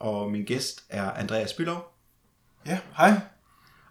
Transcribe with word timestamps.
og 0.00 0.30
min 0.30 0.44
gæst 0.44 0.84
er 0.88 1.10
Andreas 1.10 1.52
Bylov. 1.52 1.92
Ja, 2.66 2.78
hej. 2.96 3.20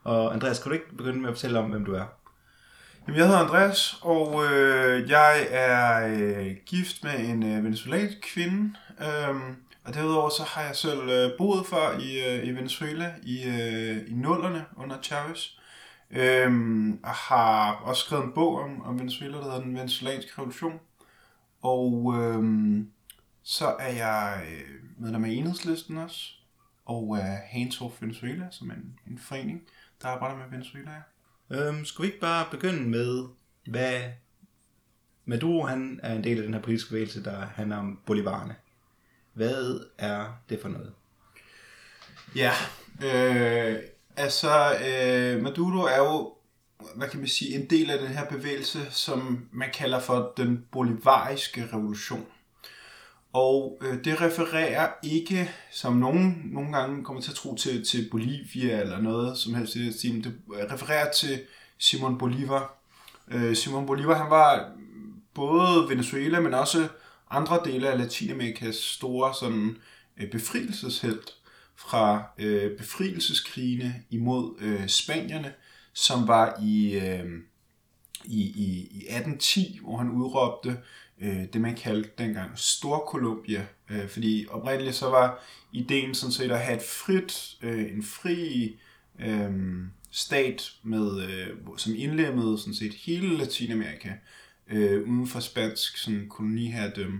Og 0.03 0.33
Andreas, 0.33 0.59
kan 0.59 0.69
du 0.69 0.73
ikke 0.73 0.95
begynde 0.97 1.19
med 1.19 1.29
at 1.29 1.35
fortælle 1.35 1.59
om, 1.59 1.69
hvem 1.69 1.85
du 1.85 1.93
er? 1.93 2.05
Jamen, 3.07 3.19
jeg 3.19 3.27
hedder 3.27 3.39
Andreas, 3.39 3.99
og 4.01 4.45
øh, 4.45 5.09
jeg 5.09 5.47
er 5.49 6.07
øh, 6.07 6.55
gift 6.65 7.03
med 7.03 7.19
en 7.19 7.43
øh, 7.43 7.63
venezuelansk 7.63 8.17
kvinde. 8.21 8.75
Øhm, 9.01 9.55
og 9.83 9.93
derudover 9.93 10.29
så 10.29 10.43
har 10.43 10.61
jeg 10.61 10.75
selv 10.75 11.09
øh, 11.09 11.31
boet 11.37 11.65
før 11.67 11.99
i, 11.99 12.19
øh, 12.27 12.47
i 12.47 12.51
Venezuela 12.51 13.13
i, 13.23 13.43
øh, 13.43 14.11
i 14.11 14.13
nullerne 14.13 14.65
under 14.77 15.01
Chavez. 15.01 15.47
Øhm, 16.11 16.99
og 17.03 17.09
har 17.09 17.71
også 17.73 18.05
skrevet 18.05 18.23
en 18.23 18.31
bog 18.33 18.61
om, 18.61 18.81
om 18.81 18.99
Venezuela, 18.99 19.37
der 19.37 19.43
hedder 19.43 19.61
Den 19.61 19.75
Venezuelanske 19.75 20.31
Revolution. 20.37 20.79
Og 21.61 22.15
øhm, 22.17 22.89
så 23.49 23.75
er 23.79 23.91
jeg 23.91 24.43
øh, 24.51 24.75
medlem 24.97 25.23
af 25.23 25.29
enhedslisten 25.29 25.97
også, 25.97 26.33
og 26.85 27.17
af 27.17 27.37
Hands 27.47 27.81
Off 27.81 28.01
Venezuela, 28.01 28.47
som 28.51 28.69
er 28.69 28.73
en, 28.73 28.99
en 29.07 29.19
forening, 29.19 29.61
der 30.01 30.07
arbejder 30.07 30.37
med 30.37 30.45
Venezuela. 30.49 31.01
Øhm, 31.49 31.85
skulle 31.85 32.07
vi 32.07 32.11
ikke 32.11 32.21
bare 32.21 32.47
begynde 32.51 32.89
med, 32.89 33.25
hvad 33.67 34.01
Maduro 35.25 35.65
han 35.65 35.99
er 36.03 36.15
en 36.15 36.23
del 36.23 36.37
af 36.37 36.43
den 36.43 36.53
her 36.53 36.61
politiske 36.61 36.89
bevægelse, 36.89 37.23
der 37.23 37.45
handler 37.45 37.77
om 37.77 37.99
bolivarerne. 38.05 38.55
Hvad 39.33 39.79
er 39.97 40.25
det 40.49 40.61
for 40.61 40.69
noget? 40.69 40.93
Ja, 42.35 42.51
øh, 43.03 43.79
altså 44.15 44.77
øh, 44.87 45.43
Maduro 45.43 45.79
er 45.79 45.97
jo, 45.97 46.33
hvad 46.95 47.09
kan 47.09 47.19
man 47.19 47.27
sige, 47.27 47.55
en 47.55 47.69
del 47.69 47.91
af 47.91 47.99
den 47.99 48.07
her 48.07 48.25
bevægelse, 48.25 48.91
som 48.91 49.49
man 49.51 49.69
kalder 49.73 49.99
for 49.99 50.33
den 50.37 50.65
bolivariske 50.71 51.69
revolution. 51.73 52.27
Og 53.33 53.81
øh, 53.81 54.03
det 54.03 54.21
refererer 54.21 54.89
ikke, 55.03 55.49
som 55.71 55.93
nogen 55.93 56.41
nogle 56.45 56.77
gange 56.77 57.03
kommer 57.03 57.21
til 57.21 57.31
at 57.31 57.35
tro, 57.35 57.55
til, 57.55 57.85
til 57.85 58.07
Bolivia 58.11 58.81
eller 58.81 59.01
noget 59.01 59.37
som 59.37 59.53
helst. 59.53 59.73
Det 59.73 60.33
refererer 60.71 61.11
til 61.11 61.41
Simon 61.77 62.17
Bolivar. 62.17 62.75
Øh, 63.31 63.55
Simon 63.55 63.85
Bolivar, 63.85 64.13
han 64.13 64.29
var 64.29 64.71
både 65.33 65.89
Venezuela, 65.89 66.39
men 66.39 66.53
også 66.53 66.87
andre 67.29 67.59
dele 67.65 67.89
af 67.89 67.97
Latinamerikas 67.97 68.75
store 68.75 69.33
sådan, 69.39 69.77
øh, 70.17 70.31
befrielseshelt 70.31 71.35
fra 71.75 72.23
øh, 72.37 72.77
befrielseskrigene 72.77 74.03
imod 74.09 74.61
øh, 74.61 74.87
spanierne, 74.87 75.53
som 75.93 76.27
var 76.27 76.59
i, 76.61 76.95
øh, 76.95 77.25
i, 78.25 78.41
i, 78.41 78.87
i 78.91 78.97
1810, 78.97 79.79
hvor 79.81 79.97
han 79.97 80.11
udråbte 80.11 80.77
øh, 81.21 81.43
det, 81.53 81.61
man 81.61 81.75
kaldte 81.75 82.09
dengang 82.17 82.51
Storkolumbia. 82.55 83.65
Øh, 83.89 84.07
fordi 84.07 84.47
oprindeligt 84.49 84.95
så 84.95 85.09
var 85.09 85.43
ideen 85.73 86.15
sådan 86.15 86.33
set 86.33 86.51
at 86.51 86.59
have 86.59 86.77
et 86.77 86.83
frit, 86.83 87.57
øh, 87.61 87.93
en 87.93 88.03
fri 88.03 88.75
øh, 89.19 89.51
stat, 90.11 90.71
med, 90.83 91.21
øh, 91.23 91.47
som 91.77 91.93
indlemmede 91.97 92.57
sådan 92.57 92.73
set 92.73 92.93
hele 92.93 93.37
Latinamerika 93.37 94.09
øh, 94.69 95.09
uden 95.09 95.27
for 95.27 95.39
spansk 95.39 95.97
sådan, 95.97 96.27
koloniherredømme. 96.29 97.19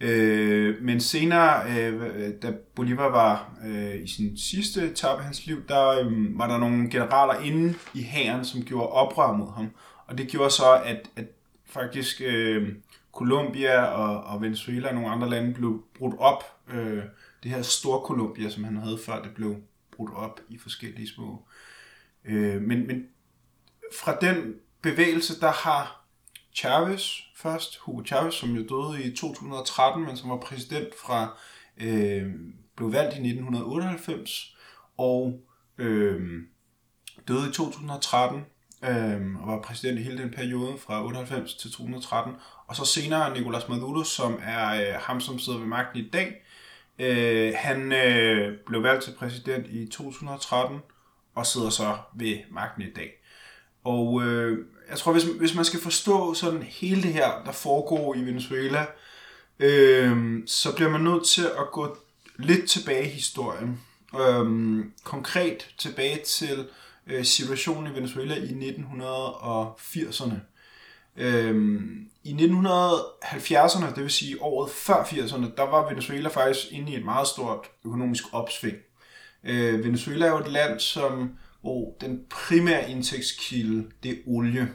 Øh, 0.00 0.82
men 0.82 1.00
senere, 1.00 1.70
øh, 1.70 2.32
da 2.42 2.52
Bolivar 2.74 3.10
var 3.10 3.58
øh, 3.66 4.02
i 4.04 4.06
sin 4.08 4.38
sidste 4.38 4.90
etape 4.90 5.18
af 5.18 5.24
hans 5.24 5.46
liv, 5.46 5.62
der 5.68 5.88
øh, 5.88 6.38
var 6.38 6.48
der 6.48 6.58
nogle 6.58 6.90
generaler 6.90 7.40
inde 7.40 7.74
i 7.94 8.02
hæren, 8.02 8.44
som 8.44 8.62
gjorde 8.62 8.88
oprør 8.88 9.32
mod 9.32 9.52
ham. 9.52 9.70
Og 10.06 10.18
det 10.18 10.28
gjorde 10.28 10.50
så, 10.50 10.82
at, 10.84 11.10
at 11.16 11.24
faktisk 11.66 12.22
øh, 12.24 12.68
Colombia 13.12 13.84
og, 13.84 14.24
og 14.24 14.42
Venezuela 14.42 14.88
og 14.88 14.94
nogle 14.94 15.10
andre 15.10 15.30
lande 15.30 15.54
blev 15.54 15.84
brudt 15.98 16.14
op. 16.18 16.44
Øh, 16.72 17.02
det 17.42 17.50
her 17.50 17.62
store 17.62 18.06
Colombia, 18.06 18.50
som 18.50 18.64
han 18.64 18.76
havde 18.76 18.98
før, 19.06 19.22
det 19.22 19.34
blev 19.34 19.56
brudt 19.90 20.14
op 20.14 20.40
i 20.48 20.58
forskellige 20.58 21.08
små. 21.08 21.44
Øh, 22.24 22.62
men, 22.62 22.86
men 22.86 23.08
fra 24.02 24.16
den 24.20 24.54
bevægelse, 24.82 25.40
der 25.40 25.50
har 25.50 26.04
Chavez 26.54 27.20
først, 27.36 27.78
Hugo 27.78 28.02
Chavez, 28.04 28.34
som 28.34 28.50
jo 28.50 28.62
døde 28.62 29.04
i 29.04 29.16
2013, 29.16 30.04
men 30.04 30.16
som 30.16 30.30
var 30.30 30.36
præsident 30.36 30.88
fra, 31.04 31.38
øh, 31.80 32.32
blev 32.76 32.92
valgt 32.92 33.14
i 33.16 33.20
1998, 33.20 34.56
og 34.96 35.40
øh, 35.78 36.42
døde 37.28 37.48
i 37.48 37.52
2013, 37.52 38.40
øh, 38.84 39.42
og 39.42 39.48
var 39.48 39.62
præsident 39.62 39.98
i 39.98 40.02
hele 40.02 40.22
den 40.22 40.30
periode 40.30 40.78
fra 40.78 41.04
98 41.04 41.54
til 41.54 41.70
2013. 41.70 42.34
Og 42.70 42.76
så 42.76 42.84
senere 42.84 43.38
Nicolas 43.38 43.68
Maduro, 43.68 44.04
som 44.04 44.40
er 44.42 44.74
øh, 44.74 45.00
ham, 45.00 45.20
som 45.20 45.38
sidder 45.38 45.58
ved 45.58 45.66
magten 45.66 46.00
i 46.00 46.08
dag. 46.08 46.44
Øh, 46.98 47.52
han 47.56 47.92
øh, 47.92 48.58
blev 48.66 48.82
valgt 48.82 49.04
til 49.04 49.14
præsident 49.18 49.66
i 49.66 49.86
2013 49.86 50.78
og 51.34 51.46
sidder 51.46 51.70
så 51.70 51.96
ved 52.14 52.38
magten 52.50 52.82
i 52.82 52.90
dag. 52.96 53.12
Og 53.84 54.22
øh, 54.22 54.66
jeg 54.90 54.98
tror, 54.98 55.12
hvis, 55.12 55.24
hvis 55.24 55.54
man 55.54 55.64
skal 55.64 55.80
forstå 55.80 56.34
sådan 56.34 56.62
hele 56.62 57.02
det 57.02 57.12
her, 57.12 57.42
der 57.44 57.52
foregår 57.52 58.14
i 58.14 58.20
Venezuela, 58.20 58.86
øh, 59.58 60.38
så 60.46 60.74
bliver 60.74 60.90
man 60.90 61.00
nødt 61.00 61.26
til 61.26 61.44
at 61.44 61.70
gå 61.72 61.96
lidt 62.36 62.70
tilbage 62.70 63.04
i 63.04 63.14
historien. 63.14 63.80
Øh, 64.20 64.84
konkret 65.04 65.74
tilbage 65.78 66.20
til 66.24 66.68
øh, 67.06 67.24
situationen 67.24 67.92
i 67.92 67.96
Venezuela 67.96 68.34
i 68.34 68.74
1980'erne. 68.78 70.34
Øh, 71.16 71.80
i 72.24 72.32
1970'erne, 72.32 73.94
det 73.94 74.02
vil 74.02 74.10
sige 74.10 74.42
året 74.42 74.70
før 74.70 75.04
80'erne, 75.04 75.56
der 75.56 75.70
var 75.70 75.88
Venezuela 75.88 76.28
faktisk 76.28 76.72
inde 76.72 76.92
i 76.92 76.96
et 76.96 77.04
meget 77.04 77.28
stort 77.28 77.66
økonomisk 77.84 78.24
opsving. 78.32 78.76
Øh, 79.44 79.84
Venezuela 79.84 80.26
er 80.26 80.30
jo 80.30 80.38
et 80.38 80.52
land, 80.52 80.80
som 80.80 81.38
hvor 81.60 81.96
den 82.00 82.20
primære 82.30 82.90
indtægtskilde, 82.90 83.90
det 84.02 84.10
er 84.10 84.16
olie. 84.26 84.68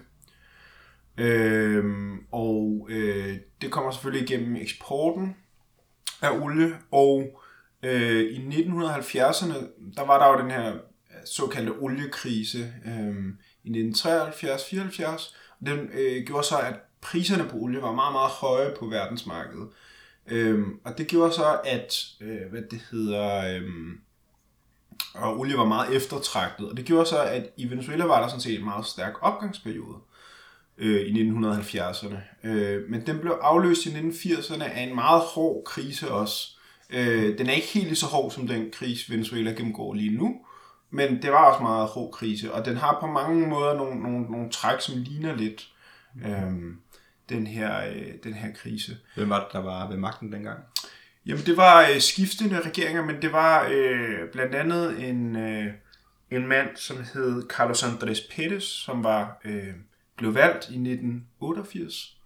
Øh, 1.17 1.83
og 2.31 2.87
øh, 2.89 3.37
det 3.61 3.71
kommer 3.71 3.91
selvfølgelig 3.91 4.29
igennem 4.29 4.55
eksporten 4.55 5.35
af 6.21 6.39
olie, 6.39 6.77
og 6.91 7.41
øh, 7.83 8.21
i 8.21 8.47
1970'erne, 8.47 9.55
der 9.97 10.05
var 10.05 10.19
der 10.19 10.27
jo 10.27 10.43
den 10.43 10.51
her 10.51 10.73
såkaldte 11.25 11.71
oliekrise 11.71 12.73
øh, 12.85 13.15
i 13.63 13.91
1973-74, 13.91 15.35
den 15.65 15.89
øh, 15.93 16.25
gjorde 16.25 16.47
så, 16.47 16.57
at 16.57 16.75
priserne 17.05 17.49
på 17.49 17.57
olie 17.57 17.81
var 17.81 17.91
meget, 17.91 18.13
meget 18.13 18.31
høje 18.31 18.75
på 18.79 18.85
verdensmarkedet. 18.85 19.67
Øhm, 20.27 20.79
og 20.83 20.97
det 20.97 21.07
gjorde 21.07 21.33
så, 21.33 21.59
at 21.63 22.05
øh, 22.21 22.51
hvad 22.51 22.61
det 22.71 22.81
hedder, 22.91 23.55
øh, 23.55 23.69
og 25.13 25.39
olie 25.39 25.57
var 25.57 25.65
meget 25.65 25.95
eftertragtet. 25.95 26.69
Og 26.69 26.77
det 26.77 26.85
gjorde 26.85 27.05
så, 27.05 27.23
at 27.23 27.49
i 27.57 27.69
Venezuela 27.69 28.05
var 28.05 28.21
der 28.21 28.27
sådan 28.27 28.41
set 28.41 28.59
en 28.59 28.65
meget 28.65 28.85
stærk 28.85 29.13
opgangsperiode 29.21 29.97
øh, 30.77 31.01
i 31.01 31.29
1970'erne. 31.29 32.47
Øh, 32.47 32.89
men 32.89 33.05
den 33.05 33.19
blev 33.19 33.39
afløst 33.41 33.85
i 33.85 33.89
1980'erne 33.89 34.63
af 34.63 34.81
en 34.81 34.95
meget 34.95 35.21
hård 35.21 35.63
krise 35.65 36.11
også. 36.11 36.57
Øh, 36.89 37.37
den 37.37 37.49
er 37.49 37.53
ikke 37.53 37.67
helt 37.67 37.87
lige 37.87 37.95
så 37.95 38.05
hård 38.05 38.31
som 38.31 38.47
den 38.47 38.71
krise, 38.71 39.11
Venezuela 39.11 39.51
gennemgår 39.51 39.93
lige 39.93 40.17
nu, 40.17 40.35
men 40.89 41.21
det 41.21 41.31
var 41.31 41.51
også 41.51 41.63
meget 41.63 41.87
hård 41.87 42.11
krise, 42.11 42.53
og 42.53 42.65
den 42.65 42.77
har 42.77 42.97
på 43.01 43.07
mange 43.07 43.47
måder 43.47 43.73
nogle, 43.73 43.99
nogle, 43.99 44.21
nogle 44.31 44.49
træk, 44.49 44.81
som 44.81 44.95
ligner 44.97 45.35
lidt 45.35 45.69
øh, 46.25 46.53
den, 47.29 47.47
her, 47.47 47.87
øh, 47.87 48.13
den 48.23 48.33
her 48.33 48.53
krise. 48.53 48.97
Hvem 49.15 49.29
var 49.29 49.39
det, 49.43 49.53
der 49.53 49.61
var 49.61 49.89
ved 49.89 49.97
magten 49.97 50.31
dengang? 50.31 50.59
Jamen, 51.25 51.45
det 51.45 51.57
var 51.57 51.87
øh, 51.89 52.01
skiftende 52.01 52.61
regeringer, 52.61 53.05
men 53.05 53.21
det 53.21 53.31
var 53.31 53.67
øh, 53.71 54.29
blandt 54.31 54.55
andet 54.55 55.09
en, 55.09 55.35
øh, 55.35 55.73
en 56.31 56.47
mand, 56.47 56.75
som 56.75 56.97
hed 57.13 57.47
Carlos 57.49 57.83
Andrés 57.83 58.31
Pérez, 58.31 58.59
som 58.59 59.03
var 59.03 59.41
øh, 59.45 59.73
blev 60.17 60.35
valgt 60.35 60.69
i 60.69 60.75
1988. 60.75 62.17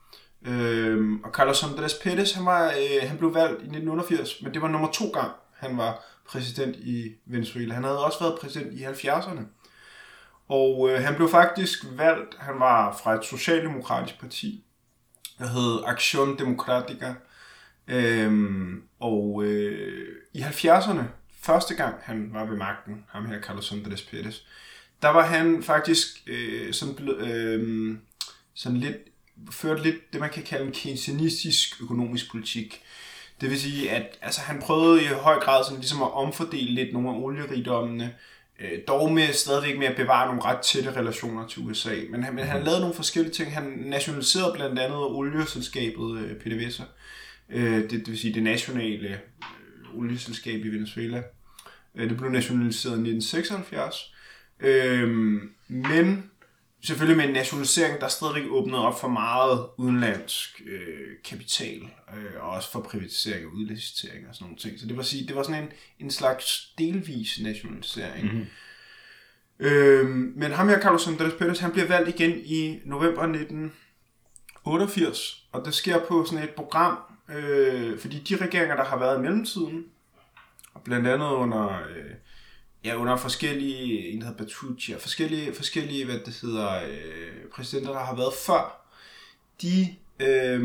Øh, 0.48 1.20
og 1.24 1.32
Carlos 1.32 1.64
Andrés 1.64 2.02
Pérez, 2.04 2.36
han, 2.36 2.46
var, 2.46 2.68
øh, 2.68 3.10
han 3.10 3.18
blev 3.18 3.34
valgt 3.34 3.62
i 3.62 3.70
1988, 3.70 4.42
men 4.42 4.54
det 4.54 4.62
var 4.62 4.68
nummer 4.68 4.92
to 4.92 5.10
gang, 5.10 5.32
han 5.56 5.78
var 5.78 6.06
præsident 6.28 6.76
i 6.76 7.16
Venezuela. 7.26 7.74
Han 7.74 7.84
havde 7.84 8.06
også 8.06 8.20
været 8.20 8.40
præsident 8.40 8.74
i 8.74 8.86
70'erne. 8.86 9.42
Og 10.48 10.90
øh, 10.90 11.04
han 11.04 11.16
blev 11.16 11.30
faktisk 11.30 11.86
valgt, 11.92 12.36
han 12.40 12.60
var 12.60 13.00
fra 13.04 13.14
et 13.14 13.26
socialdemokratisk 13.26 14.20
parti, 14.20 14.64
der 15.40 15.48
hed 15.48 15.84
Action 15.86 16.38
Democrática, 16.40 17.14
Øhm, 17.90 18.84
og 19.00 19.44
øh, 19.46 20.16
i 20.34 20.40
70'erne 20.40 21.02
første 21.42 21.76
gang 21.76 21.96
han 22.04 22.30
var 22.34 22.46
ved 22.46 22.58
magten, 22.58 23.06
ham 23.10 23.26
her 23.26 23.42
Carlos 23.42 23.72
Andrés 23.72 24.10
Pérez, 24.10 24.44
der 25.02 25.10
var 25.10 25.26
han 25.26 25.64
faktisk 25.64 26.08
øh, 26.28 26.74
sådan, 26.74 26.94
ble- 26.94 27.24
øh, 27.24 27.98
sådan 28.54 28.78
lidt, 28.78 28.98
ført 29.52 29.84
lidt 29.84 30.14
det, 30.14 30.22
man 30.22 30.30
kan 30.30 30.44
kalde 30.44 30.66
en 30.66 30.72
keynesianistisk 30.72 31.82
økonomisk 31.82 32.32
politik. 32.32 32.82
Det 33.42 33.50
vil 33.50 33.60
sige, 33.60 33.92
at 33.92 34.18
altså, 34.22 34.42
han 34.42 34.60
prøvede 34.62 35.04
i 35.04 35.08
høj 35.08 35.40
grad 35.40 35.64
sådan, 35.64 35.80
ligesom 35.80 36.02
at 36.02 36.14
omfordele 36.14 36.72
lidt 36.72 36.94
nogle 36.94 37.10
af 37.10 37.14
olierigdommene, 37.14 38.16
øh, 38.62 38.80
dog 38.88 39.12
med 39.12 39.34
stadigvæk 39.34 39.78
med 39.78 39.88
at 39.88 39.96
bevare 39.96 40.28
nogle 40.28 40.42
ret 40.42 40.62
tætte 40.62 40.96
relationer 40.96 41.48
til 41.48 41.62
USA. 41.62 41.96
Men 42.10 42.24
han, 42.24 42.36
men 42.36 42.46
han 42.46 42.64
lavede 42.64 42.80
nogle 42.80 42.96
forskellige 42.96 43.34
ting. 43.34 43.54
Han 43.54 43.64
nationaliserede 43.86 44.54
blandt 44.54 44.80
andet 44.80 44.98
olieselskabet 44.98 46.20
øh, 46.20 46.36
PDVSA, 46.36 46.84
øh, 47.50 47.82
det, 47.82 47.92
det 47.92 48.08
vil 48.08 48.20
sige 48.20 48.34
det 48.34 48.44
nationale 48.44 49.10
øh, 49.10 50.00
olieselskab 50.00 50.66
i 50.66 50.70
Venezuela. 50.70 51.24
Øh, 51.96 52.10
det 52.10 52.18
blev 52.18 52.30
nationaliseret 52.30 52.94
i 52.94 53.12
1976. 53.12 54.14
Øh, 54.60 55.10
men 55.68 56.32
selvfølgelig 56.84 57.18
med 57.18 57.26
en 57.26 57.34
nationalisering, 57.34 58.02
der 58.02 58.08
stadigvæk 58.08 58.44
åbnede 58.50 58.88
op 58.88 59.00
for 59.00 59.08
meget 59.08 59.68
udenlandsk 59.78 60.62
øh, 60.66 61.08
kapital, 61.26 61.82
øh, 62.18 62.44
og 62.44 62.50
også 62.50 62.72
for 62.72 62.82
privatisering 62.82 63.46
og 63.46 63.54
udlicitering 63.54 64.28
og 64.30 64.36
sådan 64.36 64.46
nogle 64.46 64.58
ting. 64.58 64.80
Så 64.80 64.86
det 64.86 64.98
var, 64.98 65.04
sige, 65.04 65.28
det 65.28 65.36
var 65.36 65.44
sådan 65.44 65.64
en, 65.64 65.70
en 66.00 66.12
slags 66.12 66.74
delvis 66.78 67.40
nationalisering. 67.44 68.26
Mm-hmm. 68.26 68.46
Øh, 69.60 70.10
men 70.10 70.52
ham 70.52 70.70
her, 70.70 70.82
Carlos 70.82 71.08
Andrés 71.08 71.42
Pérez, 71.42 71.62
han 71.62 71.72
bliver 71.72 71.88
valgt 71.88 72.10
igen 72.10 72.42
i 72.46 72.80
november 72.86 73.24
1988, 73.24 75.48
og 75.52 75.66
det 75.66 75.74
sker 75.74 76.00
på 76.08 76.26
sådan 76.26 76.44
et 76.44 76.50
program, 76.50 76.98
øh, 77.30 78.00
fordi 78.00 78.20
de 78.20 78.36
regeringer, 78.36 78.76
der 78.76 78.84
har 78.84 79.00
været 79.00 79.18
i 79.18 79.22
mellemtiden, 79.22 79.86
og 80.74 80.82
blandt 80.82 81.08
andet 81.08 81.28
under... 81.28 81.70
Øh, 81.70 82.12
ja, 82.84 82.96
under 82.96 83.18
forskellige, 83.18 84.10
en 84.10 84.22
der 84.22 84.28
hedder 84.28 84.44
Batucci, 84.44 84.94
og 84.94 85.02
forskellige, 85.02 85.54
forskellige 85.54 86.06
hvad 86.06 86.20
det 86.26 86.40
hedder, 86.42 86.84
øh, 86.84 87.50
præsidenter, 87.56 87.92
der 87.92 88.00
har 88.00 88.16
været 88.16 88.34
før, 88.34 88.86
de 89.62 89.96
øh, 90.20 90.62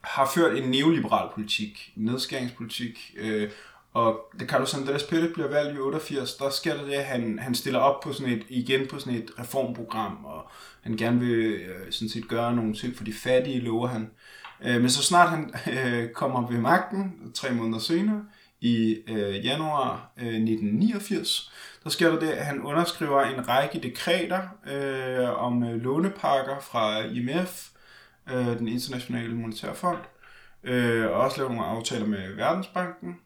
har 0.00 0.30
ført 0.34 0.58
en 0.58 0.70
neoliberal 0.70 1.28
politik, 1.34 1.92
en 1.96 2.04
nedskæringspolitik, 2.04 3.14
øh, 3.16 3.50
og 3.96 4.20
da 4.40 4.46
Carlos 4.46 4.74
Andrés 4.74 5.02
Pérez 5.02 5.32
bliver 5.32 5.48
valgt 5.48 5.76
i 5.76 5.80
88, 5.80 6.34
der 6.34 6.50
sker 6.50 6.76
der 6.76 6.84
det, 6.84 6.92
at 6.92 7.04
han, 7.04 7.38
han 7.38 7.54
stiller 7.54 7.78
op 7.78 8.00
på 8.00 8.12
sådan 8.12 8.32
et, 8.32 8.42
igen 8.48 8.86
på 8.86 8.98
sådan 8.98 9.18
et 9.18 9.30
reformprogram, 9.38 10.24
og 10.24 10.50
han 10.82 10.96
gerne 10.96 11.20
vil 11.20 11.38
øh, 11.38 11.92
sådan 11.92 12.08
set 12.08 12.28
gøre 12.28 12.56
nogle 12.56 12.74
ting 12.74 12.96
for 12.96 13.04
de 13.04 13.12
fattige, 13.12 13.60
lover 13.60 13.88
han. 13.88 14.10
Øh, 14.64 14.80
men 14.80 14.90
så 14.90 15.02
snart 15.02 15.30
han 15.30 15.54
øh, 15.78 16.10
kommer 16.10 16.50
ved 16.50 16.58
magten, 16.58 17.32
tre 17.34 17.54
måneder 17.54 17.78
senere, 17.78 18.24
i 18.60 18.98
øh, 19.08 19.44
januar 19.44 20.12
øh, 20.16 20.26
1989, 20.26 21.52
der 21.84 21.90
sker 21.90 22.10
der 22.10 22.18
det, 22.18 22.28
at 22.28 22.46
han 22.46 22.60
underskriver 22.60 23.22
en 23.22 23.48
række 23.48 23.80
dekreter 23.80 24.42
øh, 24.66 25.44
om 25.44 25.62
øh, 25.62 25.82
lånepakker 25.82 26.60
fra 26.60 27.04
IMF, 27.04 27.68
øh, 28.32 28.58
den 28.58 28.68
internationale 28.68 29.34
monetære 29.34 29.74
fond, 29.74 29.98
øh, 30.64 31.06
og 31.06 31.12
også 31.12 31.36
laver 31.38 31.50
nogle 31.50 31.66
aftaler 31.66 32.06
med 32.06 32.34
Verdensbanken. 32.34 33.16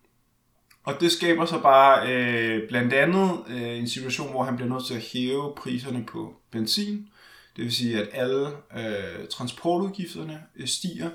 Og 0.84 1.00
det 1.00 1.12
skaber 1.12 1.44
så 1.44 1.60
bare 1.60 2.12
øh, 2.12 2.68
blandt 2.68 2.92
andet 2.92 3.30
øh, 3.48 3.78
en 3.78 3.88
situation, 3.88 4.30
hvor 4.30 4.42
han 4.42 4.56
bliver 4.56 4.68
nødt 4.68 4.86
til 4.86 4.94
at 4.94 5.08
hæve 5.12 5.54
priserne 5.56 6.04
på 6.06 6.34
benzin. 6.50 7.08
Det 7.56 7.64
vil 7.64 7.74
sige, 7.74 8.00
at 8.02 8.08
alle 8.12 8.48
øh, 8.76 9.28
transportudgifterne 9.30 10.42
øh, 10.56 10.66
stiger. 10.66 11.10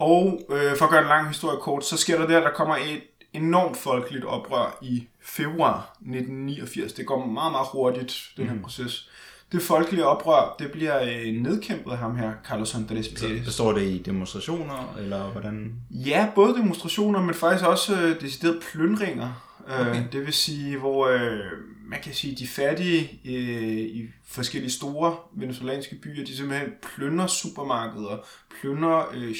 Og 0.00 0.40
øh, 0.50 0.76
for 0.76 0.84
at 0.84 0.90
gøre 0.90 1.02
en 1.02 1.08
lang 1.08 1.28
historie 1.28 1.58
kort, 1.60 1.84
så 1.84 1.96
sker 1.96 2.18
der 2.18 2.26
der, 2.26 2.40
der 2.40 2.50
kommer 2.50 2.76
et 2.76 3.00
enormt 3.32 3.76
folkeligt 3.76 4.24
oprør 4.24 4.78
i 4.82 5.08
februar 5.22 5.96
1989. 6.00 6.92
Det 6.92 7.06
går 7.06 7.26
meget, 7.26 7.52
meget 7.52 7.66
hurtigt, 7.72 8.14
den 8.36 8.46
her 8.46 8.54
mm. 8.54 8.62
proces. 8.62 9.10
Det 9.52 9.62
folkelige 9.62 10.06
oprør, 10.06 10.56
det 10.58 10.72
bliver 10.72 11.02
øh, 11.02 11.42
nedkæmpet 11.42 11.90
af 11.90 11.98
ham 11.98 12.16
her, 12.16 12.32
Carlos 12.46 12.74
Andrés 12.74 13.18
Pérez. 13.18 13.44
Består 13.44 13.72
det 13.72 13.82
i 13.82 14.02
demonstrationer, 14.02 14.94
eller 14.98 15.22
hvordan? 15.22 15.74
Ja, 15.90 16.28
både 16.34 16.54
demonstrationer, 16.54 17.22
men 17.22 17.34
faktisk 17.34 17.66
også 17.66 18.00
øh, 18.02 18.20
deciderede 18.20 18.60
plyndringer. 18.72 19.50
Øh, 19.68 19.80
okay. 19.80 20.02
Det 20.12 20.26
vil 20.26 20.32
sige, 20.32 20.78
hvor 20.78 21.06
øh, 21.06 21.40
man 21.90 22.02
kan 22.02 22.14
sige, 22.14 22.36
de 22.36 22.46
fattige 22.46 23.20
øh, 23.24 23.78
i 23.78 24.08
forskellige 24.24 24.70
store 24.70 25.16
venezuelanske 25.32 25.96
byer, 26.02 26.24
de 26.24 26.36
simpelthen 26.36 26.72
plyndrer 26.82 27.26
supermarkeder, 27.26 28.26
plyndrer 28.60 29.06
øh, 29.12 29.34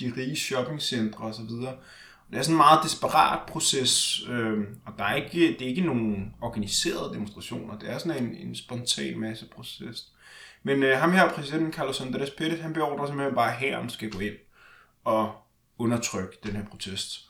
de 0.00 0.12
rige 0.16 0.36
shoppingcentre 0.36 1.24
osv., 1.24 1.50
det 2.30 2.38
er 2.38 2.42
sådan 2.42 2.54
en 2.54 2.56
meget 2.56 2.80
desperat 2.84 3.40
proces, 3.48 4.20
øh, 4.28 4.58
og 4.86 4.92
der 4.98 5.04
er 5.04 5.14
ikke, 5.14 5.56
det 5.58 5.62
er 5.62 5.68
ikke 5.68 5.80
nogen 5.80 6.34
organiserede 6.40 7.14
demonstrationer. 7.14 7.78
Det 7.78 7.90
er 7.90 7.98
sådan 7.98 8.24
en, 8.24 8.36
en 8.36 8.54
spontan 8.54 9.18
masse 9.18 9.46
proces. 9.46 10.12
Men 10.62 10.82
øh, 10.82 10.98
ham 10.98 11.12
her, 11.12 11.32
præsidenten 11.32 11.72
Carlos 11.72 12.00
Andrés 12.00 12.40
Pérez, 12.40 12.62
han 12.62 12.72
beordrer 12.72 13.06
simpelthen 13.06 13.34
bare, 13.34 13.52
at 13.52 13.58
hæren 13.58 13.90
skal 13.90 14.10
gå 14.10 14.18
ind 14.18 14.34
og 15.04 15.34
undertrykke 15.78 16.38
den 16.42 16.52
her 16.52 16.64
protest. 16.64 17.25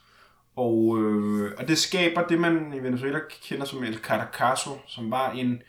Og, 0.57 0.97
øh, 0.99 1.51
og 1.57 1.67
det 1.67 1.77
skaber 1.77 2.27
det, 2.27 2.39
man 2.39 2.73
i 2.73 2.79
Venezuela 2.79 3.19
kender 3.43 3.65
som 3.65 3.83
El 3.83 3.97
Caracazo, 3.97 4.77
som 4.87 5.11
var 5.11 5.31
en, 5.31 5.61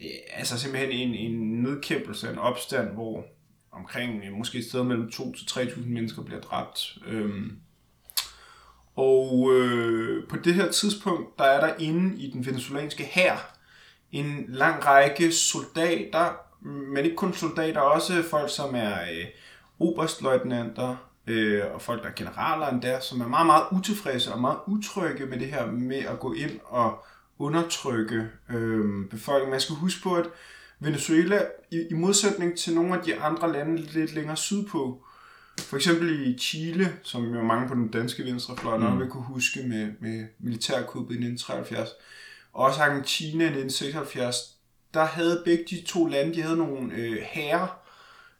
øh, 0.00 0.06
altså 0.32 0.60
simpelthen 0.60 0.90
en, 0.90 1.14
en 1.14 1.62
nedkæmpelse 1.62 2.30
en 2.30 2.38
opstand, 2.38 2.88
hvor 2.88 3.24
omkring 3.72 4.24
øh, 4.24 4.32
måske 4.32 4.58
et 4.58 4.64
sted 4.64 4.84
mellem 4.84 5.10
2-3.000 5.14 5.80
mennesker 5.86 6.22
bliver 6.22 6.40
dræbt. 6.40 6.98
Øh, 7.06 7.30
og 8.96 9.52
øh, 9.52 10.28
på 10.28 10.36
det 10.36 10.54
her 10.54 10.70
tidspunkt, 10.70 11.38
der 11.38 11.44
er 11.44 11.66
der 11.66 11.74
inde 11.78 12.22
i 12.22 12.30
den 12.30 12.46
venezuelanske 12.46 13.04
hær 13.04 13.56
en 14.12 14.44
lang 14.48 14.86
række 14.86 15.32
soldater, 15.32 16.32
men 16.60 17.04
ikke 17.04 17.16
kun 17.16 17.32
soldater, 17.32 17.80
også 17.80 18.22
folk, 18.22 18.50
som 18.50 18.74
er 18.74 19.02
øh, 19.02 19.26
oberstløjtnanter, 19.80 20.96
øh, 21.26 21.62
og 21.74 21.82
folk, 21.82 22.02
der 22.02 22.08
er 22.08 22.14
generaler 22.16 22.68
endda, 22.68 23.00
som 23.00 23.20
er 23.20 23.28
meget, 23.28 23.46
meget 23.46 23.64
utilfredse 23.72 24.32
og 24.32 24.40
meget 24.40 24.58
utrygge 24.66 25.26
med 25.26 25.38
det 25.38 25.46
her 25.46 25.66
med 25.66 25.98
at 25.98 26.20
gå 26.20 26.32
ind 26.32 26.60
og 26.64 27.04
undertrykke 27.38 28.28
øh, 28.50 29.08
befolkningen. 29.10 29.50
Man 29.50 29.60
skal 29.60 29.76
huske 29.76 30.02
på, 30.02 30.14
at 30.14 30.26
Venezuela, 30.80 31.40
i, 31.70 31.86
i 31.90 31.94
modsætning 31.94 32.58
til 32.58 32.74
nogle 32.74 32.98
af 32.98 33.04
de 33.04 33.20
andre 33.20 33.52
lande 33.52 33.76
lidt 33.76 34.14
længere 34.14 34.36
sydpå, 34.36 35.02
for 35.60 35.76
eksempel 35.76 36.28
i 36.28 36.38
Chile, 36.38 36.92
som 37.02 37.34
jo 37.34 37.42
mange 37.42 37.68
på 37.68 37.74
den 37.74 37.88
danske 37.88 38.24
venstrefløj 38.24 38.78
nok 38.78 38.92
mm. 38.92 39.00
vil 39.00 39.08
kunne 39.08 39.24
huske 39.24 39.60
med, 39.62 39.92
med 40.00 40.26
militærkuppet 40.38 41.14
i 41.14 41.18
1973, 41.18 41.90
og 42.52 42.64
også 42.64 42.82
Argentina 42.82 43.44
i 43.44 43.46
1976, 43.46 44.36
der 44.94 45.04
havde 45.04 45.42
begge 45.44 45.64
de 45.70 45.82
to 45.86 46.06
lande, 46.06 46.34
de 46.34 46.42
havde 46.42 46.56
nogle 46.56 46.94
øh, 46.94 47.16
herrer, 47.22 47.78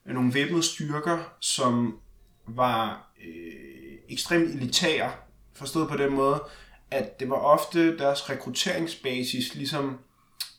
nogle 0.04 0.34
væbnede 0.34 0.62
styrker, 0.62 1.18
som 1.40 1.98
var 2.46 3.08
øh, 3.26 3.98
ekstremt 4.08 4.50
elitære, 4.50 5.12
forstået 5.54 5.88
på 5.88 5.96
den 5.96 6.12
måde, 6.12 6.42
at 6.90 7.20
det 7.20 7.30
var 7.30 7.36
ofte 7.36 7.98
deres 7.98 8.30
rekrutteringsbasis, 8.30 9.54
ligesom 9.54 9.98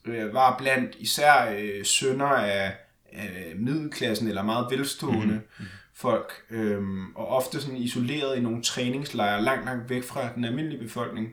øh, 0.06 0.34
var 0.34 0.58
blandt 0.58 0.96
især 1.00 1.56
øh, 1.58 1.86
sønner 1.86 2.26
af, 2.26 2.76
af 3.12 3.54
middelklassen 3.56 4.28
eller 4.28 4.44
meget 4.44 4.68
velstående. 4.72 5.34
Mm-hmm 5.34 5.68
folk, 5.98 6.34
øhm, 6.50 7.16
og 7.16 7.28
ofte 7.28 7.62
sådan 7.62 7.78
isoleret 7.78 8.38
i 8.38 8.42
nogle 8.42 8.64
træningslejre 8.64 9.42
langt, 9.42 9.66
langt 9.66 9.90
væk 9.90 10.04
fra 10.04 10.30
den 10.36 10.46
almindelige 10.46 10.84
befolkning. 10.84 11.30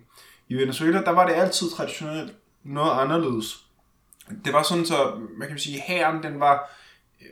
I 0.48 0.54
Venezuela, 0.54 1.02
der 1.02 1.10
var 1.10 1.26
det 1.26 1.34
altid 1.34 1.70
traditionelt 1.70 2.32
noget 2.62 3.00
anderledes. 3.00 3.66
Det 4.44 4.52
var 4.52 4.62
sådan 4.62 4.86
så, 4.86 5.20
man 5.38 5.48
kan 5.48 5.58
sige, 5.58 5.80
hæren, 5.80 6.22
den 6.22 6.40
var 6.40 6.54
øh, 6.54 6.83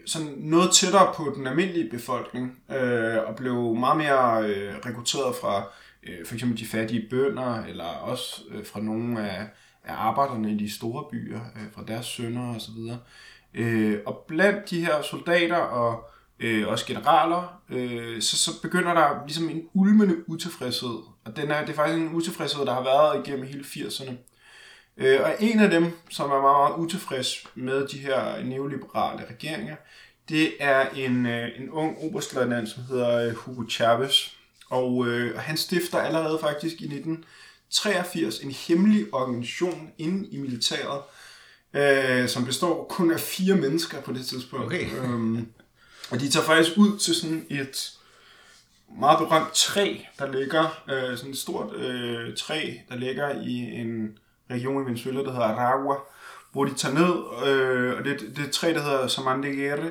sådan 0.07 0.35
noget 0.37 0.71
tættere 0.73 1.13
på 1.17 1.33
den 1.37 1.47
almindelige 1.47 1.91
befolkning, 1.91 2.59
øh, 2.71 3.19
og 3.27 3.37
blev 3.37 3.75
meget 3.75 3.97
mere 3.97 4.49
øh, 4.49 4.75
rekrutteret 4.87 5.37
fra 5.41 5.65
øh, 6.03 6.27
for 6.27 6.35
eksempel 6.35 6.59
de 6.59 6.67
fattige 6.67 7.07
bønder, 7.11 7.65
eller 7.65 7.85
også 7.85 8.43
øh, 8.51 8.67
fra 8.67 8.81
nogle 8.81 9.31
af, 9.31 9.47
af 9.85 9.95
arbejderne 9.95 10.53
i 10.53 10.57
de 10.57 10.73
store 10.73 11.05
byer, 11.11 11.41
øh, 11.57 11.73
fra 11.75 11.85
deres 11.89 12.07
sønner 12.07 12.57
osv. 12.57 12.79
Øh, 13.55 13.99
og 14.07 14.25
blandt 14.29 14.71
de 14.71 14.85
her 14.85 15.03
soldater 15.03 15.57
og 15.57 16.11
øh, 16.41 16.69
også 16.69 16.87
generaler, 16.87 17.63
øh, 17.71 18.23
så, 18.23 18.37
så 18.37 18.63
begynder 18.63 18.95
der 18.95 19.27
ligesom 19.27 19.49
en 19.49 19.63
ulmende 19.75 20.29
utilfredshed. 20.29 20.99
Og 21.25 21.37
den 21.37 21.51
er, 21.51 21.61
det 21.61 21.71
er 21.71 21.77
faktisk 21.77 21.99
en 21.99 22.15
utilfredshed, 22.15 22.67
der 22.67 22.75
har 22.75 22.85
været 22.85 23.27
igennem 23.27 23.47
hele 23.47 23.65
80'erne. 23.65 24.13
Øh, 24.97 25.21
og 25.21 25.35
en 25.41 25.61
af 25.61 25.71
dem, 25.71 25.93
som 26.11 26.31
er 26.31 26.41
meget, 26.41 26.71
meget 26.71 26.85
utilfreds 26.85 27.47
med 27.55 27.89
de 27.89 27.99
her 27.99 28.43
neoliberale 28.43 29.27
regeringer, 29.31 29.77
det 30.29 30.53
er 30.61 30.89
en, 30.89 31.27
øh, 31.27 31.49
en 31.61 31.71
ung 31.71 31.99
oberstløjtnant, 31.99 32.69
som 32.69 32.83
hedder 32.83 33.29
øh, 33.29 33.35
Hugo 33.35 33.63
Chavez. 33.71 34.29
Og 34.71 35.07
øh, 35.09 35.39
han 35.39 35.57
stifter 35.57 35.99
allerede 35.99 36.39
faktisk 36.41 36.81
i 36.81 36.85
1983 36.85 38.39
en 38.39 38.51
hemmelig 38.51 39.07
organisation 39.13 39.91
inde 39.99 40.29
i 40.29 40.37
militæret, 40.37 41.01
øh, 41.75 42.29
som 42.29 42.45
består 42.45 42.87
kun 42.91 43.13
af 43.13 43.21
fire 43.21 43.57
mennesker 43.57 44.01
på 44.01 44.13
det 44.13 44.27
tidspunkt. 44.27 44.67
Okay. 44.67 44.91
øhm, 44.97 45.47
og 46.11 46.21
de 46.21 46.29
tager 46.29 46.47
faktisk 46.47 46.79
ud 46.79 46.99
til 46.99 47.15
sådan 47.15 47.47
et 47.51 47.93
meget 49.01 49.19
berømt 49.19 49.53
træ, 49.55 49.97
der 50.19 50.33
ligger, 50.33 50.83
øh, 50.91 51.17
sådan 51.17 51.31
et 51.31 51.39
stort 51.39 51.77
øh, 51.77 52.37
træ, 52.37 52.73
der 52.89 52.97
ligger 52.97 53.43
i 53.43 53.55
en 53.55 54.19
region 54.53 54.83
i 54.83 54.87
Venezuela, 54.87 55.21
der 55.21 55.33
hedder 55.33 55.47
Aragua, 55.47 55.97
hvor 56.53 56.65
de 56.65 56.75
tager 56.75 56.95
ned, 56.95 57.49
øh, 57.49 57.99
og 57.99 58.05
det, 58.05 58.21
det 58.21 58.39
er 58.39 58.47
et 58.47 58.53
træ, 58.53 58.73
der 58.75 58.83
hedder 58.83 59.07
Samandegere, 59.07 59.91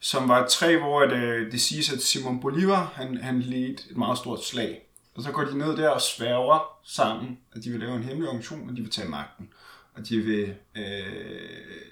som 0.00 0.28
var 0.28 0.44
et 0.44 0.50
træ, 0.50 0.78
hvor 0.78 1.00
at, 1.00 1.12
øh, 1.12 1.52
det 1.52 1.60
siges, 1.60 1.92
at 1.92 2.02
Simon 2.02 2.40
Bolivar, 2.40 2.92
han, 2.94 3.16
han 3.16 3.40
ledte 3.40 3.82
et 3.90 3.96
meget 3.96 4.18
stort 4.18 4.44
slag. 4.44 4.86
Og 5.14 5.22
så 5.22 5.32
går 5.32 5.44
de 5.44 5.58
ned 5.58 5.76
der 5.76 5.88
og 5.88 6.00
sværger 6.00 6.78
sammen, 6.84 7.38
at 7.52 7.64
de 7.64 7.70
vil 7.70 7.80
lave 7.80 7.96
en 7.96 8.02
hemmelig 8.02 8.28
organisation, 8.28 8.70
og 8.70 8.76
de 8.76 8.82
vil 8.82 8.90
tage 8.90 9.08
magten. 9.08 9.48
Og 9.94 10.08
de 10.08 10.18
vil 10.18 10.54
øh, 10.76 11.42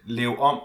lave 0.05 0.39
om 0.39 0.61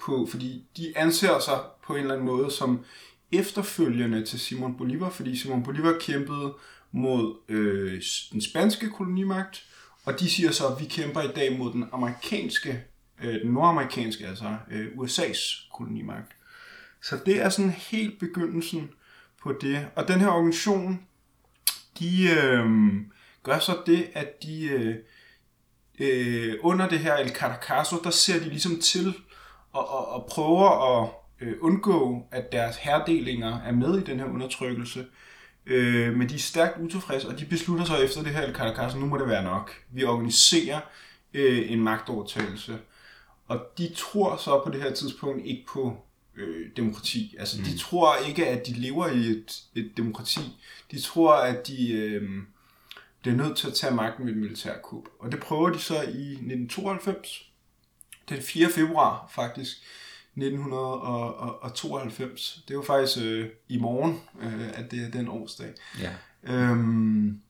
på, 0.00 0.26
fordi 0.30 0.64
de 0.76 0.92
anser 0.96 1.38
sig 1.38 1.58
på 1.86 1.94
en 1.94 2.00
eller 2.00 2.14
anden 2.14 2.26
måde 2.26 2.50
som 2.50 2.84
efterfølgende 3.32 4.24
til 4.24 4.40
Simon 4.40 4.76
Bolivar, 4.76 5.10
fordi 5.10 5.36
Simon 5.36 5.62
Bolivar 5.62 5.96
kæmpede 6.00 6.54
mod 6.92 7.34
øh, 7.48 8.02
den 8.32 8.40
spanske 8.40 8.90
kolonimagt, 8.90 9.64
og 10.08 10.20
de 10.20 10.30
siger 10.30 10.50
så, 10.50 10.66
at 10.66 10.80
vi 10.80 10.84
kæmper 10.84 11.22
i 11.22 11.32
dag 11.36 11.58
mod 11.58 11.72
den 11.72 11.84
amerikanske, 11.92 12.84
øh, 13.22 13.42
den 13.42 13.50
nordamerikanske, 13.50 14.26
altså 14.26 14.56
øh, 14.70 14.86
USA's 14.86 15.70
kolonimagt. 15.72 16.36
Så 17.02 17.18
det 17.26 17.42
er 17.42 17.48
sådan 17.48 17.70
helt 17.70 18.18
begyndelsen 18.18 18.90
på 19.42 19.52
det. 19.60 19.86
Og 19.96 20.08
den 20.08 20.20
her 20.20 20.28
organisation, 20.28 21.00
de 21.98 22.30
øh, 22.42 22.66
gør 23.42 23.58
så 23.58 23.76
det, 23.86 24.10
at 24.14 24.42
de 24.42 24.64
øh, 24.64 24.96
øh, 25.98 26.54
under 26.62 26.88
det 26.88 26.98
her 26.98 27.16
El 27.16 27.30
Caracaso, 27.30 27.96
der 28.04 28.10
ser 28.10 28.38
de 28.38 28.48
ligesom 28.48 28.80
til 28.80 29.14
og, 29.72 29.90
og, 29.90 30.08
og 30.08 30.26
prøver 30.30 31.00
at 31.00 31.08
øh, 31.40 31.54
undgå, 31.60 32.26
at 32.30 32.52
deres 32.52 32.76
herredelinger 32.76 33.60
er 33.60 33.72
med 33.72 33.98
i 33.98 34.04
den 34.04 34.18
her 34.18 34.26
undertrykkelse. 34.26 35.06
Øh, 35.68 36.16
men 36.16 36.28
de 36.28 36.34
er 36.34 36.38
stærkt 36.38 36.80
utilfredse, 36.80 37.28
og 37.28 37.38
de 37.38 37.44
beslutter 37.44 37.84
sig 37.84 38.04
efter 38.04 38.22
det 38.22 38.32
her 38.32 38.42
El 38.42 38.54
Caracaso, 38.54 38.98
nu 38.98 39.06
må 39.06 39.18
det 39.18 39.28
være 39.28 39.44
nok. 39.44 39.72
Vi 39.90 40.04
organiserer 40.04 40.80
øh, 41.34 41.72
en 41.72 41.80
magtovertagelse. 41.80 42.78
Og 43.46 43.60
de 43.78 43.94
tror 43.96 44.36
så 44.36 44.60
på 44.64 44.70
det 44.70 44.82
her 44.82 44.92
tidspunkt 44.92 45.46
ikke 45.46 45.66
på 45.68 45.96
øh, 46.36 46.66
demokrati. 46.76 47.36
Altså, 47.38 47.58
mm. 47.58 47.64
de 47.64 47.78
tror 47.78 48.16
ikke, 48.28 48.46
at 48.46 48.66
de 48.66 48.72
lever 48.72 49.08
i 49.08 49.18
et, 49.18 49.62
et 49.74 49.92
demokrati. 49.96 50.40
De 50.90 51.00
tror, 51.00 51.34
at 51.34 51.66
de 51.66 51.92
øh, 51.92 52.30
bliver 53.20 53.36
nødt 53.36 53.56
til 53.56 53.68
at 53.68 53.74
tage 53.74 53.94
magten 53.94 54.24
med 54.24 54.32
et 54.32 54.38
militærkup. 54.38 55.04
Og 55.18 55.32
det 55.32 55.40
prøver 55.40 55.70
de 55.70 55.78
så 55.78 55.94
i 55.94 56.32
1992. 56.32 57.44
Den 58.28 58.42
4. 58.42 58.70
februar, 58.70 59.30
faktisk. 59.34 59.82
1992. 60.42 62.62
Det 62.68 62.74
er 62.74 62.78
jo 62.78 62.82
faktisk 62.82 63.18
øh, 63.24 63.48
i 63.68 63.78
morgen, 63.78 64.20
øh, 64.42 64.68
at 64.74 64.90
det 64.90 65.06
er 65.06 65.10
den 65.10 65.28
årsdag. 65.28 65.68
Ja. 66.00 66.10
Øhm, 66.42 67.40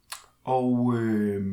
og 0.44 0.94
øh, 0.96 1.46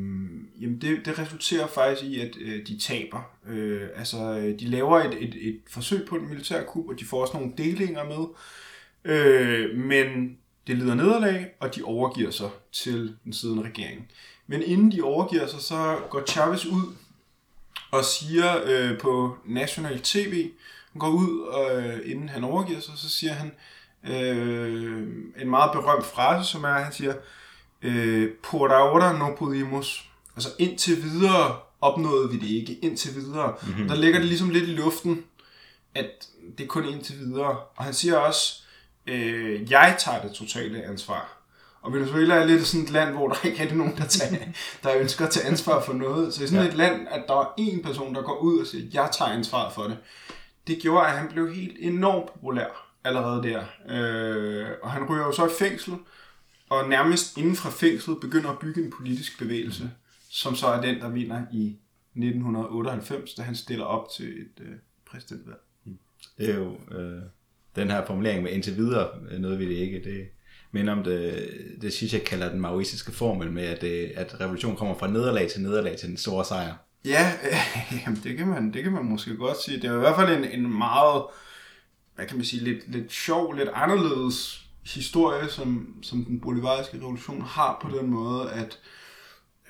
jamen 0.60 0.80
det, 0.80 1.06
det 1.06 1.18
resulterer 1.18 1.66
faktisk 1.66 2.02
i, 2.02 2.20
at 2.20 2.36
øh, 2.40 2.66
de 2.66 2.78
taber. 2.78 3.30
Øh, 3.48 3.88
altså, 3.96 4.36
de 4.60 4.66
laver 4.66 5.00
et, 5.00 5.14
et, 5.20 5.48
et 5.48 5.60
forsøg 5.68 6.06
på 6.08 6.16
en 6.16 6.28
militær 6.28 6.64
kup, 6.64 6.88
og 6.88 7.00
de 7.00 7.04
får 7.04 7.20
også 7.20 7.36
nogle 7.36 7.52
delinger 7.58 8.04
med. 8.04 8.26
Øh, 9.04 9.78
men 9.78 10.38
det 10.66 10.78
lider 10.78 10.94
nederlag, 10.94 11.46
og 11.60 11.76
de 11.76 11.82
overgiver 11.82 12.30
sig 12.30 12.50
til 12.72 13.16
den 13.24 13.32
siddende 13.32 13.62
regering. 13.62 14.08
Men 14.46 14.62
inden 14.62 14.92
de 14.92 15.02
overgiver 15.02 15.46
sig, 15.46 15.60
så 15.60 15.98
går 16.10 16.22
Chavez 16.26 16.66
ud 16.66 16.94
og 17.90 18.04
siger 18.04 18.62
øh, 18.64 18.98
på 18.98 19.36
national 19.44 20.00
tv, 20.00 20.50
han 20.96 21.10
går 21.10 21.16
ud, 21.16 21.30
øh, 21.70 22.10
inden 22.10 22.28
han 22.28 22.44
overgiver 22.44 22.80
sig, 22.80 22.94
så 22.96 23.08
siger 23.08 23.32
han 23.32 23.52
øh, 24.08 25.08
en 25.42 25.50
meget 25.50 25.72
berømt 25.72 26.06
frase, 26.06 26.50
som 26.50 26.64
er, 26.64 26.72
han 26.72 26.92
siger, 26.92 27.14
øh, 27.82 28.30
por 28.42 28.68
ahora 28.68 29.18
no 29.18 29.34
pudimos. 29.34 30.04
Altså 30.36 30.48
indtil 30.58 31.02
videre 31.02 31.56
opnåede 31.80 32.30
vi 32.30 32.38
det 32.38 32.48
ikke, 32.48 32.78
indtil 32.82 33.14
videre. 33.14 33.54
Mm-hmm. 33.62 33.88
Der 33.88 33.94
ligger 33.94 34.18
det 34.18 34.28
ligesom 34.28 34.50
lidt 34.50 34.68
i 34.68 34.72
luften, 34.72 35.24
at 35.94 36.28
det 36.58 36.64
er 36.64 36.68
kun 36.68 36.84
indtil 36.84 37.18
videre. 37.18 37.56
Og 37.76 37.84
han 37.84 37.94
siger 37.94 38.16
også, 38.16 38.62
øh, 39.06 39.70
jeg 39.70 39.96
tager 39.98 40.22
det 40.22 40.32
totale 40.32 40.84
ansvar. 40.84 41.36
Og 41.82 41.92
Venezuela 41.92 42.34
er 42.34 42.44
lidt 42.44 42.66
sådan 42.66 42.84
et 42.84 42.90
land, 42.90 43.14
hvor 43.14 43.28
der 43.28 43.36
ikke 43.44 43.58
er 43.58 43.74
nogen, 43.74 43.96
der, 43.96 44.06
tager, 44.06 44.44
der 44.82 44.96
ønsker 44.96 45.26
at 45.26 45.30
tage 45.30 45.46
ansvar 45.46 45.82
for 45.82 45.92
noget. 45.92 46.34
Så 46.34 46.44
i 46.44 46.46
sådan 46.46 46.62
ja. 46.62 46.68
et 46.68 46.76
land, 46.76 47.08
at 47.10 47.24
der 47.28 47.40
er 47.40 47.54
en 47.58 47.82
person, 47.82 48.14
der 48.14 48.22
går 48.22 48.38
ud 48.38 48.60
og 48.60 48.66
siger, 48.66 48.84
jeg 48.92 49.08
tager 49.12 49.30
ansvar 49.30 49.70
for 49.70 49.82
det. 49.82 49.96
Det 50.66 50.78
gjorde, 50.82 51.06
at 51.06 51.18
han 51.18 51.28
blev 51.28 51.54
helt 51.54 51.76
enormt 51.80 52.32
populær 52.32 52.86
allerede 53.04 53.42
der. 53.42 53.64
Øh, 53.88 54.66
og 54.82 54.90
han 54.90 55.08
ryger 55.10 55.24
jo 55.26 55.32
så 55.32 55.46
i 55.46 55.50
fængsel, 55.58 55.94
og 56.68 56.88
nærmest 56.88 57.38
inden 57.38 57.56
fra 57.56 57.70
fængslet 57.70 58.20
begynder 58.20 58.50
at 58.50 58.58
bygge 58.58 58.84
en 58.84 58.90
politisk 58.90 59.38
bevægelse, 59.38 59.90
som 60.30 60.54
så 60.54 60.66
er 60.66 60.80
den, 60.80 61.00
der 61.00 61.08
vinder 61.08 61.42
i 61.52 61.76
1998, 62.16 63.34
da 63.34 63.42
han 63.42 63.54
stiller 63.54 63.84
op 63.84 64.08
til 64.16 64.40
et 64.40 64.60
øh, 64.60 64.74
præsidentvalg. 65.10 65.60
Hmm. 65.84 65.98
Det 66.38 66.50
er 66.50 66.56
jo 66.56 66.76
øh, 66.98 67.22
den 67.76 67.90
her 67.90 68.06
formulering 68.06 68.42
med 68.42 68.52
indtil 68.52 68.76
videre, 68.76 69.08
øh, 69.30 69.38
noget 69.38 69.58
vi 69.58 69.68
det 69.68 69.74
ikke, 69.74 70.04
det 70.04 70.28
minder 70.72 70.92
om 70.92 71.04
det, 71.04 71.48
det 71.82 71.92
synes 71.92 72.12
jeg 72.12 72.24
kalder 72.24 72.50
den 72.50 72.60
maoistiske 72.60 73.12
formel 73.12 73.52
med, 73.52 73.64
at, 73.64 73.80
det, 73.80 74.12
at 74.14 74.40
revolutionen 74.40 74.76
kommer 74.76 74.98
fra 74.98 75.10
nederlag 75.10 75.50
til 75.50 75.62
nederlag 75.62 75.96
til 75.96 76.08
den 76.08 76.16
store 76.16 76.44
sejr. 76.44 76.74
Ja, 77.06 77.32
øh, 77.44 77.58
jamen 78.06 78.20
det, 78.22 78.36
kan 78.36 78.48
man, 78.48 78.72
det 78.72 78.82
kan 78.82 78.92
man 78.92 79.04
måske 79.04 79.36
godt 79.36 79.62
sige. 79.62 79.76
Det 79.76 79.90
er 79.90 79.96
i 79.96 79.98
hvert 79.98 80.16
fald 80.16 80.44
en, 80.44 80.60
en 80.60 80.78
meget, 80.78 81.24
hvad 82.14 82.26
kan 82.26 82.36
man 82.36 82.44
sige, 82.44 82.64
lidt, 82.64 82.90
lidt 82.90 83.12
sjov, 83.12 83.52
lidt 83.52 83.68
anderledes 83.74 84.68
historie, 84.84 85.48
som, 85.48 85.98
som 86.02 86.24
den 86.24 86.40
bolivariske 86.40 86.96
revolution 86.96 87.40
har 87.40 87.78
på 87.82 87.98
den 87.98 88.10
måde, 88.10 88.52
at 88.52 88.78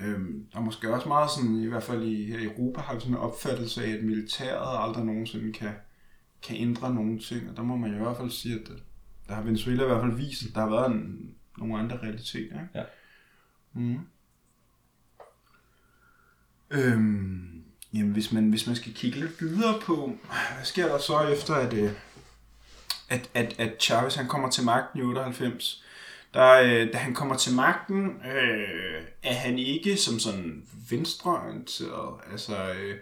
øhm, 0.01 0.47
der 0.53 0.59
er 0.59 0.63
måske 0.63 0.95
også 0.95 1.09
meget 1.09 1.31
sådan, 1.31 1.63
i 1.63 1.67
hvert 1.67 1.83
fald 1.83 2.03
i, 2.03 2.31
her 2.31 2.39
i 2.39 2.45
Europa, 2.45 2.81
har 2.81 2.95
vi 2.95 3.01
sådan 3.01 3.15
en 3.15 3.21
opfattelse 3.21 3.85
af, 3.85 3.91
at 3.91 4.05
militæret 4.05 4.89
aldrig 4.89 5.05
nogensinde 5.05 5.53
kan, 5.53 5.73
kan 6.43 6.57
ændre 6.57 6.95
nogen 6.95 7.19
ting, 7.19 7.51
og 7.51 7.57
der 7.57 7.63
må 7.63 7.77
man 7.77 7.91
jo 7.91 7.97
i 7.97 8.03
hvert 8.03 8.17
fald 8.17 8.31
sige, 8.31 8.55
at 8.55 8.69
der 9.29 9.35
har 9.35 9.43
Venezuela 9.43 9.83
i 9.83 9.87
hvert 9.87 10.01
fald 10.01 10.17
vist, 10.17 10.47
at 10.49 10.55
der 10.55 10.61
har 10.61 10.71
været 10.71 10.91
en, 10.91 11.35
nogle 11.59 11.79
andre 11.79 11.97
realiteter. 11.97 12.61
Ikke? 12.61 12.69
Ja. 12.75 12.83
Mm. 13.73 13.99
Øhm, 16.71 17.63
jamen, 17.95 18.13
hvis 18.13 18.33
man, 18.33 18.51
hvis 18.51 18.67
man 18.67 18.77
skal 18.77 18.95
kigge 18.95 19.21
lidt 19.21 19.41
videre 19.41 19.81
på, 19.81 20.19
hvad 20.55 20.65
sker 20.65 20.87
der 20.89 20.99
så 20.99 21.21
efter, 21.21 21.55
at, 21.55 21.73
øh, 21.73 21.91
at, 23.09 23.31
at, 23.35 23.55
at 23.59 23.83
Chavez 23.83 24.15
han 24.15 24.29
kommer 24.29 24.51
til 24.51 24.65
magten 24.65 25.01
i 25.01 25.03
98? 25.03 25.83
Der, 26.35 26.53
øh, 26.53 26.93
da 26.93 26.99
han 26.99 27.15
kommer 27.15 27.37
til 27.37 27.55
magten, 27.55 28.07
øh, 28.07 29.03
er 29.23 29.35
han 29.35 29.59
ikke 29.59 29.97
som 29.97 30.19
sådan 30.19 30.63
venstreorienteret. 30.91 32.21
Altså, 32.33 32.73
øh, 32.73 32.99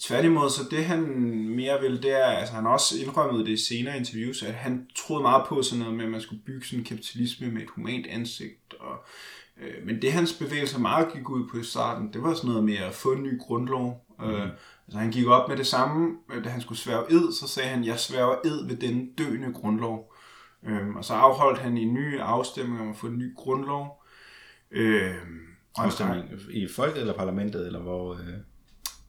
tværtimod, 0.00 0.50
så 0.50 0.62
det 0.70 0.84
han 0.84 1.00
mere 1.48 1.80
vil, 1.80 2.02
det 2.02 2.12
er, 2.12 2.26
altså 2.26 2.54
han 2.54 2.66
også 2.66 2.98
indrømmet 2.98 3.46
det 3.46 3.52
i 3.52 3.56
senere 3.56 3.96
interviews, 3.96 4.42
at 4.42 4.54
han 4.54 4.86
troede 4.96 5.22
meget 5.22 5.46
på 5.48 5.62
sådan 5.62 5.78
noget 5.78 5.94
med, 5.94 6.04
at 6.04 6.10
man 6.10 6.20
skulle 6.20 6.42
bygge 6.42 6.66
sådan 6.66 6.78
en 6.78 6.84
kapitalisme 6.84 7.46
med 7.50 7.62
et 7.62 7.70
humant 7.70 8.06
ansigt, 8.06 8.74
og 8.80 9.06
Øh, 9.60 9.86
men 9.86 10.02
det 10.02 10.12
hans 10.12 10.32
bevægelse 10.32 10.80
meget 10.80 11.12
gik 11.12 11.30
ud 11.30 11.48
på 11.48 11.58
i 11.58 11.62
starten, 11.62 12.12
det 12.12 12.22
var 12.22 12.34
sådan 12.34 12.50
noget 12.50 12.64
med 12.64 12.76
at 12.76 12.94
få 12.94 13.12
en 13.12 13.22
ny 13.22 13.40
grundlov. 13.40 14.06
Mm. 14.18 14.24
Øh, 14.24 14.48
altså 14.86 14.98
han 14.98 15.10
gik 15.10 15.26
op 15.26 15.48
med 15.48 15.56
det 15.56 15.66
samme, 15.66 16.16
da 16.44 16.48
han 16.48 16.60
skulle 16.60 16.78
sværge 16.78 17.12
ed, 17.12 17.32
så 17.32 17.48
sagde 17.48 17.68
han, 17.68 17.84
jeg 17.84 17.98
sværger 17.98 18.36
ed 18.44 18.66
ved 18.66 18.76
den 18.76 19.12
døende 19.12 19.52
grundlov. 19.52 20.14
Øh, 20.66 20.88
og 20.96 21.04
så 21.04 21.14
afholdt 21.14 21.58
han 21.58 21.78
en 21.78 21.94
ny 21.94 22.18
afstemning 22.18 22.80
om 22.80 22.90
at 22.90 22.96
få 22.96 23.06
en 23.06 23.18
ny 23.18 23.36
grundlov. 23.36 24.02
Øh, 24.70 25.14
afstemning 25.76 26.24
i 26.50 26.68
folket 26.76 27.00
eller 27.00 27.14
parlamentet, 27.14 27.66
eller 27.66 27.80
hvor... 27.80 28.14
Øh... 28.14 28.34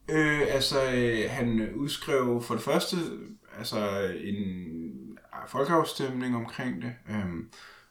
Øh, 0.10 0.42
altså, 0.50 0.92
øh, 0.94 1.30
han 1.30 1.74
udskrev 1.75 2.42
for 2.42 2.54
det 2.54 2.64
første 2.64 2.96
altså 3.58 4.12
en 4.24 5.18
folkeafstemning 5.48 6.36
omkring 6.36 6.82
det. 6.82 6.94
Øh, 7.10 7.16
og 7.16 7.30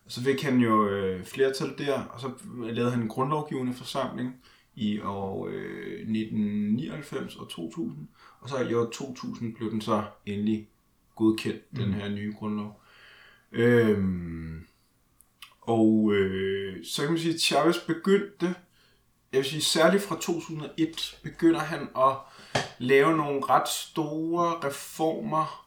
så 0.06 0.22
fik 0.22 0.42
han 0.42 0.58
jo 0.58 0.88
øh, 0.88 1.24
flertal 1.24 1.74
der, 1.78 2.02
og 2.02 2.20
så 2.20 2.30
lavede 2.62 2.90
han 2.90 3.02
en 3.02 3.08
grundlovgivende 3.08 3.74
forsamling 3.74 4.36
i 4.74 5.00
år 5.00 5.48
øh, 5.48 5.92
1999 5.92 7.36
og 7.36 7.48
2000. 7.48 8.08
Og 8.40 8.48
så 8.48 8.58
i 8.58 8.74
år 8.74 8.90
2000 8.90 9.54
blev 9.54 9.70
den 9.70 9.80
så 9.80 10.04
endelig 10.26 10.68
godkendt, 11.16 11.62
mm. 11.72 11.78
den 11.78 11.94
her 11.94 12.08
nye 12.08 12.34
grundlov. 12.38 12.80
Øhm, 13.52 14.66
og 15.60 16.12
øh, 16.12 16.84
så 16.84 17.02
kan 17.02 17.10
man 17.10 17.20
sige, 17.20 17.34
at 17.34 17.40
Chavez 17.40 17.78
begyndte, 17.86 18.54
jeg 19.32 19.38
vil 19.38 19.44
sige 19.44 19.62
særligt 19.62 20.02
fra 20.02 20.14
2001, 20.20 21.20
begynder 21.22 21.60
han 21.60 21.88
at 21.96 22.16
lave 22.78 23.16
nogle 23.16 23.40
ret 23.44 23.68
store 23.68 24.68
reformer 24.68 25.63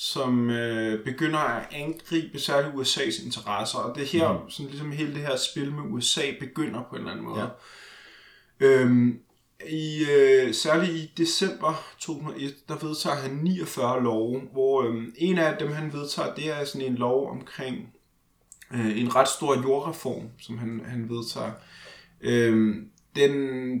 som 0.00 0.50
øh, 0.50 1.04
begynder 1.04 1.38
at 1.38 1.68
angribe 1.72 2.38
særligt 2.38 2.74
USA's 2.74 3.24
interesser. 3.24 3.78
Og 3.78 3.98
det 3.98 4.06
her, 4.06 4.32
mm. 4.32 4.50
sådan 4.50 4.70
ligesom 4.70 4.92
hele 4.92 5.14
det 5.14 5.20
her 5.20 5.36
spil 5.36 5.72
med 5.72 5.82
USA 5.92 6.22
begynder 6.40 6.82
på 6.90 6.96
en 6.96 7.00
eller 7.00 7.10
anden 7.10 7.24
måde. 7.24 7.40
Ja. 7.40 7.46
Øhm, 8.66 9.20
i, 9.68 10.04
øh, 10.10 10.54
særligt 10.54 10.92
i 10.92 11.12
december 11.16 11.84
2001, 11.98 12.68
der 12.68 12.86
vedtager 12.86 13.16
han 13.16 13.30
49 13.30 14.02
love, 14.02 14.40
hvor 14.52 14.82
øh, 14.82 15.04
en 15.16 15.38
af 15.38 15.58
dem, 15.58 15.72
han 15.72 15.92
vedtager, 15.92 16.34
det 16.34 16.50
er 16.50 16.64
sådan 16.64 16.86
en 16.86 16.94
lov 16.94 17.30
omkring 17.30 17.94
øh, 18.74 18.98
en 19.00 19.14
ret 19.14 19.28
stor 19.28 19.62
jordreform, 19.62 20.28
som 20.38 20.58
han, 20.58 20.82
han 20.86 21.08
vedtager. 21.08 21.52
Øh, 22.20 22.76
den 23.16 23.32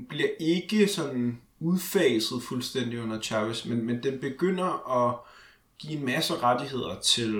bliver 0.08 0.30
ikke 0.40 0.88
sådan 0.88 1.40
udfaset 1.60 2.42
fuldstændig 2.42 3.02
under 3.02 3.20
Chavez, 3.20 3.66
men, 3.66 3.86
men 3.86 4.02
den 4.02 4.18
begynder 4.20 5.06
at 5.06 5.27
give 5.78 5.98
en 5.98 6.06
masse 6.06 6.34
rettigheder 6.34 7.00
til 7.00 7.36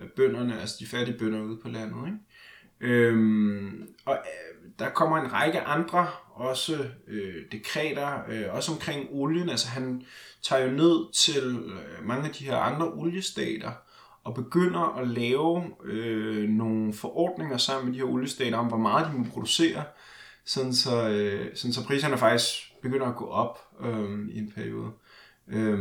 øh, 0.00 0.08
bønderne, 0.16 0.60
altså 0.60 0.76
de 0.80 0.86
fattige 0.86 1.18
bønder 1.18 1.40
ude 1.42 1.58
på 1.62 1.68
landet. 1.68 2.06
Ikke? 2.06 2.18
Øhm, 2.80 3.88
og 4.04 4.14
øh, 4.14 4.70
der 4.78 4.90
kommer 4.90 5.18
en 5.18 5.32
række 5.32 5.60
andre 5.60 6.08
også 6.34 6.86
øh, 7.08 7.44
dekreter, 7.52 8.18
øh, 8.28 8.54
også 8.54 8.72
omkring 8.72 9.08
olien. 9.10 9.48
Altså 9.48 9.68
han 9.68 10.02
tager 10.42 10.64
jo 10.64 10.70
ned 10.70 11.12
til 11.12 11.58
øh, 11.66 12.06
mange 12.06 12.28
af 12.28 12.34
de 12.34 12.44
her 12.44 12.56
andre 12.56 12.92
oliestater 12.92 13.72
og 14.24 14.34
begynder 14.34 14.98
at 14.98 15.08
lave 15.08 15.64
øh, 15.84 16.48
nogle 16.48 16.92
forordninger 16.92 17.56
sammen 17.56 17.86
med 17.86 17.94
de 17.94 17.98
her 17.98 18.12
oliestater 18.12 18.58
om, 18.58 18.66
hvor 18.66 18.78
meget 18.78 19.06
de 19.06 19.18
må 19.18 19.24
producere, 19.32 19.84
sådan 20.44 20.74
så, 20.74 21.08
øh, 21.08 21.56
sådan 21.56 21.72
så 21.72 21.86
priserne 21.86 22.18
faktisk 22.18 22.72
begynder 22.82 23.06
at 23.06 23.16
gå 23.16 23.26
op 23.26 23.58
øh, 23.80 24.28
i 24.28 24.38
en 24.38 24.52
periode. 24.54 24.90
Øh, 25.48 25.78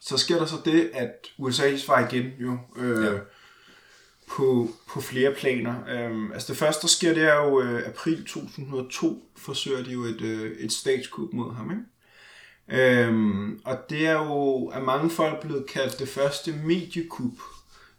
så 0.00 0.16
sker 0.16 0.38
der 0.38 0.46
så 0.46 0.56
det, 0.64 0.90
at 0.94 1.26
USA 1.38 1.76
svarer 1.76 2.08
igen 2.08 2.32
jo 2.38 2.58
øh, 2.76 3.04
ja. 3.04 3.18
på, 4.30 4.68
på 4.88 5.00
flere 5.00 5.34
planer. 5.34 5.74
Øh, 5.88 6.30
altså 6.34 6.52
det 6.52 6.58
første, 6.58 6.82
der 6.82 6.88
sker, 6.88 7.14
det 7.14 7.22
er 7.22 7.34
jo 7.34 7.60
øh, 7.60 7.88
april 7.88 8.24
2002, 8.24 9.30
forsøger 9.36 9.84
de 9.84 9.90
jo 9.90 10.02
et, 10.04 10.20
øh, 10.20 10.56
et 10.58 10.72
statskup 10.72 11.32
mod 11.32 11.54
ham. 11.54 11.70
Ikke? 11.70 11.82
Øhm, 12.70 13.60
og 13.64 13.78
det 13.90 14.06
er 14.06 14.12
jo 14.12 14.70
af 14.70 14.82
mange 14.82 15.10
folk 15.10 15.40
blevet 15.40 15.66
kaldt 15.66 15.98
det 15.98 16.08
første 16.08 16.52
mediekup 16.64 17.38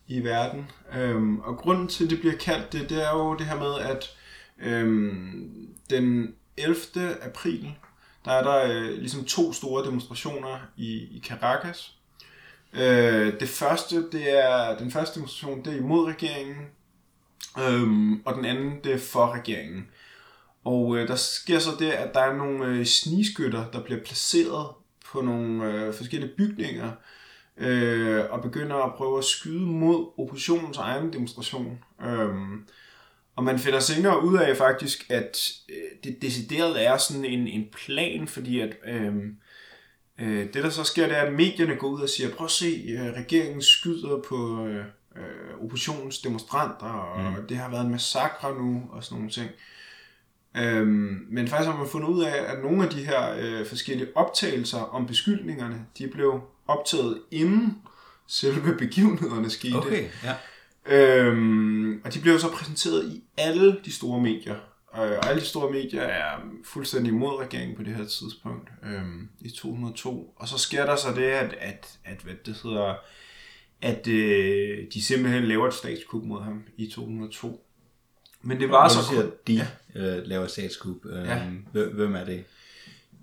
i 0.07 0.23
verden. 0.23 0.71
Øhm, 0.97 1.39
og 1.39 1.57
grunden 1.57 1.87
til, 1.87 2.03
at 2.03 2.09
det 2.09 2.19
bliver 2.19 2.35
kaldt 2.35 2.73
det, 2.73 2.89
det 2.89 3.03
er 3.03 3.17
jo 3.17 3.35
det 3.35 3.45
her 3.45 3.59
med, 3.59 3.79
at 3.79 4.09
øhm, 4.63 5.51
den 5.89 6.35
11. 6.57 6.77
april, 7.21 7.75
der 8.25 8.31
er 8.31 8.43
der 8.43 8.63
øh, 8.65 8.97
ligesom 8.97 9.25
to 9.25 9.53
store 9.53 9.85
demonstrationer 9.85 10.59
i, 10.77 10.93
i 10.93 11.23
Caracas. 11.27 11.95
Øh, 12.73 13.39
det 13.39 13.49
første, 13.49 14.11
det 14.11 14.39
er, 14.43 14.77
den 14.77 14.91
første 14.91 15.15
demonstration, 15.15 15.65
det 15.65 15.73
er 15.73 15.77
imod 15.77 16.07
regeringen, 16.07 16.65
øhm, 17.59 18.21
og 18.25 18.35
den 18.35 18.45
anden, 18.45 18.79
det 18.83 18.93
er 18.93 18.97
for 18.97 19.33
regeringen. 19.33 19.87
Og 20.63 20.97
øh, 20.97 21.07
der 21.07 21.15
sker 21.15 21.59
så 21.59 21.69
det, 21.79 21.91
at 21.91 22.13
der 22.13 22.19
er 22.19 22.35
nogle 22.35 22.65
øh, 22.65 22.85
sniskytter, 22.85 23.71
der 23.71 23.83
bliver 23.83 24.03
placeret 24.03 24.67
på 25.11 25.21
nogle 25.21 25.73
øh, 25.73 25.93
forskellige 25.93 26.33
bygninger, 26.37 26.91
øh, 27.57 28.23
og 28.29 28.41
begynder 28.41 28.75
at 28.75 28.93
prøve 28.93 29.17
at 29.17 29.25
skyde 29.25 29.65
mod 29.65 30.07
oppositionens 30.17 30.77
egen 30.77 31.13
demonstration. 31.13 31.83
Øhm, 32.01 32.65
og 33.41 33.45
man 33.45 33.59
finder 33.59 33.79
senere 33.79 34.23
ud 34.23 34.37
af 34.37 34.57
faktisk, 34.57 35.05
at 35.09 35.51
øh, 35.69 35.75
det 36.03 36.21
decideret 36.21 36.85
er 36.85 36.97
sådan 36.97 37.25
en, 37.25 37.47
en 37.47 37.65
plan, 37.85 38.27
fordi 38.27 38.59
at 38.59 38.75
øh, 38.85 39.15
øh, 40.19 40.53
det 40.53 40.63
der 40.63 40.69
så 40.69 40.83
sker, 40.83 41.07
det 41.07 41.17
er, 41.17 41.21
at 41.21 41.33
medierne 41.33 41.75
går 41.75 41.87
ud 41.87 42.01
og 42.01 42.09
siger, 42.09 42.29
prøv 42.29 42.45
at 42.45 42.51
se, 42.51 42.85
øh, 42.89 43.01
regeringen 43.01 43.61
skyder 43.61 44.21
på 44.29 44.65
øh, 44.65 44.85
øh 45.15 45.63
oppositionens 45.63 46.19
demonstranter, 46.19 46.85
og 46.85 47.41
mm. 47.41 47.47
det 47.47 47.57
har 47.57 47.69
været 47.69 47.85
en 47.85 47.91
massakre 47.91 48.55
nu, 48.55 48.83
og 48.91 49.03
sådan 49.03 49.15
nogle 49.15 49.31
ting. 49.31 49.49
Øhm, 50.57 51.25
men 51.29 51.47
faktisk 51.47 51.69
har 51.69 51.77
man 51.77 51.87
fundet 51.87 52.07
ud 52.07 52.23
af, 52.23 52.53
at 52.53 52.63
nogle 52.63 52.83
af 52.83 52.89
de 52.89 53.05
her 53.05 53.35
øh, 53.39 53.65
forskellige 53.65 54.09
optagelser 54.15 54.79
om 54.79 55.07
beskyldningerne, 55.07 55.85
de 55.97 56.07
blev 56.07 56.41
optaget 56.67 57.21
inden 57.31 57.77
selve 58.27 58.77
begivenhederne 58.77 59.49
skete. 59.49 59.75
Okay, 59.75 60.09
ja. 60.23 60.35
Øhm, 60.85 62.01
og 62.05 62.13
de 62.13 62.19
blev 62.21 62.39
så 62.39 62.51
præsenteret 62.51 63.05
i 63.05 63.23
alle 63.37 63.77
de 63.85 63.91
store 63.91 64.21
medier. 64.21 64.55
Og 64.87 65.29
alle 65.29 65.41
de 65.41 65.45
store 65.45 65.71
medier 65.71 66.01
er 66.01 66.39
fuldstændig 66.65 67.11
imod 67.11 67.39
regeringen 67.39 67.77
på 67.77 67.83
det 67.83 67.95
her 67.95 68.05
tidspunkt 68.05 68.69
øhm, 68.83 69.29
i 69.41 69.49
2002. 69.49 70.33
Og 70.35 70.47
så 70.47 70.57
sker 70.57 70.85
der 70.85 70.95
så 70.95 71.13
det, 71.15 71.23
at, 71.23 71.55
at, 71.59 71.99
at 72.05 72.17
hvad 72.23 72.33
det 72.45 72.59
hedder, 72.63 72.95
at 73.81 74.07
øh, 74.07 74.77
de 74.93 75.03
simpelthen 75.03 75.43
laver 75.43 75.67
et 75.67 75.73
statskup 75.73 76.23
mod 76.23 76.41
ham 76.41 76.63
i 76.77 76.87
2002. 76.87 77.65
Men 78.41 78.59
det 78.59 78.69
var 78.69 78.87
så 78.87 79.05
siger, 79.09 79.21
kun... 79.21 79.31
de 79.47 79.53
ja. 79.95 80.17
øh, 80.17 80.27
laver 80.27 80.47
statskup. 80.47 81.05
Øh, 81.05 81.25
Ja. 81.25 81.41
Hvem 81.71 82.15
er 82.15 82.23
det? 82.25 82.43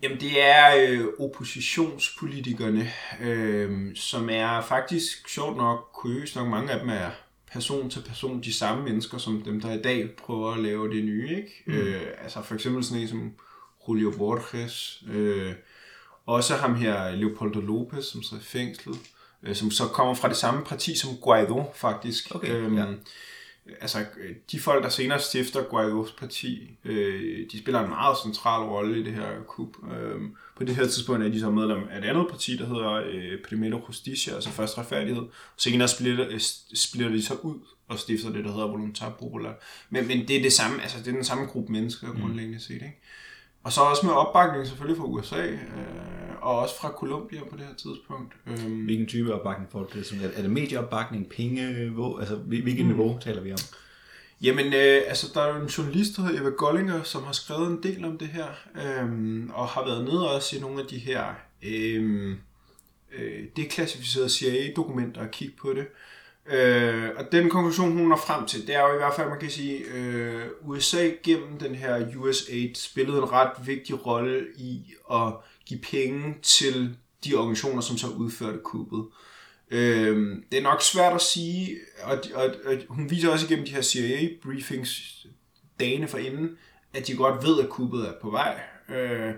Jamen 0.03 0.21
det 0.21 0.43
er 0.43 0.89
øh, 0.89 1.05
oppositionspolitikerne, 1.19 2.91
øh, 3.21 3.97
som 3.97 4.29
er 4.31 4.61
faktisk 4.61 5.29
sjovt 5.29 5.57
nok, 5.57 5.89
kuriøst 5.95 6.37
nok, 6.37 6.49
mange 6.49 6.73
af 6.73 6.81
dem 6.81 6.89
er 6.89 7.11
person 7.53 7.91
til 7.91 8.01
person 8.01 8.41
de 8.41 8.55
samme 8.55 8.85
mennesker, 8.85 9.19
som 9.19 9.43
dem, 9.43 9.61
der 9.61 9.73
i 9.73 9.83
dag 9.83 10.11
prøver 10.11 10.53
at 10.53 10.61
lave 10.61 10.95
det 10.95 11.05
nye. 11.05 11.37
Ikke? 11.37 11.63
Mm. 11.67 11.73
Øh, 11.73 12.03
altså 12.23 12.43
for 12.43 12.55
eksempel 12.55 12.85
sådan 12.85 13.03
en 13.03 13.09
som 13.09 13.33
Julio 13.89 14.13
Borges, 14.19 15.03
øh, 15.11 15.53
også 16.27 16.55
ham 16.55 16.75
her 16.75 17.11
Leopoldo 17.11 17.61
Lopez, 17.61 18.05
som 18.05 18.23
så 18.23 18.35
er 18.35 18.41
i 18.41 18.43
fængslet, 18.43 18.99
øh, 19.43 19.55
som 19.55 19.71
så 19.71 19.85
kommer 19.85 20.15
fra 20.15 20.29
det 20.29 20.37
samme 20.37 20.65
parti 20.65 20.97
som 20.97 21.17
Guaido 21.23 21.73
faktisk. 21.75 22.35
Okay, 22.35 22.53
øhm, 22.53 22.79
ja. 22.79 22.85
Altså 23.81 24.05
de 24.53 24.61
folk, 24.61 24.85
der 24.85 24.89
senere 24.89 25.21
stifter 25.21 25.63
Guaidos 25.63 26.13
parti, 26.13 26.71
øh, 26.85 27.47
de 27.53 27.59
spiller 27.59 27.81
en 27.81 27.89
meget 27.89 28.17
central 28.23 28.63
rolle 28.63 29.01
i 29.01 29.03
det 29.03 29.13
her 29.13 29.43
kup. 29.47 29.77
Øh, 29.93 30.21
på 30.59 30.65
det 30.65 30.77
her 30.77 30.87
tidspunkt 30.87 31.25
er 31.25 31.29
de 31.29 31.41
så 31.41 31.51
medlem 31.51 31.89
af 31.91 31.99
et 31.99 32.05
andet 32.05 32.27
parti, 32.31 32.57
der 32.57 32.67
hedder 32.67 32.93
øh, 32.93 33.39
Primero 33.49 33.81
Justicia, 33.89 34.35
altså 34.35 34.51
Først 34.51 34.79
Retfærdighed. 34.79 35.23
Senere 35.57 35.89
splitter, 35.89 36.27
øh, 36.31 36.41
splitter 36.75 37.13
de 37.13 37.23
så 37.23 37.35
ud 37.43 37.59
og 37.89 37.99
stifter 37.99 38.33
det, 38.33 38.45
der 38.45 38.53
hedder 38.53 38.67
Voluntar 38.67 39.11
Popular. 39.11 39.55
Men, 39.91 40.07
men 40.07 40.29
det 40.29 40.37
er 40.37 40.43
det 40.43 40.53
samme, 40.53 40.83
altså 40.83 40.99
det 40.99 41.09
er 41.09 41.13
den 41.13 41.25
samme 41.25 41.47
gruppe 41.47 41.73
mennesker, 41.73 42.13
mm. 42.13 42.21
grundlæggende 42.21 42.61
set. 42.61 42.75
Ikke? 42.75 43.01
Og 43.63 43.73
så 43.73 43.81
også 43.81 44.07
med 44.07 44.15
opbakning 44.15 44.67
selvfølgelig 44.67 45.01
fra 45.01 45.07
USA, 45.07 45.47
øh, 45.47 45.59
og 46.41 46.59
også 46.59 46.81
fra 46.81 46.89
Colombia 46.89 47.41
på 47.51 47.57
det 47.57 47.65
her 47.67 47.75
tidspunkt. 47.75 48.35
Øh, 48.47 48.85
Hvilken 48.85 49.07
type 49.07 49.35
opbakning 49.35 49.71
får 49.73 49.91
det? 49.95 50.33
Er 50.37 50.43
det 50.43 50.51
medieopbakning, 50.51 51.29
penge, 51.29 51.89
hvor, 51.89 52.19
altså 52.19 52.37
hvilket 52.37 52.85
mm. 52.85 52.91
niveau 52.91 53.19
taler 53.21 53.43
vi 53.43 53.53
om? 53.53 53.59
Jamen, 54.43 54.67
øh, 54.67 55.03
altså, 55.07 55.27
der 55.35 55.41
er 55.41 55.57
jo 55.57 55.63
en 55.63 55.69
journalist, 55.69 56.17
der 56.17 56.23
hedder 56.23 56.41
Eva 56.41 56.51
Gollinger, 56.51 57.03
som 57.03 57.25
har 57.25 57.33
skrevet 57.33 57.69
en 57.69 57.83
del 57.83 58.05
om 58.05 58.19
det 58.19 58.29
her, 58.29 58.47
øh, 58.75 59.49
og 59.55 59.69
har 59.69 59.85
været 59.85 60.05
nede 60.05 60.31
også 60.35 60.57
i 60.57 60.61
nogle 60.61 60.81
af 60.81 60.87
de 60.87 60.99
her 60.99 61.25
øh, 61.63 62.37
øh, 63.13 63.45
deklassificerede 63.57 64.31
CIA-dokumenter 64.31 65.21
og 65.21 65.31
kigge 65.31 65.55
på 65.61 65.73
det. 65.73 65.87
Øh, 66.53 67.11
og 67.17 67.33
den 67.33 67.51
konklusion, 67.51 67.93
hun 67.93 68.09
når 68.09 68.17
frem 68.17 68.47
til, 68.47 68.67
det 68.67 68.75
er 68.75 68.81
jo 68.81 68.95
i 68.95 68.97
hvert 68.97 69.15
fald, 69.15 69.29
man 69.29 69.41
kan 69.41 69.51
sige, 69.51 69.79
øh, 69.79 70.45
USA 70.63 71.11
gennem 71.23 71.59
den 71.59 71.75
her 71.75 72.17
USAID 72.17 72.75
spillede 72.75 73.19
en 73.19 73.33
ret 73.33 73.53
vigtig 73.67 74.07
rolle 74.07 74.47
i 74.57 74.95
at 75.13 75.33
give 75.67 75.81
penge 75.81 76.35
til 76.43 76.97
de 77.25 77.35
organisationer, 77.35 77.81
som 77.81 77.99
så 77.99 78.07
udførte 78.07 78.59
kuppet. 78.65 78.99
Øh, 78.99 79.28
det 79.71 80.59
er 80.59 80.63
nok 80.63 80.83
svært 80.83 81.13
at 81.13 81.21
sige, 81.21 81.77
og, 82.03 82.19
og, 82.35 82.55
og 82.65 82.77
hun 82.89 83.11
viser 83.11 83.31
også 83.31 83.47
igennem 83.47 83.67
de 83.67 83.73
her 83.73 83.83
CIA-briefings 83.83 85.27
dagene 85.81 86.09
forinden, 86.09 86.59
at 86.95 87.07
de 87.07 87.17
godt 87.17 87.45
ved, 87.45 87.65
at 87.65 87.69
kuppet 87.69 88.09
er 88.09 88.13
på 88.23 88.31
vej. 88.31 88.61
Øh, 88.89 89.35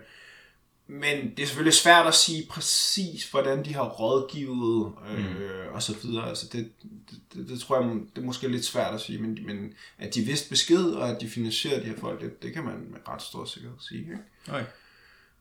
men 0.86 1.30
det 1.36 1.42
er 1.42 1.46
selvfølgelig 1.46 1.74
svært 1.74 2.06
at 2.06 2.14
sige 2.14 2.46
præcis, 2.50 3.30
hvordan 3.30 3.64
de 3.64 3.74
har 3.74 3.88
rådgivet 3.88 4.92
øh, 5.16 5.74
og 5.74 5.82
så 5.82 5.96
videre. 6.02 6.28
Altså 6.28 6.46
det, 6.52 6.72
det, 7.34 7.48
det, 7.48 7.60
tror 7.60 7.80
jeg, 7.80 7.90
det 8.14 8.22
er 8.22 8.26
måske 8.26 8.48
lidt 8.48 8.64
svært 8.64 8.94
at 8.94 9.00
sige, 9.00 9.18
men, 9.18 9.38
men 9.46 9.74
at 9.98 10.14
de 10.14 10.20
vidste 10.20 10.48
besked, 10.48 10.84
og 10.84 11.08
at 11.08 11.20
de 11.20 11.28
finansierer 11.28 11.80
de 11.80 11.86
her 11.86 11.96
folk, 11.96 12.20
det, 12.20 12.42
det 12.42 12.52
kan 12.52 12.64
man 12.64 12.86
med 12.90 12.98
ret 13.08 13.22
stor 13.22 13.44
sikkerhed 13.44 13.78
sige. 13.88 14.00
Ikke? 14.00 14.18
Okay. 14.48 14.64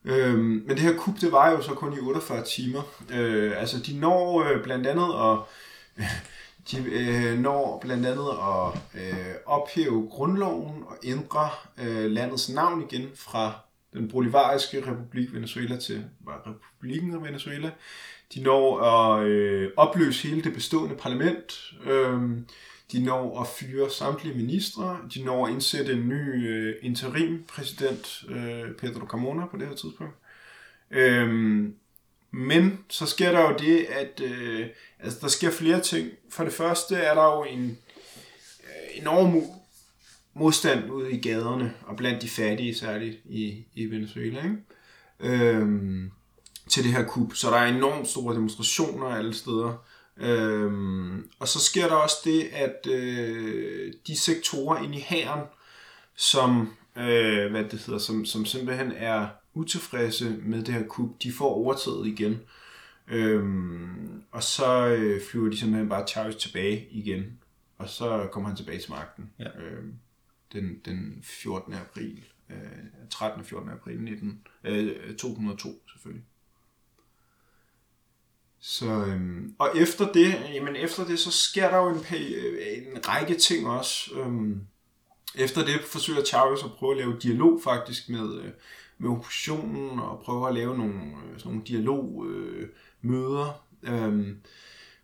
Øhm, 0.04 0.64
men 0.66 0.68
det 0.68 0.78
her 0.78 0.96
kup, 0.96 1.14
det 1.20 1.32
var 1.32 1.50
jo 1.50 1.62
så 1.62 1.74
kun 1.74 1.92
i 1.92 2.00
48 2.00 2.44
timer. 2.44 2.82
Øh, 3.10 3.60
altså 3.60 3.78
de 3.78 3.98
når 3.98 4.42
øh, 4.42 4.62
blandt 4.62 4.86
andet 4.86 5.08
at 5.30 5.38
de 6.70 6.84
øh, 6.92 7.38
når 7.38 7.78
blandt 7.80 8.06
andet 8.06 8.28
at 8.30 9.00
øh, 9.02 9.34
ophæve 9.46 10.08
grundloven 10.10 10.82
og 10.86 10.96
ændre 11.04 11.50
øh, 11.78 12.10
landets 12.10 12.48
navn 12.48 12.82
igen 12.90 13.08
fra 13.14 13.52
den 13.92 14.08
bolivariske 14.08 14.90
republik 14.90 15.32
Venezuela 15.32 15.76
til 15.76 16.04
republikken 16.26 17.24
Venezuela. 17.24 17.70
De 18.34 18.42
når 18.42 18.80
at 18.80 19.26
øh, 19.26 19.70
opløse 19.76 20.28
hele 20.28 20.42
det 20.42 20.54
bestående 20.54 20.96
parlament. 20.96 21.72
Øh, 21.84 22.20
de 22.92 23.04
når 23.04 23.40
at 23.40 23.46
fyre 23.46 23.90
samtlige 23.90 24.36
ministre. 24.36 24.98
De 25.14 25.24
når 25.24 25.46
at 25.46 25.52
indsætte 25.52 25.92
en 25.92 26.08
ny 26.08 26.48
øh, 26.48 26.74
interim-præsident, 26.82 28.24
øh, 28.28 28.74
Pedro 28.78 29.06
Carmona, 29.06 29.46
på 29.46 29.56
det 29.56 29.68
her 29.68 29.74
tidspunkt. 29.74 30.14
Øhm, 30.90 31.74
men 32.30 32.78
så 32.88 33.06
sker 33.06 33.32
der 33.32 33.40
jo 33.40 33.56
det, 33.58 33.84
at 33.84 34.20
øh, 34.20 34.66
altså, 35.00 35.18
der 35.20 35.28
sker 35.28 35.50
flere 35.50 35.80
ting. 35.80 36.08
For 36.30 36.44
det 36.44 36.52
første 36.52 36.96
er 36.96 37.14
der 37.14 37.24
jo 37.24 37.44
en 37.44 37.78
øh, 38.64 39.02
enorm 39.02 39.42
modstand 40.34 40.90
ude 40.90 41.12
i 41.12 41.20
gaderne, 41.20 41.74
og 41.86 41.96
blandt 41.96 42.22
de 42.22 42.28
fattige 42.28 42.74
særligt 42.74 43.16
i, 43.24 43.64
i 43.74 43.86
Venezuela. 43.86 44.42
Ikke? 44.44 44.56
Øhm, 45.20 46.10
til 46.68 46.84
det 46.84 46.92
her 46.92 47.04
kup. 47.04 47.34
Så 47.34 47.50
der 47.50 47.56
er 47.56 47.66
enormt 47.66 48.08
store 48.08 48.34
demonstrationer 48.34 49.06
alle 49.06 49.34
steder. 49.34 49.84
Øhm, 50.20 51.30
og 51.38 51.48
så 51.48 51.60
sker 51.60 51.88
der 51.88 51.94
også 51.94 52.16
det, 52.24 52.42
at 52.52 52.86
øh, 52.86 53.92
de 54.06 54.16
sektorer 54.16 54.82
inde 54.82 54.96
i 54.96 55.00
hæren, 55.00 55.44
som, 56.16 56.76
øh, 56.96 57.50
hvad 57.50 57.64
det 57.64 57.80
hedder, 57.86 57.98
som, 57.98 58.24
som 58.24 58.44
simpelthen 58.44 58.92
er 58.92 59.28
utilfredse 59.54 60.36
med 60.42 60.62
det 60.62 60.74
her 60.74 60.86
kup, 60.86 61.10
de 61.22 61.32
får 61.32 61.54
overtaget 61.54 62.06
igen. 62.06 62.40
Øhm, 63.08 64.22
og 64.30 64.42
så 64.42 64.86
øh, 64.86 65.20
flyver 65.30 65.50
de 65.50 65.58
simpelthen 65.58 65.88
bare 65.88 66.08
Chavez 66.08 66.36
tilbage 66.36 66.88
igen, 66.90 67.38
og 67.78 67.88
så 67.88 68.28
kommer 68.32 68.48
han 68.48 68.56
tilbage 68.56 68.80
til 68.80 68.90
magten. 68.90 69.30
Ja. 69.38 69.60
Øhm, 69.60 69.94
den, 70.52 70.80
den 70.84 71.18
14. 71.22 71.74
april, 71.74 72.24
øh, 72.50 72.56
13. 73.10 73.40
og 73.40 73.46
14. 73.46 73.70
april 73.70 74.00
19, 74.00 74.46
øh, 74.64 75.16
202 75.16 75.68
selvfølgelig. 75.90 76.24
Så, 78.60 78.86
øhm, 78.86 79.54
og 79.58 79.70
efter 79.76 80.12
det, 80.12 80.34
jamen 80.54 80.76
efter 80.76 81.04
det, 81.04 81.18
så 81.18 81.30
sker 81.30 81.70
der 81.70 81.76
jo 81.76 81.88
en, 81.88 82.04
øh, 82.16 82.96
en 82.96 83.08
række 83.08 83.34
ting 83.34 83.68
også. 83.68 84.10
Øhm, 84.14 84.60
efter 85.34 85.64
det 85.64 85.80
forsøger 85.80 86.24
Chavez 86.24 86.64
at 86.64 86.72
prøve 86.72 86.92
at 86.92 86.98
lave 86.98 87.18
dialog 87.22 87.60
faktisk 87.64 88.08
med, 88.08 88.34
øh, 88.34 88.50
med 88.98 89.10
oppositionen, 89.10 89.98
og 89.98 90.20
prøve 90.24 90.48
at 90.48 90.54
lave 90.54 90.78
nogle, 90.78 90.94
øh, 90.94 91.38
sådan 91.38 91.52
nogle 91.52 91.66
dialogmøder. 91.66 93.64
Øh, 93.82 94.04
øhm, 94.04 94.40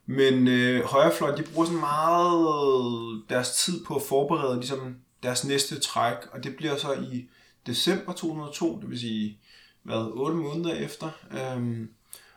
men 0.06 0.48
øh, 0.48 0.84
højrefløjen, 0.84 1.38
de 1.38 1.42
bruger 1.42 1.66
sådan 1.66 1.80
meget 1.80 3.22
deres 3.28 3.64
tid 3.64 3.84
på 3.84 3.96
at 3.96 4.02
forberede 4.02 4.56
ligesom, 4.56 4.96
deres 5.22 5.44
næste 5.44 5.80
træk, 5.80 6.16
og 6.32 6.44
det 6.44 6.56
bliver 6.56 6.76
så 6.76 6.92
i 6.92 7.28
december 7.66 8.12
2002, 8.12 8.78
det 8.80 8.90
vil 8.90 9.00
sige, 9.00 9.38
hvad, 9.82 10.10
8 10.12 10.36
måneder 10.36 10.74
efter, 10.74 11.10
øhm, 11.32 11.90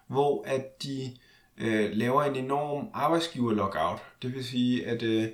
hvor 0.09 0.43
at 0.47 0.83
de 0.83 1.11
øh, 1.57 1.89
laver 1.93 2.23
en 2.23 2.35
enorm 2.35 2.87
arbejdsgiver-lockout. 2.93 3.99
Det 4.21 4.35
vil 4.35 4.45
sige, 4.45 4.87
at 4.87 5.03
øh, 5.03 5.27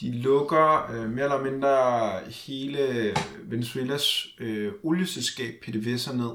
de 0.00 0.12
lukker 0.12 0.90
øh, 0.92 1.10
mere 1.10 1.24
eller 1.24 1.42
mindre 1.42 2.20
hele 2.30 3.14
Venezuelas 3.42 4.26
øh, 4.40 4.72
olieselskab 4.82 5.54
PDVSA 5.62 6.12
ned 6.12 6.32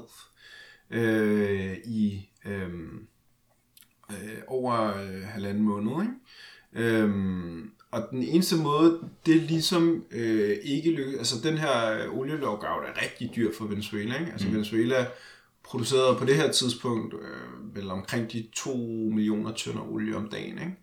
øh, 0.90 1.76
i 1.84 2.28
øh, 2.46 2.70
øh, 4.10 4.38
over 4.46 5.02
øh, 5.02 5.22
halvanden 5.22 5.62
måned. 5.62 6.02
Ikke? 6.02 6.14
Øhm, 6.88 7.70
og 7.90 8.08
den 8.10 8.22
eneste 8.22 8.56
måde, 8.56 9.00
det 9.26 9.36
ligesom 9.36 10.04
øh, 10.10 10.56
ikke 10.62 10.90
lykkes, 10.90 11.18
altså 11.18 11.48
den 11.48 11.58
her 11.58 12.08
olielockout 12.12 12.84
er 12.84 13.02
rigtig 13.02 13.32
dyr 13.36 13.50
for 13.58 13.64
Venezuela. 13.64 14.18
Ikke? 14.18 14.32
Altså 14.32 14.48
mm. 14.48 14.54
Venezuela 14.54 15.06
producerede 15.64 16.16
på 16.18 16.24
det 16.24 16.36
her 16.36 16.52
tidspunkt 16.52 17.14
øh, 17.14 17.76
vel 17.76 17.90
omkring 17.90 18.32
de 18.32 18.46
2 18.52 18.76
millioner 19.14 19.52
tønder 19.52 19.92
olie 19.92 20.16
om 20.16 20.28
dagen. 20.28 20.58
Ikke? 20.58 20.76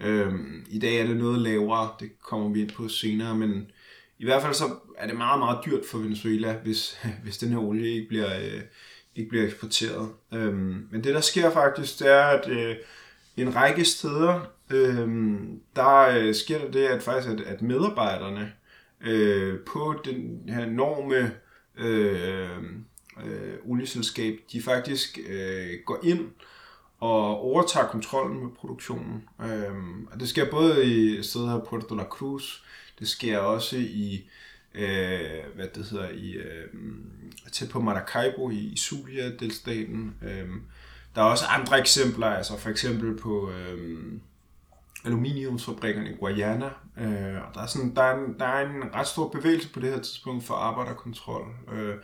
Øh, 0.00 0.34
I 0.68 0.78
dag 0.78 1.00
er 1.00 1.06
det 1.06 1.16
noget 1.16 1.40
lavere, 1.40 1.90
det 2.00 2.10
kommer 2.22 2.48
vi 2.48 2.60
ind 2.60 2.70
på 2.70 2.88
senere, 2.88 3.36
men 3.36 3.70
i 4.18 4.24
hvert 4.24 4.42
fald 4.42 4.54
så 4.54 4.64
er 4.98 5.06
det 5.06 5.16
meget, 5.16 5.38
meget 5.38 5.58
dyrt 5.66 5.84
for 5.90 5.98
Venezuela, 5.98 6.52
hvis, 6.52 6.98
hvis 7.22 7.38
den 7.38 7.48
her 7.48 7.58
olie 7.58 7.90
ikke 7.90 8.08
bliver, 8.08 8.38
øh, 8.38 8.60
ikke 9.16 9.28
bliver 9.28 9.44
eksporteret. 9.44 10.08
Øh, 10.34 10.54
men 10.90 11.04
det 11.04 11.14
der 11.14 11.20
sker 11.20 11.50
faktisk, 11.50 11.98
det 11.98 12.08
er, 12.12 12.24
at 12.24 12.48
øh, 12.50 12.76
en 13.36 13.56
række 13.56 13.84
steder, 13.84 14.40
øh, 14.70 15.38
der 15.76 15.98
øh, 16.00 16.34
sker 16.34 16.58
der 16.58 16.70
det, 16.70 16.84
at 16.84 17.02
faktisk 17.02 17.32
at, 17.32 17.40
at 17.40 17.62
medarbejderne 17.62 18.52
øh, 19.00 19.60
på 19.60 19.94
den 20.04 20.40
her 20.48 20.64
enorme 20.64 21.32
øh, 21.76 22.62
øh, 23.24 23.54
olieselskab, 23.64 24.38
de 24.52 24.62
faktisk 24.62 25.18
øh, 25.28 25.70
går 25.84 26.00
ind 26.02 26.30
og 27.00 27.40
overtager 27.40 27.86
kontrollen 27.86 28.42
med 28.42 28.50
produktionen. 28.50 29.28
Øh, 29.40 29.74
og 30.12 30.20
det 30.20 30.28
sker 30.28 30.50
både 30.50 30.86
i 30.86 31.22
stedet 31.22 31.48
her 31.48 31.58
Puerto 31.58 31.94
La 31.94 32.04
Cruz, 32.04 32.62
det 32.98 33.08
sker 33.08 33.38
også 33.38 33.76
i 33.76 34.30
øh, 34.74 35.44
hvad 35.54 35.68
det 35.74 35.86
hedder, 35.86 36.08
i, 36.08 36.30
øh, 36.32 36.68
tæt 37.52 37.68
på 37.68 37.80
Maracaibo 37.80 38.50
i, 38.50 38.58
i 38.58 38.76
Zulia-delstaten. 38.76 40.14
Øh, 40.22 40.48
der 41.14 41.22
er 41.22 41.26
også 41.26 41.44
andre 41.46 41.78
eksempler, 41.78 42.26
altså 42.26 42.58
for 42.58 42.70
eksempel 42.70 43.18
på 43.18 43.50
øh, 43.50 44.12
aluminiumsfabrikkerne 45.04 46.10
i 46.10 46.14
Guayana. 46.14 46.70
Øh, 46.98 47.42
og 47.48 47.54
der 47.54 47.60
er, 47.60 47.66
sådan, 47.66 47.94
der, 47.94 48.02
er 48.02 48.16
en, 48.18 48.38
der 48.38 48.46
er 48.46 48.66
en 48.66 48.94
ret 48.94 49.06
stor 49.06 49.28
bevægelse 49.28 49.72
på 49.72 49.80
det 49.80 49.90
her 49.90 50.00
tidspunkt 50.00 50.44
for 50.44 50.54
arbejderkontrol. 50.54 51.46
Øh, 51.72 51.94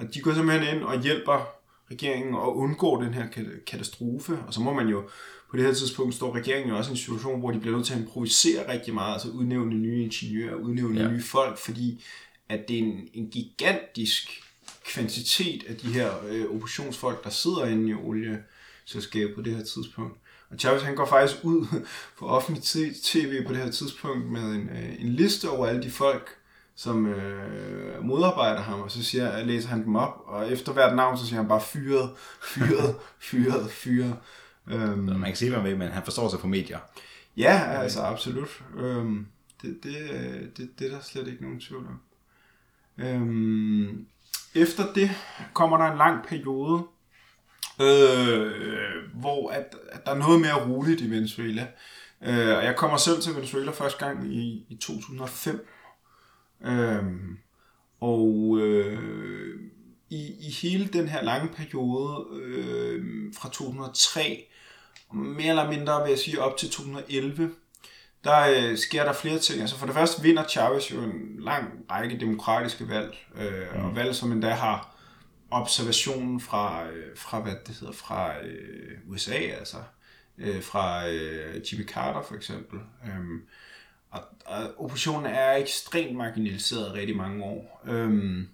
og 0.00 0.14
de 0.14 0.20
går 0.20 0.34
simpelthen 0.34 0.76
ind 0.76 0.84
og 0.84 1.02
hjælper 1.02 1.48
regeringen 1.90 2.34
og 2.34 2.56
undgår 2.56 3.02
den 3.02 3.14
her 3.14 3.26
katastrofe. 3.66 4.38
Og 4.46 4.54
så 4.54 4.60
må 4.60 4.72
man 4.72 4.88
jo, 4.88 5.08
på 5.50 5.56
det 5.56 5.64
her 5.64 5.74
tidspunkt 5.74 6.14
står 6.14 6.34
regeringen 6.34 6.70
jo 6.70 6.76
også 6.76 6.90
i 6.90 6.92
en 6.92 6.96
situation, 6.96 7.40
hvor 7.40 7.50
de 7.50 7.60
bliver 7.60 7.76
nødt 7.76 7.86
til 7.86 7.94
at 7.94 8.00
improvisere 8.00 8.72
rigtig 8.72 8.94
meget, 8.94 9.12
altså 9.12 9.28
udnævne 9.28 9.74
nye 9.74 10.02
ingeniører, 10.02 10.54
udnævne 10.54 11.00
ja. 11.00 11.10
nye 11.10 11.22
folk, 11.22 11.58
fordi 11.58 12.04
at 12.48 12.68
det 12.68 12.78
er 12.78 12.82
en, 12.82 13.08
en 13.14 13.30
gigantisk 13.30 14.42
kvantitet 14.84 15.64
af 15.68 15.76
de 15.76 15.92
her 15.92 16.10
øh, 16.28 16.54
oppositionsfolk, 16.54 17.24
der 17.24 17.30
sidder 17.30 17.66
inde 17.66 17.90
i 17.90 17.94
olieselskabet 17.94 19.34
på 19.34 19.42
det 19.42 19.56
her 19.56 19.64
tidspunkt. 19.64 20.18
Og 20.50 20.58
Chavez 20.58 20.82
han 20.82 20.94
går 20.94 21.06
faktisk 21.06 21.44
ud 21.44 21.66
på 22.18 22.26
offentlig 22.26 22.62
tv 23.02 23.46
på 23.46 23.52
det 23.52 23.62
her 23.62 23.70
tidspunkt 23.70 24.26
med 24.26 24.42
en, 24.42 24.68
øh, 24.68 25.02
en 25.02 25.08
liste 25.08 25.50
over 25.50 25.66
alle 25.66 25.82
de 25.82 25.90
folk, 25.90 26.39
som 26.80 27.06
øh, 27.06 28.04
modarbejder 28.04 28.60
ham, 28.60 28.80
og 28.80 28.90
så 28.90 29.04
siger, 29.04 29.44
læser 29.44 29.68
han 29.68 29.84
dem 29.84 29.96
op, 29.96 30.22
og 30.26 30.52
efter 30.52 30.72
hvert 30.72 30.96
navn, 30.96 31.18
så 31.18 31.26
siger 31.26 31.36
han 31.36 31.48
bare 31.48 31.60
fyret, 31.60 32.10
fyret, 32.42 32.96
fyret, 33.30 33.70
fyret. 33.70 34.16
Um, 34.72 34.98
man 34.98 35.24
kan 35.24 35.36
sige, 35.36 35.50
hvad 35.50 35.62
med, 35.62 35.76
men 35.76 35.88
han 35.88 36.04
forstår 36.04 36.28
sig 36.28 36.38
på 36.38 36.46
medier. 36.46 36.78
Ja, 37.36 37.62
altså 37.82 38.00
absolut. 38.00 38.62
Um, 38.82 39.26
det, 39.62 39.78
det, 39.82 39.96
det, 40.56 40.70
det 40.78 40.86
er 40.86 40.90
der 40.90 41.00
slet 41.02 41.28
ikke 41.28 41.42
nogen 41.42 41.60
tvivl 41.60 41.86
om. 41.86 42.00
Um, 43.06 44.06
efter 44.54 44.92
det 44.92 45.10
kommer 45.52 45.76
der 45.76 45.92
en 45.92 45.98
lang 45.98 46.24
periode, 46.26 46.82
øh, 47.80 48.50
hvor 49.14 49.50
at, 49.50 49.76
at 49.92 50.06
der 50.06 50.12
er 50.12 50.18
noget 50.18 50.40
mere 50.40 50.68
roligt 50.68 51.00
i 51.00 51.10
Venezuela. 51.10 51.66
Uh, 52.20 52.28
og 52.28 52.64
jeg 52.64 52.74
kommer 52.76 52.96
selv 52.96 53.22
til 53.22 53.36
Venezuela 53.36 53.70
første 53.70 54.06
gang 54.06 54.34
i, 54.34 54.66
i 54.68 54.76
2005, 54.76 55.66
Øhm, 56.64 57.38
og 58.00 58.58
øh, 58.60 59.60
i, 60.10 60.34
i 60.40 60.50
hele 60.62 60.86
den 60.86 61.08
her 61.08 61.22
lange 61.22 61.48
periode 61.48 62.26
øh, 62.32 63.04
fra 63.34 63.48
2003, 63.48 64.46
mere 65.12 65.48
eller 65.48 65.70
mindre 65.70 66.02
vil 66.02 66.10
jeg 66.10 66.18
sige 66.18 66.42
op 66.42 66.56
til 66.56 66.70
2011, 66.70 67.50
der 68.24 68.40
øh, 68.56 68.78
sker 68.78 69.04
der 69.04 69.12
flere 69.12 69.38
ting. 69.38 69.60
Altså 69.60 69.76
for 69.76 69.86
det 69.86 69.94
første 69.94 70.22
vinder 70.22 70.48
Chavez 70.48 70.92
jo 70.92 71.02
en 71.02 71.36
lang 71.38 71.84
række 71.90 72.20
demokratiske 72.20 72.88
valg, 72.88 73.16
øh, 73.36 73.74
mm. 73.74 73.84
og 73.84 73.96
valg 73.96 74.14
som 74.14 74.32
endda 74.32 74.50
har 74.50 74.96
observationen 75.50 76.40
fra, 76.40 76.86
øh, 76.86 77.16
fra 77.16 77.40
hvad 77.40 77.52
det 77.66 77.76
hedder, 77.80 77.92
fra 77.92 78.44
øh, 78.44 78.98
USA, 79.08 79.34
altså 79.34 79.76
øh, 80.38 80.62
fra 80.62 81.08
øh, 81.08 81.54
Jimmy 81.54 81.88
Carter 81.88 82.22
for 82.22 82.34
eksempel. 82.34 82.80
Øh, 83.06 83.40
og, 84.10 84.20
og 84.46 84.74
oppositionen 84.78 85.26
er 85.26 85.52
ekstremt 85.52 86.16
marginaliseret 86.16 86.94
rigtig 86.94 87.16
mange 87.16 87.44
år. 87.44 87.82
Øhm, 87.86 88.48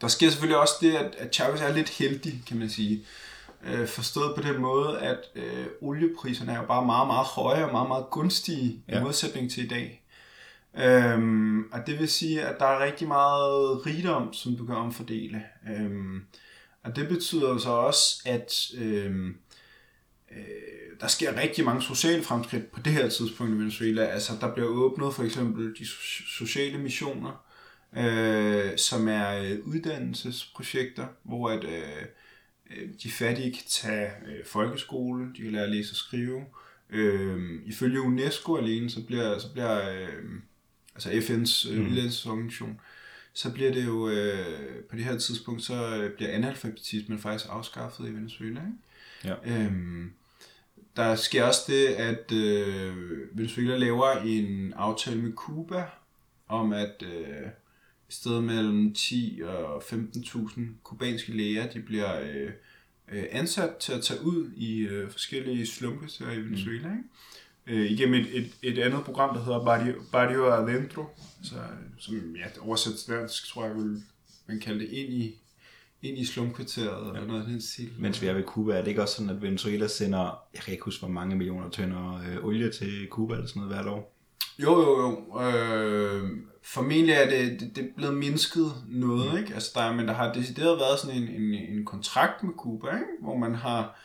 der 0.00 0.08
sker 0.08 0.30
selvfølgelig 0.30 0.60
også 0.60 0.74
det, 0.80 0.94
at, 0.94 1.14
at 1.14 1.34
Chavez 1.34 1.60
er 1.60 1.72
lidt 1.72 1.88
heldig, 1.88 2.42
kan 2.46 2.58
man 2.58 2.70
sige. 2.70 3.04
Øh, 3.64 3.88
forstået 3.88 4.34
på 4.36 4.42
den 4.42 4.60
måde, 4.60 5.00
at 5.00 5.18
øh, 5.34 5.66
oliepriserne 5.80 6.52
er 6.52 6.56
jo 6.56 6.66
bare 6.66 6.86
meget, 6.86 7.06
meget 7.06 7.26
høje 7.26 7.64
og 7.64 7.72
meget, 7.72 7.88
meget 7.88 8.06
gunstige 8.10 8.82
ja. 8.88 9.00
i 9.00 9.02
modsætning 9.02 9.50
til 9.50 9.64
i 9.64 9.68
dag. 9.68 10.02
Øhm, 10.78 11.72
og 11.72 11.86
det 11.86 11.98
vil 11.98 12.08
sige, 12.08 12.42
at 12.42 12.56
der 12.58 12.66
er 12.66 12.84
rigtig 12.84 13.08
meget 13.08 13.86
rigdom, 13.86 14.32
som 14.32 14.56
du 14.56 14.66
kan 14.66 14.74
omfordele. 14.74 15.42
Øhm, 15.70 16.24
og 16.84 16.96
det 16.96 17.08
betyder 17.08 17.58
så 17.58 17.70
også, 17.70 18.22
at 18.26 18.70
øhm, 18.78 19.36
øh, 20.30 20.81
der 21.02 21.08
sker 21.08 21.40
rigtig 21.40 21.64
mange 21.64 21.82
sociale 21.82 22.22
fremskridt 22.22 22.72
på 22.72 22.80
det 22.80 22.92
her 22.92 23.08
tidspunkt 23.08 23.54
i 23.54 23.56
Venezuela. 23.56 24.04
Altså, 24.04 24.32
der 24.40 24.54
bliver 24.54 24.68
åbnet 24.68 25.14
for 25.14 25.22
eksempel 25.22 25.74
de 25.78 25.86
sociale 26.38 26.78
missioner, 26.78 27.44
øh, 27.96 28.78
som 28.78 29.08
er 29.08 29.42
øh, 29.42 29.58
uddannelsesprojekter, 29.64 31.06
hvor 31.22 31.50
at, 31.50 31.64
øh, 31.64 32.02
øh, 32.70 32.88
de 33.02 33.10
fattige 33.10 33.52
kan 33.52 33.62
tage 33.68 34.10
øh, 34.26 34.46
folkeskole, 34.46 35.26
de 35.36 35.42
kan 35.42 35.52
lære 35.52 35.62
at 35.64 35.70
læse 35.70 35.92
og 35.92 35.96
skrive. 35.96 36.44
Øh, 36.90 37.60
ifølge 37.66 38.00
UNESCO 38.00 38.56
alene, 38.56 38.90
så 38.90 39.02
bliver, 39.02 39.38
så 39.38 39.52
bliver 39.52 39.90
øh, 39.90 40.08
altså 40.94 41.10
FN's 41.10 41.72
øh, 41.72 41.78
mm. 41.78 41.90
uddannelsesorganisation, 41.90 42.80
så 43.32 43.52
bliver 43.52 43.72
det 43.72 43.84
jo 43.84 44.08
øh, 44.08 44.84
på 44.90 44.96
det 44.96 45.04
her 45.04 45.18
tidspunkt, 45.18 45.62
så 45.62 46.10
bliver 46.16 46.30
analfabetismen 46.32 47.18
faktisk 47.18 47.50
afskaffet 47.50 48.08
i 48.08 48.12
Venezuela. 48.12 48.60
Ikke? 48.60 49.36
Ja. 49.44 49.64
Øhm, 49.64 50.12
der 50.96 51.14
sker 51.14 51.44
også 51.44 51.60
det, 51.66 51.86
at 51.86 52.32
øh, 52.32 52.96
Venezuela 53.32 53.76
laver 53.76 54.10
en 54.10 54.72
aftale 54.72 55.22
med 55.22 55.32
Cuba 55.32 55.84
om, 56.48 56.72
at 56.72 57.02
øh, 57.02 57.46
i 58.08 58.12
stedet 58.12 58.44
mellem 58.44 58.94
10 58.94 59.40
og 59.44 59.82
15.000 59.82 60.60
kubanske 60.82 61.32
læger, 61.32 61.70
de 61.70 61.80
bliver 61.80 62.20
øh, 62.20 62.50
øh, 63.12 63.24
ansat 63.30 63.76
til 63.76 63.92
at 63.92 64.02
tage 64.02 64.22
ud 64.22 64.50
i 64.56 64.78
øh, 64.78 65.10
forskellige 65.10 65.66
slumkvarterer 65.66 66.32
i 66.32 66.40
Venezuela, 66.40 66.88
ikke? 66.88 67.04
Øh, 67.66 67.90
igennem 67.90 68.20
et, 68.20 68.36
et, 68.36 68.50
et 68.62 68.78
andet 68.78 69.04
program, 69.04 69.36
der 69.36 69.44
hedder 69.44 69.64
Barrio, 69.64 69.94
Barrio 70.12 70.52
Adentro, 70.52 71.04
altså, 71.38 71.54
som 71.98 72.36
ja, 72.36 72.44
oversat 72.60 72.94
til 72.94 73.14
dansk, 73.14 73.48
tror 73.48 73.64
jeg, 73.64 73.74
vil 73.74 74.02
man 74.46 74.60
kalde 74.60 74.80
det 74.80 74.88
ind 74.88 75.12
i, 75.12 75.38
ind 76.02 76.18
i 76.18 76.24
slumkvarteret, 76.24 77.06
ja. 77.06 77.12
eller 77.12 77.26
noget 77.26 77.40
af 77.40 77.46
den 77.46 77.60
stil. 77.60 77.90
Mens 77.98 78.22
vi 78.22 78.26
er 78.26 78.32
ved 78.32 78.44
Cuba, 78.44 78.72
er 78.72 78.80
det 78.80 78.88
ikke 78.88 79.02
også 79.02 79.14
sådan, 79.14 79.30
at 79.30 79.42
Venezuela 79.42 79.88
sender, 79.88 80.42
jeg 80.54 80.62
kan 80.62 80.72
ikke 80.72 80.84
huske, 80.84 81.00
hvor 81.00 81.12
mange 81.12 81.36
millioner 81.36 81.70
tønder 81.70 82.22
øh, 82.28 82.44
olie 82.44 82.72
til 82.72 83.08
Cuba 83.10 83.34
eller 83.34 83.46
sådan 83.46 83.62
noget 83.62 83.76
hvert 83.76 83.86
år? 83.86 84.16
Jo, 84.58 84.80
jo, 84.80 85.00
jo. 85.00 85.40
Øh, 85.40 86.30
formentlig 86.62 87.14
er 87.14 87.30
det, 87.30 87.60
det, 87.60 87.76
det 87.76 87.84
er 87.84 87.88
blevet 87.96 88.14
mindsket 88.14 88.72
noget, 88.88 89.40
ikke? 89.40 89.54
Altså, 89.54 89.70
der, 89.74 89.92
men 89.92 90.08
der 90.08 90.14
har 90.14 90.32
decideret 90.32 90.78
været 90.78 90.98
sådan 90.98 91.22
en, 91.22 91.28
en, 91.28 91.54
en 91.54 91.84
kontrakt 91.84 92.42
med 92.42 92.52
Cuba, 92.58 92.86
ikke? 92.86 93.06
hvor 93.20 93.36
man 93.36 93.54
har 93.54 94.00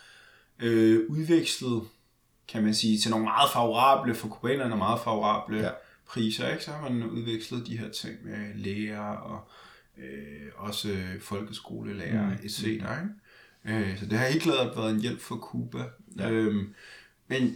øh, 0.60 0.99
udvekslet, 1.10 1.81
kan 2.47 2.63
man 2.63 2.73
sige, 2.73 2.97
til 2.97 3.12
nogle 3.12 3.25
meget 3.25 3.49
favorable, 3.53 4.15
for 4.15 4.27
kubanerne 4.27 4.75
meget 4.75 4.99
favorable 5.03 5.57
ja. 5.57 5.69
priser, 6.07 6.49
ikke? 6.49 6.63
så 6.63 6.71
har 6.71 6.89
man 6.89 7.03
udvekslet 7.03 7.67
de 7.67 7.77
her 7.77 7.89
ting 7.89 8.15
med 8.23 8.55
læger 8.55 9.10
og 9.10 9.49
øh, 10.03 10.47
også 10.55 10.97
folkeskolelærer, 11.21 12.25
mm. 12.25 12.38
etc. 12.43 12.63
Ikke? 12.63 12.83
Øh, 13.65 13.99
så 13.99 14.05
det 14.05 14.17
har 14.17 14.27
helt 14.27 14.43
klart 14.43 14.77
været 14.77 14.91
en 14.91 15.01
hjælp 15.01 15.21
for 15.21 15.36
Cuba. 15.36 15.83
Ja. 16.17 16.29
Øhm, 16.29 16.73
men 17.27 17.55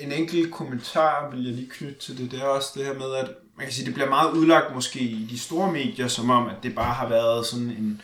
en 0.00 0.12
enkelt 0.12 0.52
kommentar 0.52 1.30
vil 1.30 1.44
jeg 1.44 1.54
lige 1.54 1.70
knytte 1.70 1.98
til 1.98 2.18
det, 2.18 2.30
det 2.30 2.40
er 2.40 2.44
også 2.44 2.68
det 2.74 2.84
her 2.84 2.94
med, 2.94 3.14
at 3.14 3.30
man 3.56 3.66
kan 3.66 3.72
sige, 3.72 3.86
det 3.86 3.94
bliver 3.94 4.08
meget 4.08 4.32
udlagt 4.32 4.74
måske 4.74 5.00
i 5.00 5.26
de 5.30 5.38
store 5.38 5.72
medier, 5.72 6.08
som 6.08 6.30
om, 6.30 6.46
at 6.46 6.56
det 6.62 6.74
bare 6.74 6.94
har 6.94 7.08
været 7.08 7.46
sådan 7.46 7.70
en, 7.70 8.00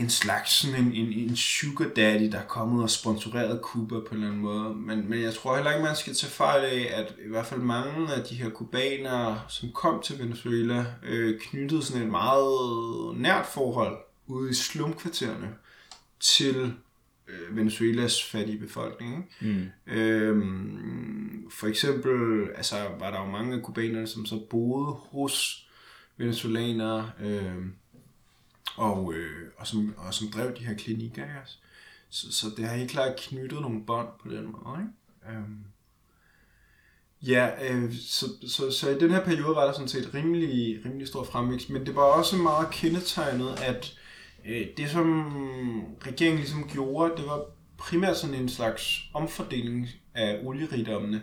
en 0.00 0.10
slags 0.10 0.50
sådan 0.50 0.84
en, 0.84 0.92
en, 0.92 1.28
en 1.28 1.36
sugar 1.36 1.88
daddy, 1.96 2.32
der 2.32 2.38
er 2.38 2.46
kommet 2.46 2.82
og 2.82 2.90
sponsoreret 2.90 3.60
Cuba 3.62 3.94
på 3.94 4.06
en 4.10 4.14
eller 4.14 4.26
anden 4.26 4.42
måde. 4.42 4.74
Men, 4.74 5.10
men 5.10 5.22
jeg 5.22 5.34
tror 5.34 5.54
heller 5.54 5.70
ikke, 5.70 5.84
man 5.84 5.96
skal 5.96 6.14
tage 6.14 6.30
fejl 6.30 6.64
af, 6.64 6.90
at 6.92 7.14
i 7.24 7.28
hvert 7.28 7.46
fald 7.46 7.60
mange 7.60 8.14
af 8.14 8.24
de 8.24 8.34
her 8.34 8.50
kubanere, 8.50 9.40
som 9.48 9.72
kom 9.72 10.02
til 10.02 10.18
Venezuela, 10.18 10.86
øh, 11.02 11.40
knyttede 11.40 11.82
sådan 11.82 12.02
et 12.02 12.10
meget 12.10 13.16
nært 13.16 13.46
forhold 13.46 13.98
ude 14.26 14.50
i 14.50 14.54
slumkvartererne 14.54 15.48
til 16.20 16.74
øh, 17.28 17.56
Venezuelas 17.56 18.24
fattige 18.24 18.58
befolkning. 18.58 19.30
Mm. 19.40 19.66
Øhm, 19.86 21.50
for 21.50 21.66
eksempel 21.66 22.48
altså, 22.56 22.76
var 22.98 23.10
der 23.10 23.20
jo 23.20 23.30
mange 23.30 23.56
af 23.56 23.62
kubanerne, 23.62 24.06
som 24.06 24.26
så 24.26 24.40
boede 24.50 24.92
hos 24.92 25.66
venezuelanere, 26.16 27.10
øh, 27.22 27.54
og, 28.76 29.14
øh, 29.14 29.50
og, 29.56 29.66
som, 29.66 29.94
og 29.98 30.14
som 30.14 30.28
drev 30.28 30.56
de 30.56 30.64
her 30.64 30.74
klinikker. 30.74 31.22
Ikke? 31.22 31.50
Så, 32.08 32.32
så 32.32 32.46
det 32.56 32.64
har 32.64 32.76
helt 32.76 32.90
klart 32.90 33.16
knyttet 33.16 33.60
nogle 33.60 33.86
bånd 33.86 34.08
på 34.22 34.28
den 34.28 34.44
måde. 34.44 34.78
Ikke? 34.80 35.38
Øhm, 35.38 35.64
Ja, 37.22 37.72
øh, 37.72 37.94
så, 37.94 38.26
så, 38.48 38.70
så 38.70 38.90
i 38.90 38.98
den 38.98 39.10
her 39.10 39.24
periode 39.24 39.56
var 39.56 39.64
der 39.64 39.72
sådan 39.72 39.88
set 39.88 40.14
rimelig, 40.14 40.84
rimelig 40.84 41.08
stor 41.08 41.24
fremvækst, 41.24 41.70
men 41.70 41.86
det 41.86 41.96
var 41.96 42.02
også 42.02 42.36
meget 42.36 42.70
kendetegnet, 42.70 43.60
at 43.62 44.00
Øh, 44.44 44.66
det, 44.76 44.90
som 44.90 45.06
regeringen 46.06 46.38
ligesom 46.38 46.68
gjorde, 46.72 47.16
det 47.16 47.26
var 47.26 47.44
primært 47.78 48.16
sådan 48.16 48.34
en 48.34 48.48
slags 48.48 49.00
omfordeling 49.14 49.88
af 50.14 50.40
olierigdommene. 50.44 51.22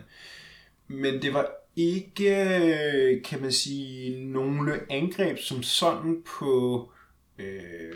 Men 0.88 1.22
det 1.22 1.34
var 1.34 1.50
ikke, 1.76 2.30
øh, 2.56 3.22
kan 3.22 3.42
man 3.42 3.52
sige, 3.52 4.24
nogle 4.24 4.92
angreb 4.92 5.38
som 5.38 5.62
sådan 5.62 6.22
på, 6.38 6.92
øh, 7.38 7.92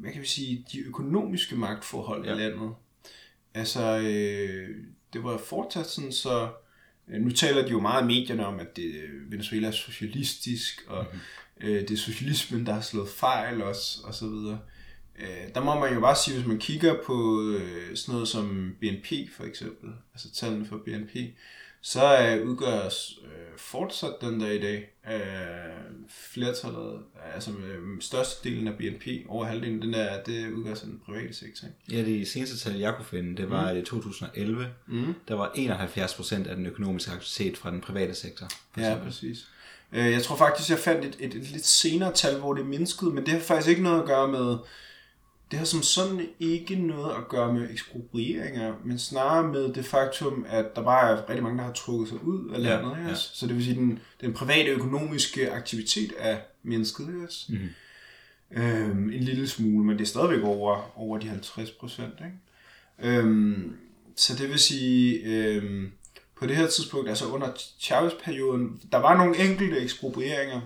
hvad 0.00 0.12
kan 0.12 0.22
vi 0.22 0.26
sige, 0.26 0.66
de 0.72 0.80
økonomiske 0.80 1.56
magtforhold 1.56 2.24
ja. 2.24 2.34
i 2.34 2.38
landet. 2.38 2.70
Altså, 3.54 3.98
øh, 3.98 4.68
det 5.12 5.24
var 5.24 5.38
fortsat 5.38 5.86
sådan, 5.86 6.12
så 6.12 6.50
øh, 7.08 7.20
nu 7.20 7.30
taler 7.30 7.62
de 7.62 7.70
jo 7.70 7.80
meget 7.80 8.02
i 8.02 8.06
medierne 8.06 8.46
om, 8.46 8.60
at 8.60 8.76
det, 8.76 8.92
Venezuela 9.30 9.68
er 9.68 9.72
socialistisk, 9.72 10.84
og 10.86 11.02
mm-hmm 11.02 11.20
øh, 11.60 11.80
det 11.80 11.90
er 11.90 11.96
socialismen, 11.96 12.66
der 12.66 12.72
har 12.72 12.80
slået 12.80 13.08
fejl 13.08 13.62
også, 13.62 14.00
og 14.04 14.14
så 14.14 14.28
videre. 14.28 14.58
Øh, 15.18 15.54
der 15.54 15.64
må 15.64 15.80
man 15.80 15.94
jo 15.94 16.00
bare 16.00 16.16
sige, 16.16 16.36
hvis 16.36 16.46
man 16.46 16.58
kigger 16.58 16.94
på 17.06 17.42
øh, 17.42 17.96
sådan 17.96 18.12
noget 18.12 18.28
som 18.28 18.76
BNP 18.80 19.06
for 19.36 19.44
eksempel, 19.44 19.90
altså 20.14 20.34
tallene 20.34 20.66
for 20.66 20.76
BNP, 20.76 21.16
så 21.82 22.18
øh, 22.18 22.48
udgøres 22.48 23.18
øh, 23.24 23.58
fortsat 23.58 24.12
den 24.20 24.40
der 24.40 24.50
i 24.50 24.58
dag 24.58 24.90
øh, 25.10 25.20
flertallet, 26.08 26.98
altså 27.34 27.50
øh, 27.50 28.00
størstedelen 28.00 28.68
af 28.68 28.74
BNP, 28.74 29.06
over 29.28 29.44
halvdelen, 29.44 29.82
den 29.82 29.92
der, 29.92 30.22
det 30.22 30.52
udgøres 30.52 30.80
af 30.82 30.86
den 30.86 31.00
private 31.06 31.34
sektor. 31.34 31.66
Ikke? 31.66 31.98
Ja, 31.98 32.10
det 32.10 32.28
seneste 32.28 32.58
tal, 32.58 32.78
jeg 32.78 32.94
kunne 32.94 33.04
finde, 33.04 33.36
det 33.36 33.50
var 33.50 33.72
mm. 33.72 33.78
i 33.78 33.82
2011, 33.82 34.66
mm. 34.86 35.14
der 35.28 35.34
var 35.34 35.48
71% 35.48 36.48
af 36.48 36.56
den 36.56 36.66
økonomiske 36.66 37.10
aktivitet 37.10 37.58
fra 37.58 37.70
den 37.70 37.80
private 37.80 38.14
sektor. 38.14 38.48
Ja, 38.76 38.98
præcis. 39.04 39.46
Øh, 39.92 40.12
jeg 40.12 40.22
tror 40.22 40.36
faktisk, 40.36 40.70
jeg 40.70 40.78
fandt 40.78 41.04
et, 41.04 41.16
et, 41.18 41.34
et 41.34 41.50
lidt 41.50 41.66
senere 41.66 42.12
tal, 42.12 42.38
hvor 42.38 42.54
det 42.54 42.66
mindskede, 42.66 43.10
men 43.10 43.26
det 43.26 43.32
har 43.32 43.40
faktisk 43.40 43.68
ikke 43.68 43.82
noget 43.82 44.00
at 44.00 44.06
gøre 44.06 44.28
med, 44.28 44.56
det 45.50 45.58
har 45.58 45.66
som 45.66 45.82
sådan 45.82 46.26
ikke 46.40 46.74
noget 46.74 47.14
at 47.16 47.28
gøre 47.28 47.52
med 47.54 47.70
eksproprieringer, 47.70 48.74
men 48.84 48.98
snarere 48.98 49.52
med 49.52 49.72
det 49.72 49.84
faktum, 49.84 50.46
at 50.48 50.76
der 50.76 50.82
bare 50.82 51.10
er 51.10 51.28
rigtig 51.28 51.42
mange, 51.42 51.58
der 51.58 51.64
har 51.64 51.72
trukket 51.72 52.08
sig 52.08 52.24
ud 52.24 52.50
af 52.50 52.62
landet. 52.62 52.90
Ja, 52.90 53.08
ja. 53.08 53.14
Så 53.14 53.46
det 53.46 53.56
vil 53.56 53.64
sige, 53.64 53.76
den, 53.76 53.98
den 54.20 54.32
private 54.32 54.70
økonomiske 54.70 55.52
aktivitet 55.52 56.12
er 56.18 56.38
mindsket. 56.62 57.08
Yes. 57.24 57.46
Mm-hmm. 57.48 57.68
Øhm, 58.50 59.10
en 59.10 59.22
lille 59.22 59.48
smule, 59.48 59.86
men 59.86 59.98
det 59.98 60.04
er 60.04 60.08
stadigvæk 60.08 60.42
over, 60.42 60.98
over 60.98 61.18
de 61.18 61.28
50 61.28 61.70
procent. 61.70 62.14
Øhm, 62.98 63.76
så 64.16 64.36
det 64.36 64.48
vil 64.48 64.58
sige, 64.58 65.20
øhm, 65.24 65.92
på 66.36 66.46
det 66.46 66.56
her 66.56 66.66
tidspunkt, 66.66 67.08
altså 67.08 67.26
under 67.26 67.48
Chavez-perioden, 67.80 68.80
der 68.92 68.98
var 68.98 69.16
nogle 69.16 69.50
enkelte 69.50 69.78
eksproprieringer, 69.78 70.60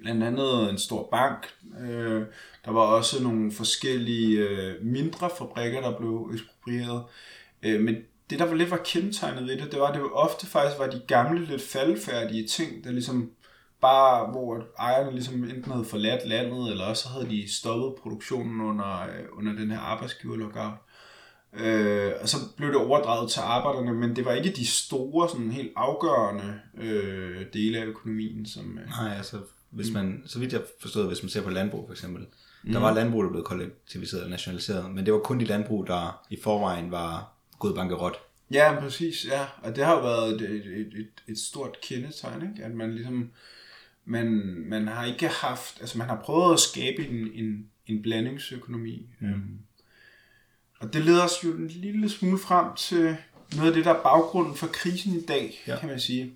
blandt 0.00 0.24
andet 0.24 0.70
en 0.70 0.78
stor 0.78 1.08
bank. 1.10 1.48
Øh, 1.80 2.22
der 2.64 2.70
var 2.70 2.80
også 2.80 3.22
nogle 3.22 3.52
forskellige 3.52 4.38
øh, 4.38 4.84
mindre 4.84 5.30
fabrikker, 5.38 5.80
der 5.80 5.98
blev 5.98 6.30
eksproprieret. 6.32 7.04
Øh, 7.62 7.80
men 7.80 7.94
det, 8.30 8.38
der 8.38 8.44
var 8.44 8.54
lidt 8.54 8.70
var 8.70 8.80
kendetegnet 8.84 9.46
ved 9.46 9.56
det, 9.56 9.72
det 9.72 9.80
var, 9.80 9.86
at 9.86 9.94
det 9.94 10.02
ofte 10.12 10.46
faktisk 10.46 10.78
var 10.78 10.86
de 10.86 11.02
gamle, 11.08 11.44
lidt 11.46 11.62
faldfærdige 11.62 12.46
ting, 12.46 12.84
der 12.84 12.90
ligesom 12.90 13.30
bare, 13.80 14.30
hvor 14.30 14.66
ejerne 14.78 15.12
ligesom 15.12 15.44
enten 15.44 15.72
havde 15.72 15.84
forladt 15.84 16.28
landet, 16.28 16.70
eller 16.70 16.84
også 16.84 17.08
havde 17.08 17.30
de 17.30 17.52
stoppet 17.52 18.02
produktionen 18.02 18.60
under, 18.60 19.02
øh, 19.02 19.38
under 19.38 19.52
den 19.52 19.70
her 19.70 19.78
arbejdsgiverlockout. 19.78 20.74
Øh, 21.52 22.12
og 22.20 22.28
så 22.28 22.36
blev 22.56 22.68
det 22.68 22.76
overdraget 22.76 23.30
til 23.30 23.40
arbejderne, 23.40 23.94
men 23.94 24.16
det 24.16 24.24
var 24.24 24.32
ikke 24.32 24.52
de 24.56 24.66
store, 24.66 25.28
sådan 25.28 25.50
helt 25.50 25.72
afgørende 25.76 26.60
øh, 26.78 27.46
dele 27.52 27.78
af 27.78 27.84
økonomien. 27.84 28.46
Som, 28.46 28.78
øh, 28.78 28.88
Nej, 28.88 29.16
altså, 29.16 29.36
hvis 29.70 29.92
man, 29.92 30.22
så 30.26 30.38
vidt 30.38 30.52
jeg 30.52 30.62
forstod, 30.80 31.06
hvis 31.06 31.22
man 31.22 31.30
ser 31.30 31.42
på 31.42 31.50
landbrug 31.50 31.86
for 31.86 31.92
eksempel, 31.92 32.26
mm. 32.62 32.72
der 32.72 32.80
var 32.80 32.94
landbrug, 32.94 33.24
der 33.24 33.30
blev 33.30 33.44
kollektiviseret 33.44 34.24
og 34.24 34.30
nationaliseret, 34.30 34.94
men 34.94 35.06
det 35.06 35.14
var 35.14 35.20
kun 35.20 35.40
de 35.40 35.44
landbrug, 35.44 35.86
der 35.86 36.26
i 36.30 36.38
forvejen 36.42 36.90
var 36.90 37.32
gået 37.58 37.74
bankerot. 37.74 38.18
Ja, 38.52 38.80
præcis, 38.80 39.26
ja. 39.26 39.46
Og 39.62 39.76
det 39.76 39.84
har 39.84 39.94
jo 39.94 40.00
været 40.00 40.42
et, 40.42 40.50
et, 40.50 40.92
et, 40.94 41.08
et 41.28 41.38
stort 41.38 41.78
kendetegn, 41.82 42.42
ikke? 42.42 42.64
at 42.64 42.74
man 42.74 42.94
ligesom, 42.94 43.30
man, 44.04 44.26
man 44.68 44.88
har 44.88 45.04
ikke 45.04 45.28
haft, 45.28 45.80
altså 45.80 45.98
man 45.98 46.08
har 46.08 46.20
prøvet 46.24 46.52
at 46.52 46.60
skabe 46.60 47.06
en, 47.08 47.28
en, 47.34 47.66
en 47.86 48.02
blandingsøkonomi. 48.02 49.08
Mm. 49.20 49.28
Øhm, 49.28 49.58
og 50.80 50.92
det 50.92 51.04
leder 51.04 51.24
os 51.24 51.44
jo 51.44 51.52
en 51.52 51.68
lille 51.68 52.08
smule 52.08 52.38
frem 52.38 52.66
til 52.76 53.16
noget 53.56 53.70
af 53.70 53.74
det, 53.74 53.84
der 53.84 53.94
er 53.94 54.02
baggrunden 54.02 54.54
for 54.54 54.66
krisen 54.66 55.14
i 55.14 55.20
dag, 55.20 55.62
ja. 55.66 55.78
kan 55.78 55.88
man 55.88 56.00
sige. 56.00 56.32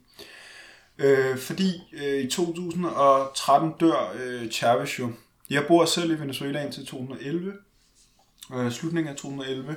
Øh, 0.99 1.39
fordi 1.39 1.83
øh, 1.93 2.25
i 2.25 2.29
2013 2.29 3.73
dør 3.81 4.15
øh, 4.21 4.51
Chavez 4.51 4.99
jo. 4.99 5.13
Jeg 5.51 5.65
bor 5.69 5.85
selv 5.85 6.11
i 6.11 6.21
Venezuela 6.21 6.65
indtil 6.65 6.87
2011, 6.87 7.53
øh, 8.55 8.73
slutningen 8.73 9.11
af 9.11 9.17
2011. 9.17 9.77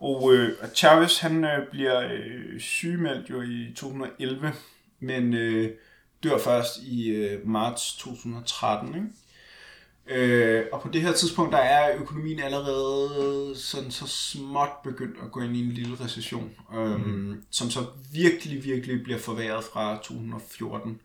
Og 0.00 0.34
øh, 0.34 0.52
Chavez 0.74 1.18
han 1.18 1.44
øh, 1.44 1.66
bliver 1.70 2.00
øh, 2.00 2.60
sygemeldt 2.60 3.30
jo 3.30 3.42
i 3.42 3.72
2011, 3.76 4.52
men 5.00 5.34
øh, 5.34 5.70
dør 6.22 6.38
først 6.38 6.78
i 6.82 7.08
øh, 7.08 7.48
marts 7.48 7.96
2013. 7.96 8.94
Ikke? 8.94 9.06
Øh, 10.06 10.66
og 10.72 10.82
på 10.82 10.88
det 10.88 11.02
her 11.02 11.12
tidspunkt, 11.12 11.52
der 11.52 11.58
er 11.58 12.00
økonomien 12.00 12.40
allerede 12.40 13.52
sådan 13.56 13.90
så 13.90 14.06
småt 14.06 14.82
begyndt 14.84 15.16
at 15.22 15.32
gå 15.32 15.40
ind 15.40 15.56
i 15.56 15.60
en 15.60 15.72
lille 15.72 15.96
recession, 16.04 16.50
øh, 16.74 17.06
mm. 17.06 17.42
som 17.50 17.70
så 17.70 17.86
virkelig, 18.12 18.64
virkelig 18.64 19.02
bliver 19.02 19.18
forværret 19.18 19.64
fra 19.64 19.96
2014. 19.96 21.00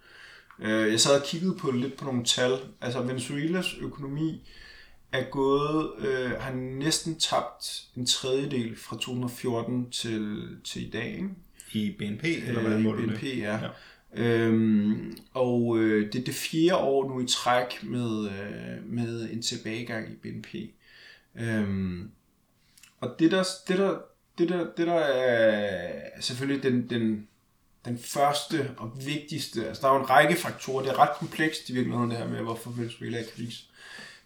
Øh, 0.59 0.91
jeg 0.91 0.99
sad 0.99 1.19
og 1.19 1.25
kiggede 1.27 1.55
på 1.55 1.71
lidt 1.71 1.97
på 1.97 2.05
nogle 2.05 2.23
tal. 2.23 2.51
Altså 2.81 3.01
Venezuelas 3.01 3.75
økonomi 3.81 4.49
er 5.11 5.23
gået, 5.23 5.91
øh, 5.97 6.31
har 6.31 6.53
næsten 6.53 7.19
tabt 7.19 7.83
en 7.97 8.05
tredjedel 8.05 8.75
fra 8.77 8.95
2014 8.95 9.91
til, 9.91 10.47
til 10.63 10.87
i 10.87 10.89
dag. 10.89 11.07
Ikke? 11.07 11.29
I 11.73 11.95
BNP, 11.97 12.23
eller 12.23 12.61
hvad 12.61 12.77
øh, 12.77 13.07
BNP, 13.07 13.23
ja. 13.23 13.59
ja. 13.59 13.69
Øhm, 14.17 15.17
og 15.33 15.77
øh, 15.77 16.13
det 16.13 16.19
er 16.19 16.23
det 16.23 16.33
fjerde 16.33 16.77
år 16.77 17.09
nu 17.09 17.21
i 17.21 17.27
træk 17.27 17.83
med, 17.83 18.25
øh, 18.25 18.85
med 18.85 19.29
en 19.31 19.41
tilbagegang 19.41 20.11
i 20.11 20.15
BNP. 20.15 20.55
Øhm, 21.39 22.11
og 22.99 23.15
det 23.19 23.31
der, 23.31 23.43
det 23.67 23.77
der, 23.77 23.97
det 24.37 24.49
der, 24.49 24.67
det 24.77 24.87
der 24.87 24.99
er 24.99 26.21
selvfølgelig 26.21 26.63
den, 26.63 26.89
den, 26.89 27.27
den 27.85 27.99
første 27.99 28.71
og 28.77 28.91
vigtigste, 29.05 29.67
altså 29.67 29.81
der 29.81 29.87
er 29.87 29.93
jo 29.93 29.99
en 29.99 30.09
række 30.09 30.35
faktorer, 30.35 30.83
det 30.83 30.91
er 30.91 30.99
ret 30.99 31.17
komplekst 31.19 31.69
i 31.69 31.73
virkeligheden 31.73 32.09
det 32.11 32.17
her 32.17 32.27
med, 32.27 32.41
hvorfor 32.41 32.69
Venezuela 32.69 33.17
er 33.17 33.21
i 33.21 33.27
krise. 33.35 33.63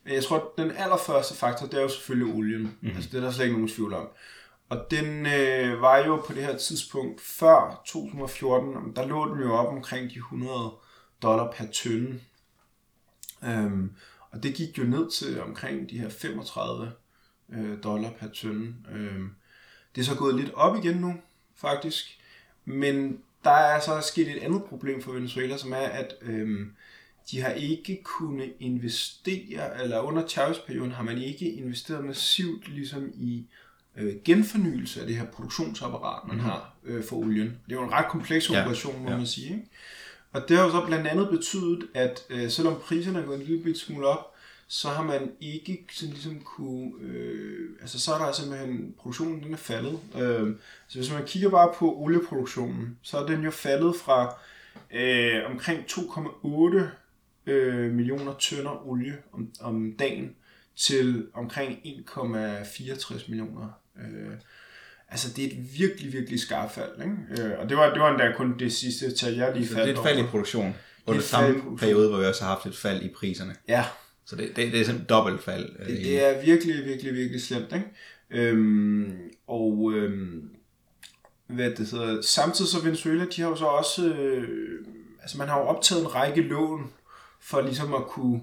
Men 0.04 0.14
jeg 0.14 0.24
tror, 0.24 0.54
den 0.58 0.72
allerførste 0.72 1.36
faktor, 1.36 1.66
det 1.66 1.78
er 1.78 1.82
jo 1.82 1.90
selvfølgelig 1.90 2.34
olien. 2.34 2.62
Mm-hmm. 2.62 2.96
Altså 2.96 3.10
det 3.12 3.18
er 3.18 3.22
der 3.22 3.32
slet 3.32 3.46
ikke 3.46 3.58
nogen 3.58 3.70
tvivl 3.70 3.94
om. 3.94 4.08
Og 4.70 4.92
den 4.92 5.26
øh, 5.26 5.82
var 5.82 5.98
jo 5.98 6.24
på 6.28 6.34
det 6.34 6.44
her 6.44 6.58
tidspunkt, 6.58 7.22
før 7.22 7.82
2014, 7.86 8.96
der 8.96 9.08
lå 9.08 9.34
den 9.34 9.42
jo 9.42 9.54
op 9.54 9.68
omkring 9.68 10.10
de 10.10 10.16
100 10.16 10.72
dollar 11.22 11.52
per 11.52 11.66
tønde. 11.74 12.20
Øhm, 13.44 13.92
og 14.32 14.44
det 14.44 14.54
gik 14.54 14.78
jo 14.78 14.84
ned 14.84 15.12
til 15.12 15.42
omkring 15.42 15.90
de 15.90 16.00
her 16.00 16.10
35 16.10 16.92
øh, 17.54 17.84
dollar 17.84 18.12
per 18.12 18.28
tønde. 18.28 18.76
Øhm, 18.92 19.30
det 19.96 20.02
er 20.02 20.06
så 20.06 20.16
gået 20.16 20.36
lidt 20.36 20.54
op 20.54 20.78
igen 20.78 20.98
nu, 20.98 21.14
faktisk. 21.56 22.06
Men 22.66 23.22
der 23.44 23.52
er 23.52 23.80
så 23.80 24.02
sket 24.02 24.28
et 24.28 24.44
andet 24.44 24.64
problem 24.64 25.02
for 25.02 25.12
Venezuela, 25.12 25.58
som 25.58 25.72
er, 25.72 25.76
at 25.78 26.16
øhm, 26.22 26.72
de 27.32 27.42
har 27.42 27.50
ikke 27.50 28.04
kunnet 28.04 28.54
investere, 28.60 29.84
eller 29.84 30.00
under 30.00 30.28
Chavez-perioden 30.28 30.92
har 30.92 31.04
man 31.04 31.18
ikke 31.18 31.52
investeret 31.52 32.06
massivt 32.06 32.68
ligesom 32.68 33.12
i 33.14 33.46
øh, 33.98 34.16
genfornyelse 34.26 35.02
af 35.02 35.08
det 35.08 35.16
her 35.16 35.26
produktionsapparat, 35.26 36.28
man 36.28 36.36
mm-hmm. 36.36 36.50
har 36.50 36.76
øh, 36.84 37.04
for 37.04 37.16
olien. 37.16 37.48
Det 37.66 37.72
er 37.72 37.80
jo 37.80 37.84
en 37.84 37.92
ret 37.92 38.08
kompleks 38.10 38.50
operation, 38.50 38.96
ja, 38.96 39.02
må 39.02 39.10
ja. 39.10 39.18
man 39.18 39.28
sige. 39.28 39.50
Ikke? 39.50 39.70
Og 40.32 40.50
det 40.50 40.58
har 40.58 40.64
jo 40.64 40.72
så 40.72 40.86
blandt 40.86 41.08
andet 41.08 41.30
betydet, 41.30 41.88
at 41.94 42.26
øh, 42.30 42.50
selvom 42.50 42.80
priserne 42.86 43.20
er 43.20 43.26
gået 43.26 43.40
en 43.40 43.46
lille 43.46 43.76
smule 43.76 44.08
op, 44.08 44.36
så 44.72 44.90
har 44.90 45.04
man 45.04 45.32
ikke 45.40 45.86
sådan 45.92 46.14
ligesom 46.14 46.40
kunne, 46.40 46.92
øh, 47.02 47.70
altså 47.82 48.00
så 48.00 48.14
er 48.14 48.26
der 48.26 48.32
simpelthen, 48.32 48.96
produktionen 49.00 49.44
den 49.44 49.54
er 49.54 49.58
faldet. 49.58 50.00
Øh, 50.16 50.56
så 50.88 51.00
hvis 51.00 51.14
man 51.14 51.26
kigger 51.26 51.50
bare 51.50 51.74
på 51.76 51.96
olieproduktionen, 51.98 52.98
så 53.02 53.18
er 53.18 53.26
den 53.26 53.44
jo 53.44 53.52
faldet 53.52 53.96
fra 53.96 54.36
øh, 54.92 55.52
omkring 55.52 55.80
2,8 55.80 57.52
øh, 57.52 57.92
millioner 57.92 58.34
tønder 58.40 58.88
olie 58.88 59.18
om, 59.34 59.52
om 59.62 59.96
dagen 60.00 60.36
til 60.76 61.28
omkring 61.34 61.80
1,64 61.86 63.30
millioner. 63.30 63.80
Øh, 64.00 64.34
altså 65.10 65.34
det 65.36 65.44
er 65.44 65.48
et 65.48 65.80
virkelig, 65.80 66.14
virkelig 66.14 66.40
skarpt 66.40 66.74
fald. 66.74 67.02
Ikke? 67.02 67.44
Øh, 67.44 67.60
og 67.60 67.70
det 67.70 67.78
var, 67.78 67.94
det 67.94 68.02
var 68.02 68.12
endda 68.12 68.34
kun 68.38 68.60
det 68.60 68.74
sidste 68.74 69.16
tal, 69.16 69.34
jeg 69.34 69.54
lige 69.56 69.68
faldt 69.68 69.88
Det 69.88 69.96
er 69.96 70.00
et 70.00 70.08
fald 70.08 70.20
i 70.20 70.28
produktion. 70.28 70.76
Under 71.06 71.22
samme 71.22 71.78
periode, 71.78 72.10
hvor 72.10 72.20
vi 72.20 72.26
også 72.26 72.44
har 72.44 72.50
haft 72.50 72.66
et 72.66 72.76
fald 72.76 73.02
i 73.02 73.10
priserne. 73.10 73.56
Ja, 73.68 73.86
så 74.30 74.36
det, 74.36 74.56
det, 74.56 74.72
det 74.72 74.82
er 74.82 74.86
sådan 74.86 75.02
et 75.02 75.10
dobbelt 75.10 75.44
fald. 75.44 75.70
Øh, 75.80 75.88
det, 75.88 75.98
det 75.98 76.28
er 76.28 76.46
virkelig, 76.46 76.86
virkelig, 76.86 77.14
virkelig 77.14 77.42
slemt. 77.42 77.74
Ikke? 77.74 77.86
Øhm, 78.30 79.18
og 79.48 79.92
øhm, 79.94 80.50
hvad 81.48 81.72
det 81.72 81.90
hedder, 81.90 82.22
samtidig 82.22 82.72
så 82.72 82.80
Venezuela, 82.80 83.26
de 83.36 83.42
har 83.42 83.50
jo 83.50 83.56
så 83.56 83.66
også, 83.66 84.14
øh, 84.14 84.86
altså 85.22 85.38
man 85.38 85.48
har 85.48 85.60
jo 85.60 85.66
optaget 85.66 86.02
en 86.02 86.16
række 86.16 86.42
lån, 86.42 86.92
for 87.40 87.62
ligesom 87.62 87.94
at 87.94 88.06
kunne, 88.08 88.42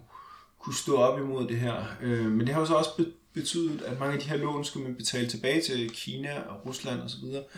kunne 0.59 0.75
stå 0.75 0.97
op 0.97 1.21
imod 1.21 1.49
det 1.49 1.57
her. 1.57 1.97
Øh, 2.03 2.27
men 2.27 2.41
det 2.41 2.55
har 2.55 2.61
jo 2.61 2.67
så 2.67 2.75
også 2.75 3.05
betydet, 3.33 3.83
at 3.83 3.99
mange 3.99 4.15
af 4.15 4.21
de 4.21 4.29
her 4.29 4.37
lån 4.37 4.65
skal 4.65 4.81
man 4.81 4.95
betale 4.95 5.29
tilbage 5.29 5.63
til 5.63 5.91
Kina 5.91 6.41
og 6.49 6.67
Rusland 6.67 7.01
osv. 7.01 7.25
Og, 7.25 7.49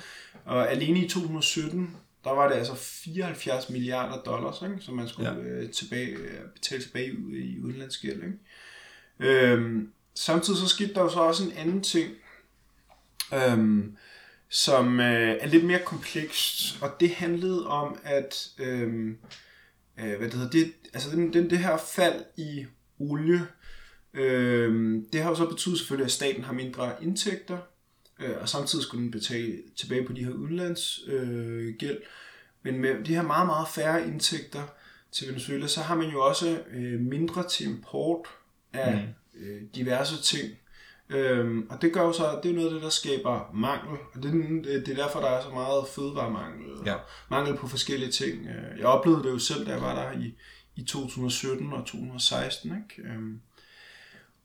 og 0.45 0.71
alene 0.71 1.05
i 1.05 1.09
2017, 1.09 1.97
der 2.25 2.31
var 2.31 2.49
det 2.49 2.55
altså 2.55 2.75
74 2.75 3.71
milliarder 3.71 4.23
dollars, 4.23 4.63
ikke, 4.63 4.77
som 4.81 4.95
man 4.95 5.09
skulle 5.09 5.31
ja. 5.31 5.37
øh, 5.37 5.71
tilbage, 5.71 6.17
betale 6.55 6.83
tilbage 6.83 7.13
i 7.33 7.61
udenlandsgæld. 7.61 8.23
Ikke? 8.23 8.39
Øhm, 9.19 9.93
samtidig 10.15 10.59
så 10.59 10.69
skete 10.69 10.95
der 10.95 11.01
jo 11.01 11.09
så 11.09 11.21
også 11.21 11.45
en 11.45 11.53
anden 11.53 11.83
ting, 11.83 12.15
øhm, 13.35 13.97
som 14.49 15.01
øh, 15.01 15.37
er 15.41 15.47
lidt 15.47 15.65
mere 15.65 15.83
komplekst, 15.85 16.83
og 16.83 16.91
det 17.01 17.11
handlede 17.11 17.67
om, 17.67 17.99
at 18.05 18.49
øh, 18.59 19.09
øh, 19.99 20.19
hvad 20.19 20.29
det 20.29 20.35
hedder, 20.35 20.51
det, 20.51 20.73
altså 20.95 21.11
den, 21.11 21.33
den, 21.33 21.51
det 21.51 21.59
her 21.59 21.77
fald 21.77 22.25
i 22.37 22.67
olie, 22.99 23.47
øh, 24.15 25.03
det 25.13 25.23
har 25.23 25.31
jo 25.31 25.37
så 25.37 25.49
betydet 25.49 25.79
selvfølgelig, 25.79 26.05
at 26.05 26.13
staten 26.13 26.45
har 26.45 26.53
mindre 26.53 26.93
indtægter, 27.03 27.59
øh, 28.21 28.37
og 28.41 28.49
samtidig 28.49 28.85
skulle 28.85 29.03
den 29.03 29.11
betale 29.11 29.59
tilbage 29.77 30.07
på 30.07 30.13
de 30.13 30.25
her 30.25 30.33
udenlandsgæld. 30.33 31.19
Øh, 31.19 31.75
gæld. 31.79 31.99
Men 32.63 32.79
med 32.79 33.05
de 33.05 33.15
her 33.15 33.23
meget, 33.23 33.47
meget 33.47 33.69
færre 33.69 34.07
indtægter 34.07 34.63
til 35.13 35.29
Venezuela, 35.29 35.67
så 35.67 35.81
har 35.81 35.95
man 35.95 36.11
jo 36.11 36.25
også 36.25 36.63
øh, 36.71 37.01
mindre 37.01 37.49
til 37.49 37.67
import 37.67 38.29
af 38.73 39.15
mm. 39.35 39.41
øh, 39.41 39.63
diverse 39.75 40.23
ting. 40.23 40.55
Øhm, 41.11 41.67
og 41.71 41.83
det 41.83 41.93
gør 41.93 42.03
jo 42.03 42.13
så, 42.13 42.41
det 42.43 42.51
er 42.51 42.55
noget 42.55 42.69
af 42.69 42.75
det, 42.75 42.83
der 42.83 42.89
skaber 42.89 43.51
mangel. 43.55 43.99
Og 44.15 44.23
det, 44.23 44.33
det 44.65 44.89
er 44.89 45.05
derfor, 45.05 45.21
der 45.21 45.29
er 45.29 45.43
så 45.43 45.51
meget 45.51 45.89
fødevaremangel. 45.89 46.67
Ja. 46.87 46.95
Mangel 47.31 47.57
på 47.57 47.69
forskellige 47.69 48.11
ting. 48.11 48.47
Øh, 48.47 48.79
jeg 48.79 48.87
oplevede 48.87 49.23
det 49.23 49.31
jo 49.31 49.39
selv, 49.39 49.67
da 49.67 49.71
jeg 49.71 49.81
var 49.81 49.95
der 49.95 50.21
i, 50.21 50.35
i 50.77 50.85
2017 50.85 51.73
og 51.73 51.79
2016. 51.79 52.71
Ikke? 52.71 53.09
Øhm, 53.09 53.41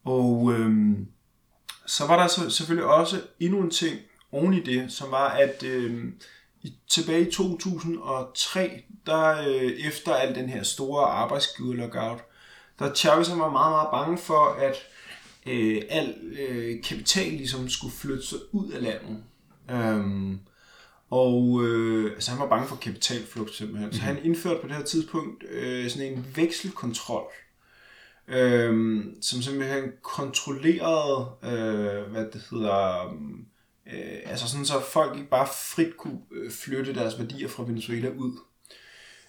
og 0.04 0.54
øhm, 0.54 1.08
så 1.86 2.08
var 2.08 2.20
der 2.20 2.28
så, 2.28 2.50
selvfølgelig 2.50 2.86
også 2.86 3.22
endnu 3.40 3.62
en 3.62 3.70
ting 3.70 4.00
oven 4.32 4.54
i 4.54 4.60
det, 4.60 4.92
som 4.92 5.12
var, 5.12 5.30
at 5.30 5.64
øh, 5.64 6.04
tilbage 6.88 7.28
i 7.28 7.32
2003, 7.32 8.84
der 9.06 9.42
øh, 9.48 9.72
efter 9.88 10.14
al 10.14 10.36
den 10.36 10.50
her 10.50 10.64
store 10.64 11.06
arbejdsgiver-lockout, 11.06 12.24
der 12.80 12.94
Chavez 12.94 13.30
var 13.30 13.36
meget, 13.36 13.72
meget 13.72 13.88
bange 13.92 14.18
for, 14.18 14.56
at 14.60 14.76
øh, 15.46 15.82
al 15.90 16.16
øh, 16.40 16.84
kapital 16.84 17.32
ligesom 17.32 17.70
skulle 17.70 17.94
flytte 17.94 18.28
sig 18.28 18.38
ud 18.52 18.72
af 18.72 18.82
landet. 18.82 19.24
Um, 19.74 20.40
og 21.10 21.64
øh, 21.64 22.12
altså 22.12 22.32
han 22.32 22.40
var 22.40 22.48
bange 22.48 22.68
for 22.68 22.76
kapitalflugt 22.76 23.56
simpelthen. 23.56 23.86
Mm-hmm. 23.86 24.00
Så 24.00 24.02
han 24.02 24.26
indførte 24.26 24.62
på 24.62 24.68
det 24.68 24.76
her 24.76 24.84
tidspunkt 24.84 25.44
øh, 25.50 25.90
sådan 25.90 26.14
en 26.14 26.26
vekselkontrol 26.36 27.24
øh, 28.28 29.04
som 29.22 29.42
simpelthen 29.42 29.92
kontrollerede, 30.02 31.30
øh, 31.44 32.12
hvad 32.12 32.26
det 32.34 32.48
hedder, 32.52 33.06
øh, 33.94 34.20
altså 34.26 34.50
sådan 34.50 34.66
så 34.66 34.82
folk 34.82 35.18
ikke 35.18 35.30
bare 35.30 35.48
frit 35.48 35.98
kunne 35.98 36.20
øh, 36.32 36.52
flytte 36.52 36.96
deres 36.96 37.20
værdier 37.20 37.48
fra 37.48 37.64
Venezuela 37.64 38.10
ud. 38.10 38.40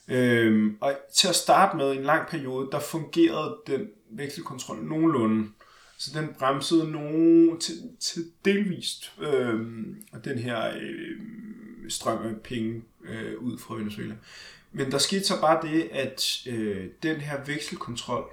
Øh, 0.09 0.72
og 0.80 0.96
til 1.14 1.28
at 1.28 1.35
starte 1.35 1.76
med, 1.76 1.92
i 1.92 1.96
en 1.96 2.04
lang 2.04 2.28
periode, 2.28 2.68
der 2.72 2.80
fungerede 2.80 3.57
den 3.66 3.88
vekselkontrol 4.11 4.85
nogenlunde. 4.85 5.48
Så 5.98 6.20
den 6.20 6.28
bremsede 6.38 6.90
nogen 6.90 7.61
til, 7.61 7.74
til 8.00 8.24
delvist 8.44 9.12
øh, 9.20 9.61
den 10.24 10.38
her 10.38 10.72
øh, 10.80 11.20
strøm 11.88 12.26
af 12.26 12.37
penge 12.44 12.83
øh, 13.04 13.38
ud 13.38 13.59
fra 13.59 13.74
Venezuela. 13.74 14.14
Men 14.72 14.90
der 14.90 14.98
skete 14.98 15.24
så 15.24 15.40
bare 15.40 15.68
det, 15.68 15.88
at 15.92 16.42
øh, 16.46 16.87
den 17.02 17.16
her 17.16 17.44
vekselkontrol 17.46 18.24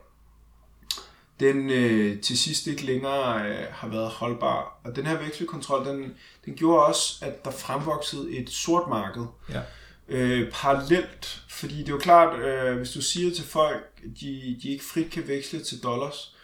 den 1.42 1.70
øh, 1.70 2.22
til 2.22 2.38
sidst 2.38 2.68
ikke 2.68 2.86
længere 2.86 3.50
øh, 3.50 3.66
har 3.72 3.88
været 3.88 4.10
holdbar. 4.10 4.82
Og 4.84 4.96
den 4.96 5.06
her 5.06 5.24
vekselkontrol, 5.24 5.86
den, 5.86 6.14
den 6.46 6.54
gjorde 6.56 6.86
også, 6.86 7.26
at 7.26 7.46
der 7.46 7.52
fremvoksede 7.52 8.32
et 8.32 8.50
sort 8.50 8.90
marked. 8.90 9.26
Ja. 9.50 9.62
Øh, 10.10 10.52
parallelt, 10.52 11.44
fordi 11.50 11.78
det 11.78 11.88
er 11.88 11.92
jo 11.92 11.98
klart, 11.98 12.40
øh, 12.40 12.78
hvis 12.78 12.92
du 12.92 13.02
siger 13.02 13.36
til 13.36 13.44
folk, 13.44 14.02
de, 14.22 14.58
de 14.64 14.70
ikke 14.70 14.84
frit 14.84 15.12
kan 15.12 15.28
veksle 15.28 15.60
til 15.60 15.84
dollars, 15.84 16.36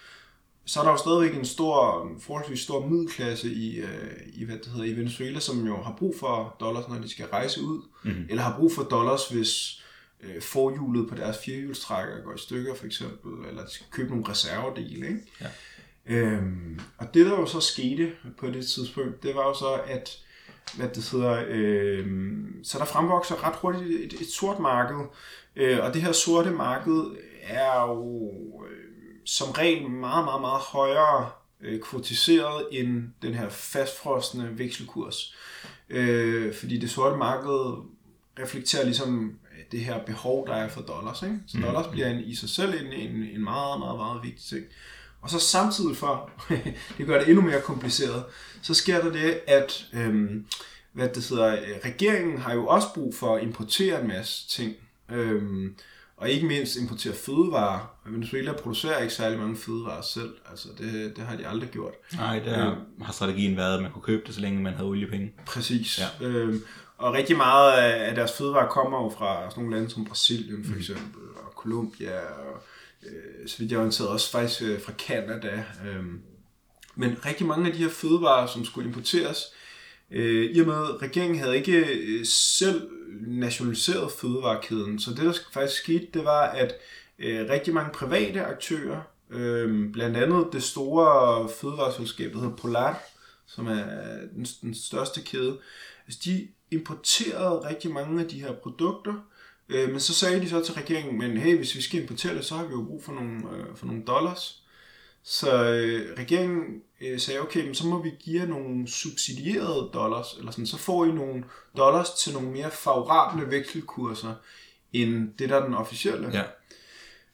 så 0.65 0.79
er 0.79 0.83
der 0.83 0.91
jo 0.91 0.97
stadigvæk 0.97 1.35
en 1.35 1.45
stor, 1.45 2.07
forholdsvis 2.19 2.59
stor 2.59 2.87
middelklasse 2.87 3.51
i, 3.51 3.77
øh, 3.77 4.11
i, 4.33 4.45
hvad 4.45 4.55
det 4.55 4.67
hedder, 4.67 4.85
i 4.85 4.97
Venezuela, 4.97 5.39
som 5.39 5.67
jo 5.67 5.81
har 5.81 5.95
brug 5.97 6.15
for 6.19 6.55
dollars, 6.59 6.87
når 6.87 6.99
de 6.99 7.09
skal 7.09 7.25
rejse 7.25 7.61
ud, 7.61 7.81
mm-hmm. 8.03 8.25
eller 8.29 8.43
har 8.43 8.57
brug 8.57 8.71
for 8.71 8.83
dollars, 8.83 9.29
hvis 9.29 9.83
øh, 10.23 10.41
forhjulet 10.41 11.09
på 11.09 11.15
deres 11.15 11.37
firehjulstrækker 11.45 12.21
går 12.23 12.33
i 12.33 12.37
stykker 12.37 12.75
for 12.75 12.85
eksempel, 12.85 13.49
eller 13.49 13.65
de 13.65 13.71
skal 13.71 13.87
købe 13.91 14.09
nogle 14.09 14.29
reservedele. 14.29 15.07
Ikke? 15.07 15.21
Ja. 15.41 15.47
Øhm, 16.05 16.79
og 16.97 17.13
det 17.13 17.25
der 17.25 17.31
jo 17.31 17.45
så 17.45 17.59
skete 17.59 18.11
på 18.37 18.47
det 18.47 18.67
tidspunkt, 18.67 19.23
det 19.23 19.35
var 19.35 19.43
jo 19.47 19.53
så, 19.53 19.73
at 19.87 20.19
hvad 20.75 20.89
det 20.89 21.09
hedder, 21.11 21.43
øh, 21.47 22.07
så 22.63 22.77
der 22.77 22.85
fremvokser 22.85 23.47
ret 23.47 23.55
hurtigt 23.55 24.13
et, 24.13 24.21
et 24.21 24.27
sort 24.27 24.59
marked, 24.59 25.05
øh, 25.55 25.79
og 25.83 25.93
det 25.93 26.01
her 26.01 26.11
sorte 26.11 26.51
marked 26.51 27.03
er 27.43 27.81
jo 27.81 28.31
øh, 28.69 28.85
som 29.25 29.51
regel 29.51 29.89
meget, 29.89 30.25
meget, 30.25 30.41
meget 30.41 30.61
højere 30.61 31.29
øh, 31.61 31.81
kvotiseret 31.81 32.67
end 32.71 33.03
den 33.21 33.33
her 33.33 33.49
fastfrostende 33.49 34.57
vekselkurs. 34.57 35.35
Øh, 35.89 36.55
fordi 36.55 36.79
det 36.79 36.89
sorte 36.89 37.17
marked 37.17 37.83
reflekterer 38.39 38.85
ligesom 38.85 39.39
det 39.71 39.79
her 39.79 39.99
behov, 40.05 40.47
der 40.47 40.53
er 40.53 40.69
for 40.69 40.81
dollars. 40.81 41.21
Ikke? 41.23 41.39
Så 41.47 41.57
mm. 41.57 41.63
dollars 41.63 41.87
bliver 41.87 42.07
en, 42.07 42.19
i 42.19 42.35
sig 42.35 42.49
selv 42.49 42.85
en, 42.85 42.93
en, 42.93 43.23
en 43.33 43.43
meget, 43.43 43.79
meget, 43.79 43.97
meget 43.97 44.23
vigtig 44.23 44.45
ting. 44.45 44.65
Og 45.21 45.29
så 45.29 45.39
samtidig 45.39 45.97
for, 45.97 46.29
det 46.97 47.07
gør 47.07 47.19
det 47.19 47.27
endnu 47.27 47.41
mere 47.41 47.61
kompliceret, 47.61 48.23
så 48.61 48.73
sker 48.73 49.01
der 49.01 49.11
det, 49.11 49.39
at 49.47 49.85
øhm, 49.93 50.45
hvad 50.93 51.09
det 51.09 51.29
hedder, 51.29 51.57
regeringen 51.85 52.37
har 52.37 52.53
jo 52.53 52.67
også 52.67 52.87
brug 52.93 53.15
for 53.15 53.35
at 53.35 53.43
importere 53.43 54.01
en 54.01 54.07
masse 54.07 54.47
ting. 54.47 54.75
Øhm, 55.11 55.75
og 56.17 56.29
ikke 56.29 56.47
mindst 56.47 56.75
importere 56.75 57.13
fødevarer. 57.13 57.97
Venezuela 58.05 58.53
producerer 58.53 58.99
ikke 59.01 59.13
særlig 59.13 59.39
mange 59.39 59.57
fødevarer 59.57 60.01
selv, 60.01 60.33
altså 60.49 60.67
det, 60.77 61.13
det 61.15 61.23
har 61.23 61.35
de 61.35 61.47
aldrig 61.47 61.69
gjort. 61.69 61.93
Nej, 62.15 62.39
der 62.39 62.75
har 63.01 63.13
strategien 63.13 63.57
været, 63.57 63.75
at 63.75 63.81
man 63.81 63.91
kunne 63.91 64.01
købe 64.01 64.23
det, 64.27 64.35
så 64.35 64.41
længe 64.41 64.61
man 64.61 64.73
havde 64.73 64.87
oliepenge. 64.87 65.33
Præcis. 65.45 65.99
Ja. 65.99 66.27
Øhm, 66.27 66.61
og 66.97 67.13
rigtig 67.13 67.37
meget 67.37 67.81
af 67.81 68.15
deres 68.15 68.31
fødevarer 68.37 68.69
kommer 68.69 69.03
jo 69.03 69.09
fra 69.09 69.49
sådan 69.49 69.63
nogle 69.63 69.77
lande 69.77 69.89
som 69.89 70.05
Brasilien 70.05 70.65
for 70.65 70.77
eksempel, 70.77 71.21
og 71.35 71.51
Colombia, 71.55 72.19
og 72.19 72.63
øh, 73.03 73.47
så 73.47 73.57
vidt 73.59 73.71
jeg 73.71 73.79
orienteret 73.79 74.09
også 74.09 74.31
faktisk 74.31 74.61
øh, 74.61 74.81
fra 74.81 74.93
Canada. 75.07 75.63
Øh. 75.85 76.03
Men 76.95 77.25
rigtig 77.25 77.47
mange 77.47 77.67
af 77.67 77.73
de 77.73 77.83
her 77.83 77.89
fødevarer, 77.89 78.47
som 78.47 78.65
skulle 78.65 78.87
importeres, 78.87 79.45
øh, 80.11 80.51
i 80.51 80.59
og 80.59 80.67
med 80.67 80.75
at 80.75 81.01
regeringen 81.01 81.39
havde 81.39 81.57
ikke 81.57 81.85
øh, 81.85 82.25
selv 82.25 82.89
nationaliseret 83.27 84.11
fødevarekæden, 84.11 84.99
så 84.99 85.09
det 85.11 85.19
der 85.19 85.33
faktisk 85.53 85.81
skete, 85.81 86.07
det 86.13 86.25
var, 86.25 86.41
at 86.41 86.73
øh, 87.19 87.49
rigtig 87.49 87.73
mange 87.73 87.91
private 87.93 88.45
aktører, 88.45 89.01
øh, 89.29 89.91
blandt 89.91 90.17
andet 90.17 90.47
det 90.53 90.63
store 90.63 91.49
fødevareselskab, 91.49 92.33
der 92.33 92.39
hedder 92.39 92.55
Polar, 92.55 93.03
som 93.45 93.67
er 93.67 93.83
den, 94.35 94.45
den 94.61 94.75
største 94.75 95.21
kæde, 95.21 95.57
altså 96.07 96.19
de 96.25 96.47
importerede 96.71 97.69
rigtig 97.69 97.91
mange 97.91 98.21
af 98.21 98.27
de 98.27 98.41
her 98.41 98.53
produkter, 98.53 99.13
øh, 99.69 99.89
men 99.89 99.99
så 99.99 100.13
sagde 100.13 100.41
de 100.41 100.49
så 100.49 100.63
til 100.63 100.73
regeringen, 100.73 101.17
men 101.17 101.37
hey, 101.37 101.57
hvis 101.57 101.75
vi 101.75 101.81
skal 101.81 102.01
importere 102.01 102.35
det, 102.35 102.45
så 102.45 102.55
har 102.55 102.65
vi 102.65 102.71
jo 102.71 102.83
brug 102.83 103.03
for 103.03 103.13
nogle, 103.13 103.41
øh, 103.55 103.75
for 103.75 103.85
nogle 103.85 104.03
dollars. 104.07 104.63
Så 105.23 105.63
øh, 105.63 106.17
regeringen 106.17 106.81
øh, 107.01 107.19
sagde, 107.19 107.39
okay, 107.39 107.65
men 107.65 107.75
så 107.75 107.87
må 107.87 108.01
vi 108.01 108.11
give 108.19 108.41
jer 108.41 108.47
nogle 108.47 108.87
subsidierede 108.87 109.89
dollars, 109.93 110.35
eller 110.39 110.51
sådan, 110.51 110.67
så 110.67 110.77
får 110.77 111.05
I 111.05 111.11
nogle 111.11 111.43
dollars 111.77 112.09
til 112.09 112.33
nogle 112.33 112.51
mere 112.51 112.71
favorable 112.71 113.51
vekselkurser, 113.51 114.33
end 114.93 115.33
det, 115.39 115.49
der 115.49 115.55
er 115.55 115.65
den 115.65 115.73
officielle. 115.73 116.31
Ja. 116.33 116.43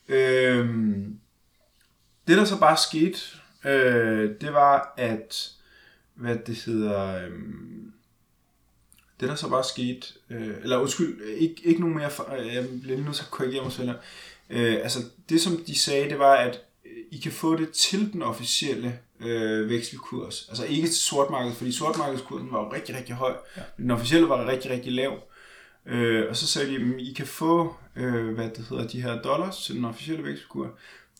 Øhm, 0.07 1.19
det, 2.27 2.37
der 2.37 2.45
så 2.45 2.59
bare 2.59 2.77
skete, 2.77 3.19
øh, 3.65 4.29
det 4.41 4.53
var, 4.53 4.93
at, 4.97 5.51
hvad 6.15 6.35
det 6.35 6.55
hedder, 6.55 7.25
øh, 7.25 7.31
det 9.19 9.29
der 9.29 9.35
så 9.35 9.49
bare 9.49 9.63
skete, 9.63 10.07
øh, 10.29 10.53
eller 10.63 10.77
undskyld, 10.77 11.21
ikke, 11.21 11.55
ikke 11.63 11.81
nogen 11.81 11.95
mere, 11.95 12.09
øh, 12.37 12.53
jeg 12.55 12.67
bliver 12.81 12.95
lige 12.95 13.05
nødt 13.05 13.15
til 13.15 13.23
at 13.23 13.31
korrigere 13.31 13.63
mig 13.63 13.71
selv 13.71 13.87
her. 13.87 13.95
Øh, 14.49 14.73
altså, 14.73 14.99
det 15.29 15.41
som 15.41 15.57
de 15.67 15.79
sagde, 15.79 16.09
det 16.09 16.19
var, 16.19 16.35
at 16.35 16.61
I 17.11 17.17
kan 17.17 17.31
få 17.31 17.55
det 17.55 17.71
til 17.71 18.13
den 18.13 18.21
officielle 18.21 18.99
øh, 19.19 19.69
vekselkurs. 19.69 20.45
Altså 20.49 20.65
ikke 20.65 20.87
til 20.87 20.95
sortmarkedet, 20.95 21.57
fordi 21.57 21.71
sortmarkedskursen 21.71 22.51
var 22.51 22.59
jo 22.59 22.73
rigtig, 22.73 22.95
rigtig 22.95 23.15
høj. 23.15 23.33
Ja. 23.57 23.61
Den 23.77 23.91
officielle 23.91 24.29
var 24.29 24.47
rigtig, 24.47 24.71
rigtig 24.71 24.91
lav. 24.91 25.19
Øh, 25.85 26.29
og 26.29 26.37
så 26.37 26.47
sagde 26.47 26.69
de, 26.69 26.75
at 26.75 27.01
I 27.01 27.13
kan 27.13 27.27
få 27.27 27.75
øh, 27.95 28.33
hvad 28.33 28.49
det 28.49 28.65
hedder, 28.69 28.87
de 28.87 29.01
her 29.01 29.21
dollars 29.21 29.65
til 29.65 29.75
den 29.75 29.85
officielle 29.85 30.23
vekselkurs. 30.23 30.69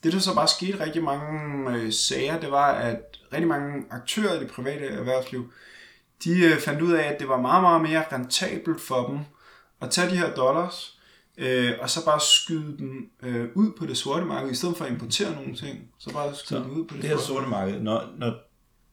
Det 0.02 0.12
der 0.12 0.18
så 0.18 0.34
bare 0.34 0.48
skete 0.48 0.84
rigtig 0.84 1.02
mange 1.02 1.70
øh, 1.70 1.92
sager, 1.92 2.40
det 2.40 2.50
var, 2.50 2.72
at 2.72 3.18
rigtig 3.32 3.48
mange 3.48 3.84
aktører 3.90 4.34
i 4.34 4.40
det 4.40 4.50
private 4.50 4.86
erhvervsliv, 4.86 5.52
de 6.24 6.44
øh, 6.44 6.58
fandt 6.60 6.82
ud 6.82 6.92
af, 6.92 7.02
at 7.02 7.20
det 7.20 7.28
var 7.28 7.40
meget, 7.40 7.62
meget 7.62 7.82
mere 7.82 8.04
rentabelt 8.12 8.80
for 8.80 9.06
dem 9.06 9.18
at 9.80 9.90
tage 9.90 10.10
de 10.10 10.16
her 10.16 10.34
dollars, 10.34 10.98
øh, 11.38 11.72
og 11.80 11.90
så 11.90 12.04
bare 12.04 12.20
skyde 12.20 12.78
dem 12.78 13.10
øh, 13.22 13.48
ud 13.54 13.72
på 13.78 13.86
det 13.86 13.96
sorte 13.96 14.24
marked, 14.24 14.50
i 14.50 14.54
stedet 14.54 14.76
for 14.76 14.84
at 14.84 14.90
importere 14.90 15.34
nogle 15.34 15.54
ting, 15.54 15.78
så 15.98 16.12
bare 16.12 16.34
skyde 16.34 16.60
Så 16.60 16.64
dem 16.64 16.70
ud 16.70 16.84
på 16.84 16.94
det, 16.94 17.02
det 17.02 17.10
her 17.10 17.18
sorte 17.18 17.46
marked, 17.46 17.80
når, 17.80 18.02
når 18.18 18.34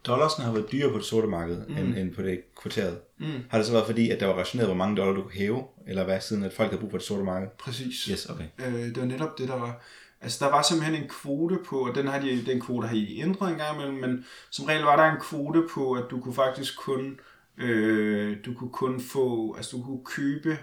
dollarsen 0.07 0.43
har 0.43 0.51
været 0.51 0.71
dyrere 0.71 0.91
på 0.91 0.97
det 0.97 1.05
sorte 1.05 1.27
marked, 1.27 1.57
mm. 1.67 1.77
end, 1.77 1.97
end 1.97 2.15
på 2.15 2.21
det 2.21 2.41
kvarteret, 2.61 2.97
Mm. 3.17 3.27
har 3.49 3.57
det 3.57 3.67
så 3.67 3.73
været 3.73 3.85
fordi, 3.85 4.09
at 4.09 4.19
der 4.19 4.25
var 4.25 4.33
rationeret, 4.33 4.67
hvor 4.67 4.75
mange 4.77 4.97
dollar 4.97 5.13
du 5.13 5.21
kunne 5.21 5.33
hæve, 5.33 5.63
eller 5.87 6.03
hvad, 6.03 6.21
siden 6.21 6.43
at 6.43 6.53
folk 6.53 6.69
havde 6.69 6.79
brug 6.81 6.91
for 6.91 6.97
det 6.97 7.07
sorte 7.07 7.23
marked? 7.23 7.47
Præcis. 7.59 8.03
Yes, 8.11 8.25
okay. 8.25 8.43
Øh, 8.59 8.73
det 8.73 8.97
var 8.97 9.05
netop 9.05 9.37
det, 9.37 9.47
der 9.47 9.55
var. 9.55 9.81
Altså, 10.21 10.45
der 10.45 10.51
var 10.51 10.61
simpelthen 10.61 11.03
en 11.03 11.09
kvote 11.09 11.59
på, 11.65 11.87
og 11.87 11.95
den, 11.95 12.07
har 12.07 12.19
de, 12.19 12.45
den 12.45 12.61
kvote 12.61 12.87
har 12.87 12.95
I 12.95 13.21
ændret 13.21 13.51
en 13.51 13.57
gang 13.57 13.75
imellem, 13.75 13.99
men 13.99 14.25
som 14.49 14.65
regel 14.65 14.83
var 14.83 14.95
der 14.95 15.11
en 15.11 15.21
kvote 15.21 15.67
på, 15.73 15.93
at 15.93 16.03
du 16.11 16.19
kunne 16.19 16.33
faktisk 16.33 16.77
kun, 16.77 17.19
øh, 17.57 18.37
du 18.45 18.53
kunne 18.53 18.69
kun 18.69 19.01
få, 19.01 19.55
altså 19.55 19.77
du 19.77 19.83
kunne 19.83 20.05
købe 20.05 20.57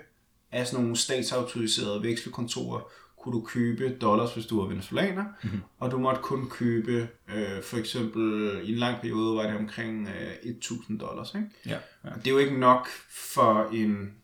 af 0.52 0.66
sådan 0.66 0.82
nogle 0.82 0.96
statsautoriserede 0.96 2.02
vekselkontorer, 2.02 2.80
kunne 3.20 3.34
du 3.34 3.44
købe 3.44 3.96
dollars, 4.00 4.34
hvis 4.34 4.46
du 4.46 4.60
var 4.60 4.68
venezuelaner, 4.68 5.24
mm-hmm. 5.42 5.60
og 5.78 5.90
du 5.90 5.98
måtte 5.98 6.20
kun 6.22 6.50
købe, 6.50 7.08
øh, 7.34 7.62
for 7.62 7.76
eksempel 7.76 8.52
i 8.64 8.72
en 8.72 8.78
lang 8.78 9.00
periode 9.00 9.36
var 9.36 9.42
det 9.42 9.56
omkring 9.56 10.08
øh, 10.08 10.50
1000 10.50 10.98
dollars, 10.98 11.34
ikke? 11.34 11.46
Ja. 11.66 11.78
ja. 12.04 12.10
Det 12.16 12.26
er 12.26 12.30
jo 12.30 12.38
ikke 12.38 12.58
nok 12.58 12.88
for 13.10 13.68
en 13.72 14.14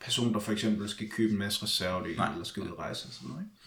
person, 0.00 0.34
der 0.34 0.40
for 0.40 0.52
eksempel 0.52 0.88
skal 0.88 1.10
købe 1.10 1.32
en 1.32 1.38
masse 1.38 1.62
reservedele, 1.62 2.32
eller 2.32 2.44
skal 2.44 2.62
ud 2.62 2.68
og 2.68 2.78
rejse 2.78 3.06
og 3.08 3.12
sådan 3.12 3.28
noget. 3.28 3.42
Ikke? 3.44 3.57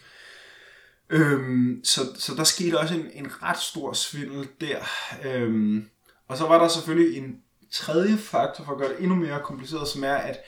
Øhm, 1.11 1.81
så, 1.83 2.01
så 2.15 2.35
der 2.35 2.43
skete 2.43 2.79
også 2.79 2.93
en, 2.93 3.05
en 3.13 3.43
ret 3.43 3.59
stor 3.59 3.93
svindel 3.93 4.47
der. 4.61 4.77
Øhm, 5.25 5.85
og 6.27 6.37
så 6.37 6.47
var 6.47 6.61
der 6.61 6.67
selvfølgelig 6.67 7.17
en 7.17 7.37
tredje 7.71 8.17
faktor 8.17 8.63
for 8.63 8.71
at 8.71 8.77
gøre 8.77 8.89
det 8.89 8.99
endnu 8.99 9.15
mere 9.15 9.39
kompliceret, 9.43 9.87
som 9.87 10.03
er, 10.03 10.15
at 10.15 10.39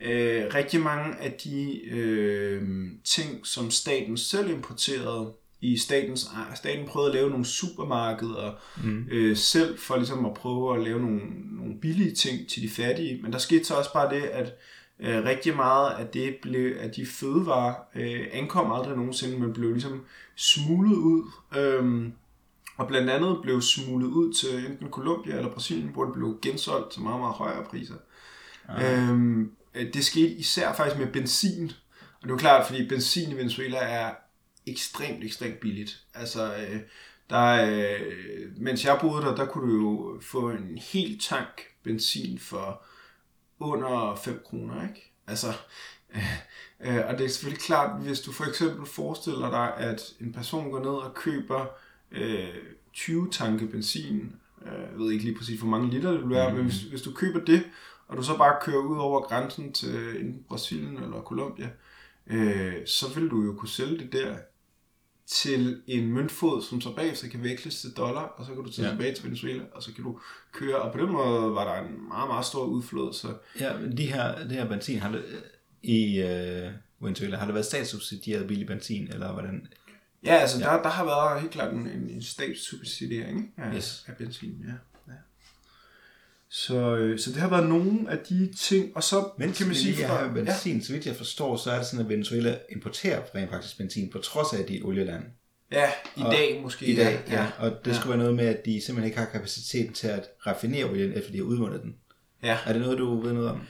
øh, 0.00 0.54
rigtig 0.54 0.80
mange 0.80 1.16
af 1.20 1.32
de 1.32 1.84
øh, 1.90 2.62
ting, 3.04 3.46
som 3.46 3.70
staten 3.70 4.16
selv 4.16 4.50
importerede, 4.50 5.32
i 5.60 5.76
statens, 5.76 6.30
staten 6.54 6.86
prøvede 6.86 7.10
at 7.10 7.14
lave 7.14 7.30
nogle 7.30 7.44
supermarkeder 7.44 8.52
mm. 8.84 9.06
øh, 9.10 9.36
selv 9.36 9.78
for 9.78 9.96
ligesom 9.96 10.26
at 10.26 10.34
prøve 10.34 10.76
at 10.76 10.84
lave 10.84 11.00
nogle, 11.00 11.20
nogle 11.52 11.80
billige 11.80 12.14
ting 12.14 12.48
til 12.48 12.62
de 12.62 12.68
fattige. 12.68 13.22
Men 13.22 13.32
der 13.32 13.38
skete 13.38 13.64
så 13.64 13.74
også 13.74 13.92
bare 13.92 14.14
det, 14.14 14.22
at 14.22 14.52
øh, 15.00 15.24
rigtig 15.24 15.56
meget 15.56 15.90
af 15.90 16.06
det 16.06 16.36
blev, 16.42 16.76
at 16.78 16.96
de 16.96 17.06
fødevarer 17.06 17.74
øh, 17.94 18.26
ankom 18.32 18.72
aldrig 18.72 18.96
nogensinde, 18.96 19.38
men 19.38 19.52
blev 19.52 19.72
ligesom 19.72 20.04
smuglet 20.34 20.96
ud. 20.96 21.30
Øh, 21.56 22.12
og 22.76 22.88
blandt 22.88 23.10
andet 23.10 23.38
blev 23.42 23.60
smuglet 23.60 24.06
ud 24.06 24.32
til 24.32 24.66
enten 24.66 24.90
Colombia 24.90 25.36
eller 25.36 25.52
Brasilien, 25.52 25.88
hvor 25.88 26.04
det 26.04 26.14
blev 26.14 26.38
gensolgt 26.42 26.92
til 26.92 27.02
meget, 27.02 27.20
meget 27.20 27.34
højere 27.34 27.64
priser. 27.64 27.94
Ah. 28.68 29.08
Øhm, 29.08 29.50
det 29.74 30.04
skete 30.04 30.32
især 30.32 30.72
faktisk 30.72 30.98
med 30.98 31.12
benzin. 31.12 31.72
Og 32.00 32.22
det 32.22 32.28
er 32.28 32.34
jo 32.34 32.36
klart, 32.36 32.66
fordi 32.66 32.88
benzin 32.88 33.30
i 33.30 33.36
Venezuela 33.36 33.78
er 33.78 34.14
ekstremt, 34.66 35.24
ekstremt 35.24 35.60
billigt. 35.60 36.04
Altså, 36.14 36.54
øh, 36.54 36.80
der, 37.30 37.66
øh, 37.70 38.02
mens 38.56 38.84
jeg 38.84 38.98
boede 39.00 39.22
der, 39.22 39.34
der 39.34 39.46
kunne 39.46 39.72
du 39.72 39.78
jo 39.78 40.20
få 40.20 40.50
en 40.50 40.78
hel 40.78 41.18
tank 41.20 41.62
benzin 41.82 42.38
for 42.38 42.82
under 43.60 44.14
5 44.24 44.42
kroner, 44.44 44.82
ikke? 44.82 45.12
Altså, 45.26 45.46
øh, 46.14 46.22
øh, 46.80 47.06
og 47.08 47.18
det 47.18 47.24
er 47.24 47.28
selvfølgelig 47.28 47.62
klart, 47.62 48.02
hvis 48.02 48.20
du 48.20 48.32
for 48.32 48.44
eksempel 48.44 48.86
forestiller 48.86 49.50
dig, 49.50 49.76
at 49.76 50.02
en 50.20 50.32
person 50.32 50.70
går 50.70 50.78
ned 50.78 50.88
og 50.88 51.14
køber 51.14 51.66
øh, 52.12 52.48
20 52.92 53.30
tanke 53.30 53.66
benzin, 53.66 54.36
øh, 54.66 54.72
jeg 54.72 54.98
ved 54.98 55.12
ikke 55.12 55.24
lige 55.24 55.38
præcis, 55.38 55.60
hvor 55.60 55.68
mange 55.68 55.90
liter 55.90 56.10
det 56.10 56.20
vil 56.20 56.30
være, 56.30 56.50
mm. 56.50 56.56
men 56.56 56.64
hvis, 56.64 56.82
hvis 56.82 57.02
du 57.02 57.12
køber 57.12 57.44
det, 57.44 57.62
og 58.08 58.16
du 58.16 58.22
så 58.22 58.36
bare 58.38 58.58
kører 58.62 58.82
ud 58.82 58.98
over 58.98 59.20
grænsen 59.20 59.72
til 59.72 60.20
enten 60.20 60.44
Brasilien 60.48 60.96
eller 60.96 61.22
Colombia, 61.22 61.70
øh, 62.26 62.86
så 62.86 63.14
vil 63.14 63.28
du 63.28 63.42
jo 63.42 63.52
kunne 63.52 63.68
sælge 63.68 63.98
det 63.98 64.12
der 64.12 64.36
til 65.26 65.82
en 65.86 66.12
møntfod, 66.12 66.62
som 66.62 66.80
så 66.80 66.94
bagefter 66.94 67.28
kan 67.28 67.42
veksles 67.42 67.80
til 67.80 67.90
dollar, 67.90 68.22
og 68.22 68.46
så 68.46 68.52
kan 68.54 68.64
du 68.64 68.70
tage 68.72 68.86
ja. 68.88 68.92
Tilbage 68.92 69.14
til 69.14 69.24
Venezuela, 69.24 69.62
og 69.72 69.82
så 69.82 69.94
kan 69.94 70.04
du 70.04 70.18
køre, 70.52 70.76
og 70.76 70.92
på 70.92 70.98
den 70.98 71.12
måde 71.12 71.54
var 71.54 71.64
der 71.74 71.88
en 71.88 72.08
meget, 72.08 72.28
meget 72.28 72.44
stor 72.46 72.64
udflod, 72.64 73.12
så 73.12 73.28
Ja, 73.60 73.78
men 73.78 73.96
de 73.96 74.06
her, 74.06 74.38
det 74.38 74.52
her 74.52 74.68
benzin, 74.68 74.98
har 74.98 75.10
det, 75.12 75.24
i 75.82 76.20
øh, 76.22 76.70
Venezuela, 77.00 77.36
har 77.36 77.44
det 77.44 77.54
været 77.54 77.66
statssubsidieret 77.66 78.46
billig 78.48 78.66
benzin, 78.66 79.08
eller 79.12 79.32
hvordan? 79.32 79.66
ja, 80.24 80.34
altså 80.34 80.58
ja. 80.58 80.64
Der, 80.64 80.82
der 80.82 80.88
har 80.88 81.04
været 81.04 81.40
helt 81.40 81.52
klart 81.52 81.72
en, 81.74 81.86
en, 81.88 82.22
statssubsidiering? 82.22 83.54
Af, 83.56 83.74
Yes. 83.74 84.04
af 84.08 84.16
benzin, 84.16 84.64
ja. 84.68 84.72
Ja. 86.54 86.58
Så, 86.58 86.96
øh, 86.96 87.18
så 87.18 87.30
det 87.30 87.38
har 87.40 87.50
været 87.50 87.68
nogle 87.68 88.10
af 88.10 88.18
de 88.18 88.52
ting, 88.58 88.96
og 88.96 89.02
så 89.02 89.28
Men 89.38 89.52
kan 89.52 89.66
man 89.66 89.76
sige, 89.76 90.06
fra, 90.06 90.26
fra, 90.26 90.32
benzin, 90.32 90.76
ja. 90.78 90.84
så 90.84 90.92
vidt 90.92 91.06
jeg 91.06 91.16
forstår, 91.16 91.56
så 91.56 91.70
er 91.70 91.76
det 91.78 91.86
sådan, 91.86 92.04
at 92.04 92.08
Venezuela 92.08 92.58
importerer 92.72 93.22
rent 93.34 93.50
faktisk 93.50 93.78
benzin, 93.78 94.10
på 94.10 94.18
trods 94.18 94.52
af, 94.52 94.58
at 94.62 94.68
de 94.68 94.74
er 94.74 94.78
et 94.78 94.84
olieland. 94.84 95.22
ja, 95.72 95.90
i 96.16 96.20
Og- 96.22 96.32
dag 96.32 96.60
måske. 96.62 96.86
I 96.86 96.96
dag, 96.96 97.20
ja. 97.30 97.46
Og 97.58 97.70
det 97.84 97.90
Ja. 97.90 97.96
skulle 97.96 98.08
være 98.10 98.18
noget 98.18 98.34
med, 98.34 98.46
at 98.46 98.64
de 98.64 98.80
simpelthen 98.80 99.04
ikke 99.04 99.18
har 99.18 99.26
kapaciteten 99.26 99.92
til 99.92 100.06
at 100.08 100.24
raffinere 100.46 100.84
olien, 100.90 101.12
efter 101.18 101.30
de 101.30 101.36
har 101.36 101.44
udvundet 101.44 101.82
den. 101.82 101.94
Ja. 102.42 102.58
Er 102.66 102.72
det 102.72 102.82
noget, 102.82 102.98
du 102.98 103.20
ved 103.20 103.32
noget 103.32 103.48
om? 103.48 103.60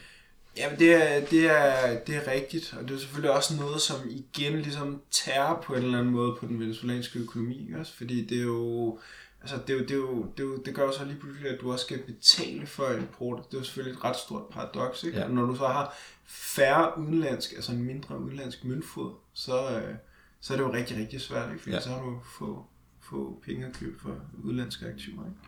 Jamen, 0.57 0.79
det 0.79 0.95
er, 0.95 1.21
det, 1.25 1.45
er, 1.51 1.99
det 2.07 2.15
er 2.17 2.33
rigtigt, 2.33 2.75
og 2.81 2.89
det 2.89 2.95
er 2.95 2.99
selvfølgelig 2.99 3.31
også 3.31 3.57
noget, 3.57 3.81
som 3.81 3.97
igen 4.11 4.53
ligesom 4.53 5.03
tærer 5.11 5.63
på 5.67 5.75
en 5.75 5.85
eller 5.85 5.99
anden 5.99 6.13
måde 6.13 6.37
på 6.41 6.47
den 6.47 6.61
venezuelanske 6.61 7.19
økonomi, 7.19 7.61
ikke 7.67 7.79
også? 7.81 7.93
Fordi 7.97 8.25
det 8.27 8.39
er 8.39 8.43
jo, 8.43 8.99
altså 9.45 9.59
det, 9.67 9.71
er 9.71 9.75
jo, 9.79 9.81
det, 9.83 9.91
er 9.91 9.95
jo, 9.97 10.23
det, 10.37 10.43
er 10.43 10.47
jo, 10.47 10.57
det 10.57 10.75
gør 10.75 10.83
jo 10.85 10.93
så 10.93 11.05
lige 11.05 11.17
pludselig, 11.21 11.51
at 11.51 11.61
du 11.61 11.73
også 11.73 11.85
skal 11.85 11.99
betale 11.99 12.67
for 12.67 12.91
import. 12.91 13.51
Det 13.51 13.55
er 13.55 13.59
jo 13.59 13.65
selvfølgelig 13.65 13.99
et 13.99 14.05
ret 14.05 14.17
stort 14.17 14.43
paradoks, 14.51 15.05
ikke? 15.05 15.19
Ja. 15.19 15.25
Ja. 15.25 15.31
Når 15.33 15.47
du 15.47 15.57
så 15.57 15.67
har 15.67 15.95
færre 16.27 16.99
udenlandsk, 16.99 17.53
altså 17.53 17.73
en 17.73 17.83
mindre 17.83 18.19
udenlandsk 18.21 18.65
møntfod, 18.65 19.13
så, 19.33 19.71
øh, 19.79 19.95
så 20.41 20.53
er 20.53 20.57
det 20.57 20.65
jo 20.65 20.73
rigtig, 20.73 20.97
rigtig 20.97 21.21
svært, 21.21 21.51
ikke? 21.51 21.63
Fordi 21.63 21.75
Ja. 21.75 21.81
så 21.81 21.89
har 21.89 22.03
du 22.03 22.21
få, 22.39 22.67
få 23.01 23.43
penge 23.47 23.67
at 23.67 23.73
købe 23.73 24.01
for 24.01 24.17
udenlandske 24.45 24.87
aktiver, 24.87 25.23
ikke? 25.25 25.39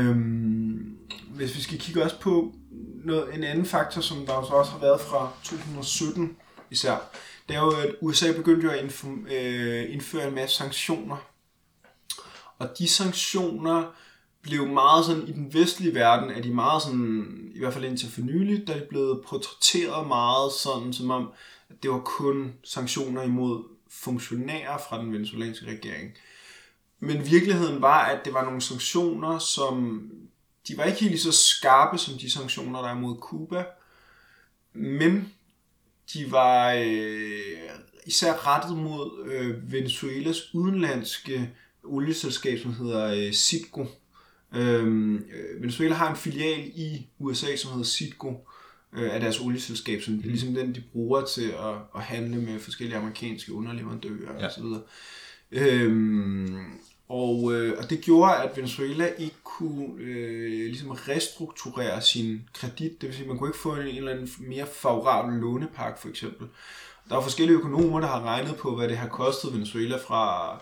Øhm, 0.00 0.96
hvis 1.30 1.56
vi 1.56 1.60
skal 1.60 1.78
kigge 1.78 2.02
også 2.02 2.20
på 2.20 2.54
noget, 3.04 3.34
en 3.34 3.44
anden 3.44 3.64
faktor, 3.66 4.00
som 4.00 4.26
der 4.26 4.32
også 4.32 4.72
har 4.72 4.78
været 4.80 5.00
fra 5.00 5.32
2017 5.42 6.36
især, 6.70 7.10
det 7.48 7.56
er 7.56 7.60
jo, 7.60 7.70
at 7.70 7.94
USA 8.00 8.32
begyndte 8.32 8.64
jo 8.66 8.70
at 8.72 9.04
øh, 9.32 9.94
indføre 9.94 10.28
en 10.28 10.34
masse 10.34 10.56
sanktioner. 10.56 11.16
Og 12.58 12.78
de 12.78 12.88
sanktioner 12.88 13.92
blev 14.42 14.66
meget 14.66 15.04
sådan, 15.04 15.28
i 15.28 15.32
den 15.32 15.54
vestlige 15.54 15.94
verden, 15.94 16.30
er 16.30 16.42
de 16.42 16.54
meget 16.54 16.82
sådan, 16.82 17.50
i 17.54 17.58
hvert 17.58 17.72
fald 17.72 17.84
indtil 17.84 18.10
for 18.10 18.20
nylig, 18.20 18.66
der 18.66 18.74
er 18.74 18.78
de 18.78 18.86
blevet 18.88 19.24
portrætteret 19.28 20.06
meget 20.06 20.52
sådan, 20.52 20.92
som 20.92 21.10
om, 21.10 21.32
at 21.70 21.82
det 21.82 21.90
var 21.90 22.00
kun 22.00 22.54
sanktioner 22.64 23.22
imod 23.22 23.64
funktionærer 23.90 24.78
fra 24.88 24.98
den 24.98 25.12
venezuelanske 25.12 25.66
regering. 25.66 26.12
Men 27.00 27.30
virkeligheden 27.30 27.82
var, 27.82 28.04
at 28.04 28.24
det 28.24 28.34
var 28.34 28.44
nogle 28.44 28.60
sanktioner, 28.60 29.38
som 29.38 30.02
de 30.68 30.76
var 30.76 30.84
ikke 30.84 31.00
helt 31.00 31.10
lige 31.10 31.20
så 31.20 31.32
skarpe 31.32 31.98
som 31.98 32.18
de 32.18 32.30
sanktioner, 32.30 32.82
der 32.82 32.88
er 32.88 32.94
mod 32.94 33.16
Cuba, 33.20 33.64
men 34.72 35.32
de 36.14 36.32
var 36.32 36.72
øh, 36.72 37.68
især 38.06 38.46
rettet 38.46 38.76
mod 38.76 39.24
øh, 39.26 39.72
Venezuelas 39.72 40.54
udenlandske 40.54 41.50
olieselskab, 41.86 42.58
som 42.58 42.74
hedder 42.74 43.14
øh, 43.14 43.32
Citgo. 43.32 43.84
Øhm, 44.54 45.16
øh, 45.16 45.60
Venezuela 45.60 45.94
har 45.94 46.10
en 46.10 46.16
filial 46.16 46.60
i 46.74 47.06
USA, 47.18 47.56
som 47.56 47.70
hedder 47.70 47.84
Citgo, 47.84 48.34
øh, 48.92 49.14
af 49.14 49.20
deres 49.20 49.40
olieselskab, 49.40 50.02
som 50.02 50.14
mm. 50.14 50.20
ligesom 50.24 50.54
den, 50.54 50.74
de 50.74 50.82
bruger 50.92 51.24
til 51.24 51.48
at, 51.48 51.74
at 51.96 52.02
handle 52.02 52.40
med 52.40 52.58
forskellige 52.58 52.98
amerikanske 52.98 53.52
underleverandører 53.52 54.40
ja. 54.40 54.46
osv. 54.46 54.64
Øhm, 55.52 56.56
og, 57.08 57.54
øh, 57.54 57.78
og 57.78 57.90
det 57.90 58.00
gjorde, 58.00 58.36
at 58.36 58.56
Venezuela 58.56 59.06
ikke 59.18 59.36
kunne 59.44 59.88
øh, 59.98 60.66
ligesom 60.66 60.90
restrukturere 60.90 62.02
sin 62.02 62.48
kredit. 62.54 63.00
Det 63.00 63.08
vil 63.08 63.12
sige, 63.12 63.24
at 63.24 63.28
man 63.28 63.38
kunne 63.38 63.48
ikke 63.48 63.58
få 63.58 63.74
en, 63.74 63.86
en 63.86 63.96
eller 63.96 64.12
anden 64.12 64.30
mere 64.38 64.66
favorabel 64.66 65.34
lånepakke, 65.34 66.00
for 66.00 66.08
eksempel. 66.08 66.48
Der 67.08 67.16
er 67.16 67.20
forskellige 67.20 67.58
økonomer, 67.58 68.00
der 68.00 68.06
har 68.06 68.22
regnet 68.22 68.56
på, 68.56 68.76
hvad 68.76 68.88
det 68.88 68.96
har 68.96 69.08
kostet 69.08 69.54
Venezuela 69.54 69.96
fra... 69.96 70.52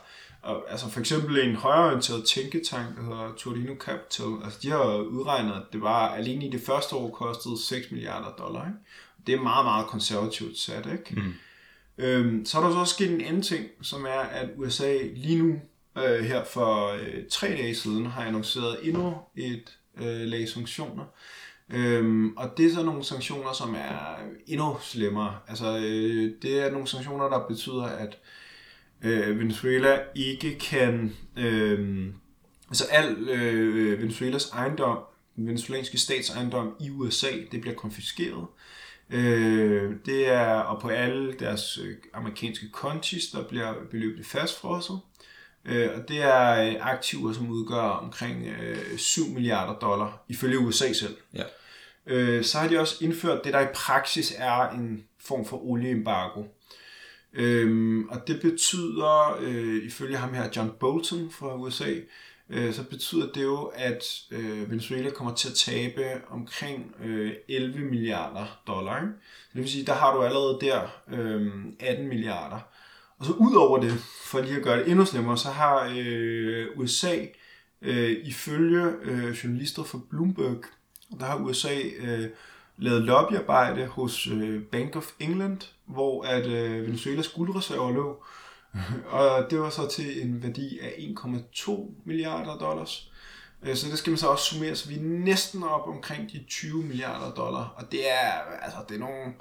Og, 0.45 0.65
altså 0.71 0.91
for 0.91 1.01
eksempel 1.01 1.39
en 1.39 1.57
højreorienteret 1.57 2.25
tænketank, 2.25 2.97
der 2.97 3.03
hedder 3.03 3.33
Torino 3.37 3.75
Capital, 3.81 4.45
altså 4.45 4.59
de 4.63 4.71
har 4.71 4.97
udregnet, 4.97 5.53
at 5.53 5.63
det 5.73 5.81
var 5.81 6.09
alene 6.09 6.47
i 6.47 6.51
det 6.51 6.61
første 6.61 6.97
år 6.97 7.11
kostede 7.11 7.67
6 7.67 7.91
milliarder 7.91 8.31
dollar. 8.39 8.67
Ikke? 8.67 8.79
Det 9.27 9.35
er 9.35 9.43
meget, 9.43 9.65
meget 9.65 9.87
konservativt 9.87 10.59
sat. 10.59 10.87
Ikke? 10.93 11.23
Mm. 11.23 11.35
Øhm, 11.99 12.47
så 12.47 12.59
er 12.59 12.63
der 12.63 12.73
så 12.73 12.79
også 12.79 12.95
sket 12.95 13.11
en 13.11 13.21
anden 13.21 13.43
ting, 13.43 13.67
som 13.83 14.05
er, 14.05 14.21
at 14.21 14.49
USA 14.57 14.99
lige 15.15 15.43
nu 15.43 15.61
øh, 15.99 16.25
her 16.25 16.45
for 16.45 16.93
øh, 16.93 17.25
tre 17.31 17.49
dage 17.49 17.75
siden 17.75 18.07
har 18.07 18.25
annonceret 18.25 18.79
endnu 18.83 19.17
et 19.37 19.79
øh, 19.97 20.21
lag 20.21 20.49
sanktioner. 20.49 21.05
Øhm, 21.71 22.37
og 22.37 22.51
det 22.57 22.67
er 22.67 22.75
så 22.75 22.83
nogle 22.83 23.05
sanktioner, 23.05 23.53
som 23.53 23.75
er 23.75 24.17
endnu 24.47 24.77
slemmere. 24.81 25.39
Altså, 25.49 25.77
øh, 25.77 26.33
det 26.43 26.61
er 26.61 26.71
nogle 26.71 26.87
sanktioner, 26.87 27.29
der 27.29 27.47
betyder, 27.49 27.85
at 27.85 28.09
øh, 28.09 28.44
Venezuela 29.11 29.99
ikke 30.15 30.59
kan... 30.59 31.17
Øh, 31.39 32.07
altså 32.69 32.85
al 32.91 33.29
øh, 33.29 34.03
Venezuelas 34.03 34.51
ejendom, 34.51 34.99
den 35.37 35.47
venezuelanske 35.47 35.99
statsejendom 35.99 36.77
i 36.81 36.91
USA, 36.91 37.31
det 37.53 37.61
bliver 37.61 37.77
konfiskeret. 37.77 38.47
Øh, 39.11 39.93
det 40.07 40.29
er, 40.29 40.55
og 40.55 40.81
på 40.81 40.89
alle 40.89 41.33
deres 41.33 41.79
øh, 41.79 41.97
amerikanske 42.15 42.71
kontis, 42.73 43.27
der 43.27 43.49
bliver 43.49 43.75
beløbet 43.91 44.27
fastfrosset. 44.27 45.01
Øh, 45.65 45.91
og 45.95 46.09
det 46.09 46.23
er 46.23 46.69
øh, 46.69 46.75
aktiver, 46.81 47.33
som 47.33 47.51
udgør 47.51 47.81
omkring 47.81 48.47
øh, 48.47 48.99
7 48.99 49.29
milliarder 49.29 49.79
dollar, 49.79 50.25
ifølge 50.29 50.59
USA 50.59 50.93
selv. 50.93 51.17
Ja. 51.35 51.43
Øh, 52.07 52.45
så 52.45 52.59
har 52.59 52.69
de 52.69 52.81
også 52.81 53.05
indført 53.05 53.45
det, 53.45 53.53
der 53.53 53.61
i 53.61 53.73
praksis 53.75 54.35
er 54.37 54.69
en 54.69 55.05
form 55.21 55.47
for 55.47 55.65
olieembargo. 55.65 56.43
Øhm, 57.35 58.09
og 58.09 58.27
det 58.27 58.41
betyder, 58.43 59.39
øh, 59.41 59.87
ifølge 59.87 60.17
ham 60.17 60.35
her, 60.35 60.49
John 60.57 60.73
Bolton 60.81 61.31
fra 61.31 61.57
USA, 61.57 61.95
øh, 62.51 62.75
så 62.75 62.85
betyder 62.85 63.33
det 63.33 63.43
jo, 63.43 63.73
at 63.75 64.05
øh, 64.31 64.71
Venezuela 64.71 65.11
kommer 65.11 65.35
til 65.35 65.49
at 65.49 65.55
tabe 65.55 66.05
omkring 66.31 66.95
øh, 67.05 67.33
11 67.49 67.79
milliarder 67.79 68.61
dollar. 68.67 69.01
Ikke? 69.01 69.13
Det 69.53 69.61
vil 69.61 69.71
sige, 69.71 69.87
der 69.87 69.95
har 69.95 70.17
du 70.17 70.23
allerede 70.23 70.59
der 70.61 70.81
øh, 71.13 71.53
18 71.81 72.09
milliarder. 72.09 72.59
Og 73.19 73.27
så 73.27 73.33
ud 73.33 73.55
over 73.55 73.81
det, 73.81 73.93
for 74.25 74.41
lige 74.41 74.57
at 74.57 74.63
gøre 74.63 74.79
det 74.79 74.89
endnu 74.89 75.05
slemmere, 75.05 75.39
så 75.39 75.49
har 75.49 75.95
øh, 75.97 76.67
USA 76.77 77.17
øh, 77.83 78.17
ifølge 78.25 78.93
øh, 79.03 79.31
journalister 79.31 79.83
fra 79.83 79.99
Bloomberg, 80.11 80.65
der 81.21 81.27
har 81.27 81.37
USA 81.37 81.81
øh, 81.99 82.29
lavet 82.77 83.03
lobbyarbejde 83.03 83.87
hos 83.87 84.27
øh, 84.27 84.63
Bank 84.63 84.97
of 84.97 85.11
England, 85.21 85.61
hvor 85.87 86.23
at 86.23 86.47
øh, 86.47 86.87
Venezuelas 86.87 87.29
guldreserver 87.29 87.93
lå. 87.93 88.23
og 89.19 89.51
det 89.51 89.61
var 89.61 89.71
så 89.71 89.89
til 89.89 90.23
en 90.23 90.43
værdi 90.43 90.79
af 90.79 90.89
1,2 90.89 91.81
milliarder 92.05 92.59
dollars. 92.59 93.11
Øh, 93.63 93.77
så 93.77 93.91
det 93.91 93.99
skal 93.99 94.11
man 94.11 94.19
så 94.19 94.29
også 94.29 94.45
summere, 94.45 94.77
så 94.77 94.89
vi 94.89 94.95
er 94.95 95.03
næsten 95.03 95.63
op 95.63 95.89
omkring 95.89 96.33
de 96.33 96.45
20 96.49 96.83
milliarder 96.83 97.35
dollar. 97.35 97.75
Og 97.77 97.93
det 97.93 98.11
er, 98.11 98.31
altså, 98.63 98.79
det 98.89 98.95
er 98.95 99.01
nogle, 99.01 99.33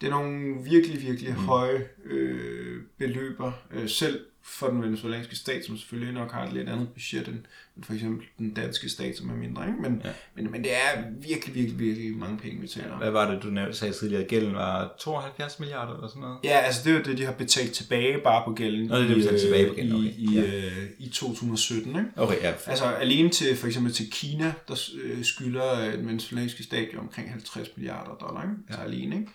det 0.00 0.06
er 0.06 0.10
nogle 0.10 0.56
virkelig, 0.64 1.02
virkelig 1.02 1.30
mm. 1.30 1.36
høje 1.36 1.88
øh, 2.04 2.82
beløber, 2.98 3.52
øh, 3.72 3.88
selv 3.88 4.20
for 4.42 4.66
den 4.66 4.82
venezuelanske 4.82 5.36
stat, 5.36 5.64
som 5.64 5.76
selvfølgelig 5.76 6.14
nok 6.14 6.32
har 6.32 6.46
et 6.46 6.52
lidt 6.52 6.68
andet 6.68 6.88
budget 6.88 7.28
end, 7.28 7.38
end 7.76 7.84
for 7.84 7.92
eksempel 7.92 8.26
den 8.38 8.54
danske 8.54 8.88
stat, 8.88 9.16
som 9.16 9.30
er 9.30 9.34
mindre. 9.34 9.66
Ikke? 9.66 9.82
Men, 9.82 10.02
ja. 10.04 10.10
men, 10.34 10.50
men 10.50 10.64
det 10.64 10.72
er 10.72 11.02
virkelig, 11.20 11.54
virkelig, 11.54 11.78
virkelig 11.78 12.16
mange 12.16 12.38
penge, 12.38 12.60
vi 12.60 12.68
taler 12.68 12.98
Hvad 12.98 13.10
var 13.10 13.30
det, 13.30 13.42
du 13.42 13.48
nævnte, 13.48 13.78
sagde 13.78 13.94
tidligere? 13.94 14.24
Gælden 14.24 14.54
var 14.54 14.94
72 14.98 15.58
milliarder 15.60 15.94
eller 15.94 16.08
sådan 16.08 16.20
noget? 16.20 16.38
Ja, 16.44 16.58
altså 16.58 16.80
det 16.84 16.92
er 16.92 16.96
jo 16.98 17.02
det, 17.02 17.18
de 17.18 17.24
har 17.24 17.32
betalt 17.32 17.72
tilbage 17.72 18.18
bare 18.18 18.42
på 18.46 18.52
gælden. 18.52 18.86
Nå, 18.86 18.96
det 18.96 19.02
er 19.02 19.06
det, 19.06 19.16
de 19.16 19.22
betalt 19.22 19.40
tilbage 19.40 19.68
på 19.68 19.74
gælden, 19.74 19.94
okay. 19.94 20.06
I, 20.06 20.34
i, 20.34 20.34
ja. 20.34 20.42
øh, 20.42 20.88
i 20.98 21.08
2017. 21.08 21.90
Ikke? 21.90 22.10
Okay, 22.16 22.42
ja. 22.42 22.52
Altså 22.66 22.84
alene 22.84 23.28
til 23.28 23.56
for 23.56 23.66
eksempel 23.66 23.92
til 23.92 24.10
Kina, 24.10 24.52
der 24.68 24.88
øh, 25.02 25.24
skylder 25.24 25.90
den 25.96 26.08
venezuelanske 26.08 26.62
stat 26.62 26.88
jo 26.94 26.98
omkring 26.98 27.30
50 27.30 27.68
milliarder 27.76 28.14
dollar. 28.14 28.42
Ikke? 28.42 28.54
Ja. 28.70 28.74
Så 28.74 28.80
alene, 28.80 29.16
ikke? 29.16 29.28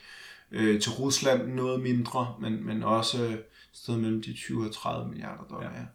Øh, 0.55 0.81
til 0.81 0.91
Rusland 0.91 1.53
noget 1.53 1.81
mindre, 1.81 2.35
men, 2.41 2.65
men 2.65 2.83
også 2.83 3.37
sted 3.73 3.97
mellem 3.97 4.21
de 4.21 4.33
20 4.33 4.67
og 4.67 4.73
30 4.73 5.09
milliarder 5.09 5.43
dollar. 5.43 5.73
Ja. 5.75 5.85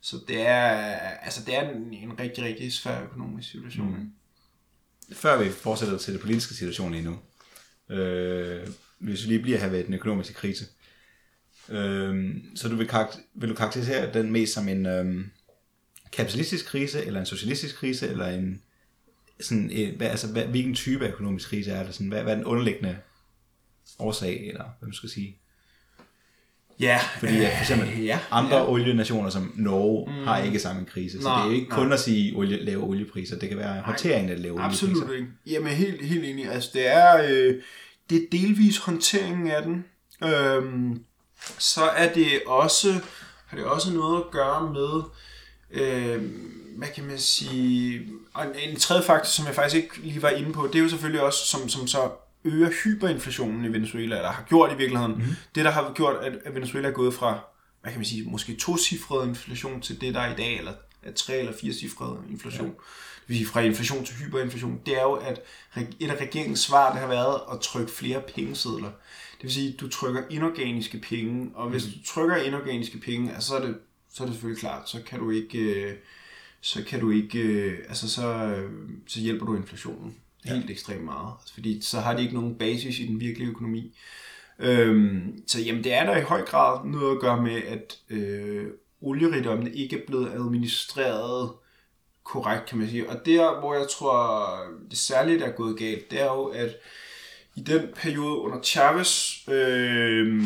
Så 0.00 0.16
det 0.28 0.40
er, 0.40 0.66
altså 0.98 1.44
det 1.46 1.56
er 1.56 1.70
en, 1.70 1.94
en 1.94 2.20
rigtig, 2.20 2.44
rigtig 2.44 2.72
svær 2.72 3.04
økonomisk 3.04 3.50
situation. 3.50 3.96
Mm. 3.98 4.12
Før 5.12 5.42
vi 5.42 5.50
fortsætter 5.50 5.98
til 5.98 6.12
det 6.12 6.20
politiske 6.20 6.54
situation 6.54 6.94
endnu, 6.94 7.18
øh, 7.88 8.68
hvis 8.98 9.22
vi 9.22 9.28
lige 9.28 9.42
bliver 9.42 9.58
her 9.58 9.68
ved 9.68 9.84
den 9.84 9.94
økonomiske 9.94 10.34
krise, 10.34 10.64
øh, 11.68 12.34
så 12.54 12.68
du 12.68 12.76
vil, 12.76 12.88
karakter, 12.88 13.18
vil 13.34 13.48
du 13.48 13.54
karakterisere 13.54 14.12
den 14.12 14.32
mest 14.32 14.52
som 14.52 14.68
en 14.68 14.86
øh, 14.86 15.24
kapitalistisk 16.12 16.66
krise, 16.66 17.04
eller 17.04 17.20
en 17.20 17.26
socialistisk 17.26 17.76
krise, 17.76 18.08
eller 18.08 18.26
en 18.26 18.62
sådan, 19.40 19.70
øh, 19.74 19.96
hvad, 19.96 20.08
altså, 20.08 20.32
hvad, 20.32 20.44
hvilken 20.44 20.74
type 20.74 21.06
af 21.06 21.10
økonomisk 21.10 21.48
krise 21.48 21.70
er 21.70 21.84
det? 21.84 21.94
Sådan, 21.94 22.08
hvad, 22.08 22.22
hvad 22.22 22.32
er 22.32 22.36
den 22.36 22.46
underliggende 22.46 22.96
årsag, 23.98 24.46
eller 24.48 24.64
hvad 24.78 24.86
man 24.86 24.94
skal 24.94 25.08
sige? 25.08 25.36
Ja. 26.80 27.00
Fordi 27.18 27.44
at 27.44 27.52
for 27.52 27.60
eksempel 27.60 28.02
ja, 28.02 28.18
andre 28.30 28.56
ja. 28.56 28.70
olienationer 28.70 29.30
som 29.30 29.52
Norge 29.56 30.12
mm. 30.12 30.26
har 30.26 30.42
ikke 30.42 30.58
samme 30.58 30.84
krise. 30.84 31.22
Så 31.22 31.28
nej, 31.28 31.36
det 31.36 31.42
er 31.42 31.50
jo 31.50 31.56
ikke 31.56 31.70
kun 31.70 31.86
nej. 31.86 31.94
at 31.94 32.00
sige 32.00 32.36
olie, 32.36 32.64
lave 32.64 32.82
oliepriser. 32.82 33.38
Det 33.38 33.48
kan 33.48 33.58
være 33.58 33.82
håndteringen 33.82 34.32
af 34.32 34.42
lave 34.42 34.54
oliepriser. 34.54 34.86
Absolut 34.86 35.14
ikke. 35.14 35.28
Jamen 35.46 35.72
helt, 35.72 36.06
helt 36.06 36.24
enig. 36.24 36.50
Altså 36.50 36.70
det 36.72 36.88
er, 36.88 37.22
øh, 37.22 37.54
det 38.10 38.16
er 38.18 38.26
delvis 38.32 38.78
håndteringen 38.78 39.50
af 39.50 39.62
den. 39.62 39.84
Øhm, 40.24 41.04
så 41.58 41.82
er 41.82 42.12
det 42.12 42.28
også, 42.46 42.92
har 43.46 43.56
det 43.56 43.66
også 43.66 43.92
noget 43.92 44.24
at 44.24 44.30
gøre 44.30 44.72
med, 44.72 45.02
øh, 45.70 46.22
hvad 46.76 46.88
kan 46.94 47.04
man 47.04 47.18
sige, 47.18 48.02
og 48.34 48.44
en, 48.44 48.70
en 48.70 48.76
tredje 48.76 49.02
faktor, 49.02 49.26
som 49.26 49.46
jeg 49.46 49.54
faktisk 49.54 49.76
ikke 49.76 49.98
lige 50.02 50.22
var 50.22 50.30
inde 50.30 50.52
på, 50.52 50.66
det 50.66 50.74
er 50.74 50.82
jo 50.82 50.88
selvfølgelig 50.88 51.22
også, 51.22 51.46
som, 51.46 51.68
som 51.68 51.86
så 51.86 52.10
øger 52.44 52.70
hyperinflationen 52.84 53.64
i 53.64 53.72
Venezuela, 53.72 54.16
eller 54.16 54.30
har 54.30 54.44
gjort 54.48 54.72
i 54.72 54.76
virkeligheden. 54.76 55.14
Mm-hmm. 55.14 55.34
Det, 55.54 55.64
der 55.64 55.70
har 55.70 55.92
gjort, 55.94 56.16
at 56.44 56.54
Venezuela 56.54 56.88
er 56.88 56.92
gået 56.92 57.14
fra, 57.14 57.38
hvad 57.82 57.92
kan 57.92 57.98
man 57.98 58.04
sige, 58.04 58.30
måske 58.30 58.56
to-cifret 58.56 59.28
inflation 59.28 59.80
til 59.80 60.00
det, 60.00 60.14
der 60.14 60.20
er 60.20 60.32
i 60.32 60.36
dag, 60.36 60.58
eller 60.58 60.72
tre 61.16 61.38
eller 61.38 61.52
fire 61.60 61.72
cifrede 61.72 62.18
inflation. 62.30 62.66
Ja. 62.66 62.72
Det 63.20 63.28
vil 63.28 63.36
sige, 63.36 63.46
fra 63.46 63.60
inflation 63.60 64.04
til 64.04 64.16
hyperinflation, 64.16 64.80
det 64.86 64.98
er 64.98 65.02
jo, 65.02 65.12
at 65.12 65.40
et 66.00 66.10
af 66.10 66.20
regeringens 66.20 66.60
svar, 66.60 66.92
det 66.92 67.00
har 67.00 67.08
været 67.08 67.40
at 67.52 67.60
trykke 67.60 67.92
flere 67.92 68.22
pengesedler. 68.34 68.90
Det 69.36 69.42
vil 69.42 69.52
sige, 69.52 69.72
at 69.74 69.80
du 69.80 69.88
trykker 69.88 70.22
inorganiske 70.30 70.98
penge, 70.98 71.50
og 71.54 71.70
hvis 71.70 71.86
mm. 71.86 71.92
du 71.92 71.98
trykker 72.06 72.36
inorganiske 72.36 72.98
penge, 72.98 73.34
altså, 73.34 73.48
så, 73.48 73.56
er 73.56 73.66
det, 73.66 73.78
så 74.12 74.22
er 74.22 74.26
det 74.26 74.34
selvfølgelig 74.34 74.60
klart, 74.60 74.88
så 74.88 75.02
kan 75.02 75.18
du 75.18 75.30
ikke, 75.30 75.58
øh, 75.58 75.96
så 76.60 76.84
kan 76.84 77.00
du 77.00 77.10
ikke, 77.10 77.38
øh, 77.38 77.78
altså 77.88 78.10
så, 78.10 78.26
øh, 78.26 78.70
så 79.06 79.20
hjælper 79.20 79.46
du 79.46 79.56
inflationen 79.56 80.16
helt 80.44 80.66
ja. 80.66 80.72
ekstremt 80.72 81.04
meget. 81.04 81.32
Altså, 81.40 81.54
fordi 81.54 81.80
så 81.80 82.00
har 82.00 82.16
de 82.16 82.22
ikke 82.22 82.34
nogen 82.34 82.54
basis 82.54 82.98
i 82.98 83.06
den 83.06 83.20
virkelige 83.20 83.50
økonomi. 83.50 83.96
Øhm, 84.58 85.42
så 85.46 85.60
jamen, 85.60 85.84
det 85.84 85.92
er 85.92 86.06
der 86.06 86.16
i 86.16 86.22
høj 86.22 86.44
grad 86.44 86.86
noget 86.86 87.14
at 87.14 87.20
gøre 87.20 87.42
med, 87.42 87.62
at 87.62 87.98
øh, 88.10 88.66
olierigdommen 89.00 89.74
ikke 89.74 89.96
er 89.96 90.06
blevet 90.06 90.32
administreret 90.32 91.50
korrekt, 92.24 92.66
kan 92.66 92.78
man 92.78 92.88
sige. 92.88 93.10
Og 93.10 93.26
der, 93.26 93.60
hvor 93.60 93.74
jeg 93.74 93.86
tror, 93.90 94.48
det 94.90 94.98
særligt 94.98 95.42
er 95.42 95.50
gået 95.50 95.78
galt, 95.78 96.10
det 96.10 96.20
er 96.20 96.24
jo, 96.24 96.44
at 96.44 96.76
i 97.54 97.60
den 97.60 97.88
periode 97.94 98.38
under 98.38 98.62
Chavez, 98.62 99.48
øh, 99.48 100.44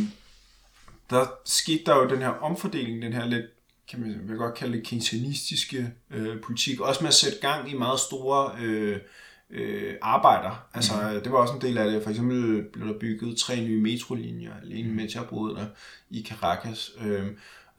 der 1.10 1.26
skete 1.44 1.84
der 1.86 1.96
jo 1.96 2.08
den 2.08 2.18
her 2.18 2.28
omfordeling, 2.28 3.02
den 3.02 3.12
her 3.12 3.26
lidt, 3.26 3.46
kan 3.88 4.00
man, 4.00 4.10
man 4.10 4.26
kan 4.26 4.36
godt 4.36 4.54
kalde 4.54 4.76
det 4.76 4.86
keynesianistiske 4.86 5.92
øh, 6.10 6.40
politik, 6.40 6.80
også 6.80 7.00
med 7.00 7.08
at 7.08 7.14
sætte 7.14 7.38
gang 7.40 7.70
i 7.70 7.74
meget 7.74 8.00
store 8.00 8.56
øh, 8.60 9.00
øh, 9.50 9.94
arbejder. 10.02 10.66
Altså, 10.74 10.92
mm. 11.14 11.20
det 11.20 11.32
var 11.32 11.38
også 11.38 11.54
en 11.54 11.60
del 11.60 11.78
af 11.78 11.90
det. 11.90 12.02
For 12.02 12.10
eksempel 12.10 12.64
blev 12.72 12.88
der 12.88 12.98
bygget 12.98 13.36
tre 13.36 13.60
nye 13.60 13.80
metrolinjer, 13.80 14.52
alene 14.62 14.88
mm. 14.88 14.94
mens 14.94 15.14
jeg 15.14 15.22
boede 15.30 15.54
der 15.54 15.66
i 16.10 16.26
Caracas. 16.28 16.92
Øh, 17.04 17.26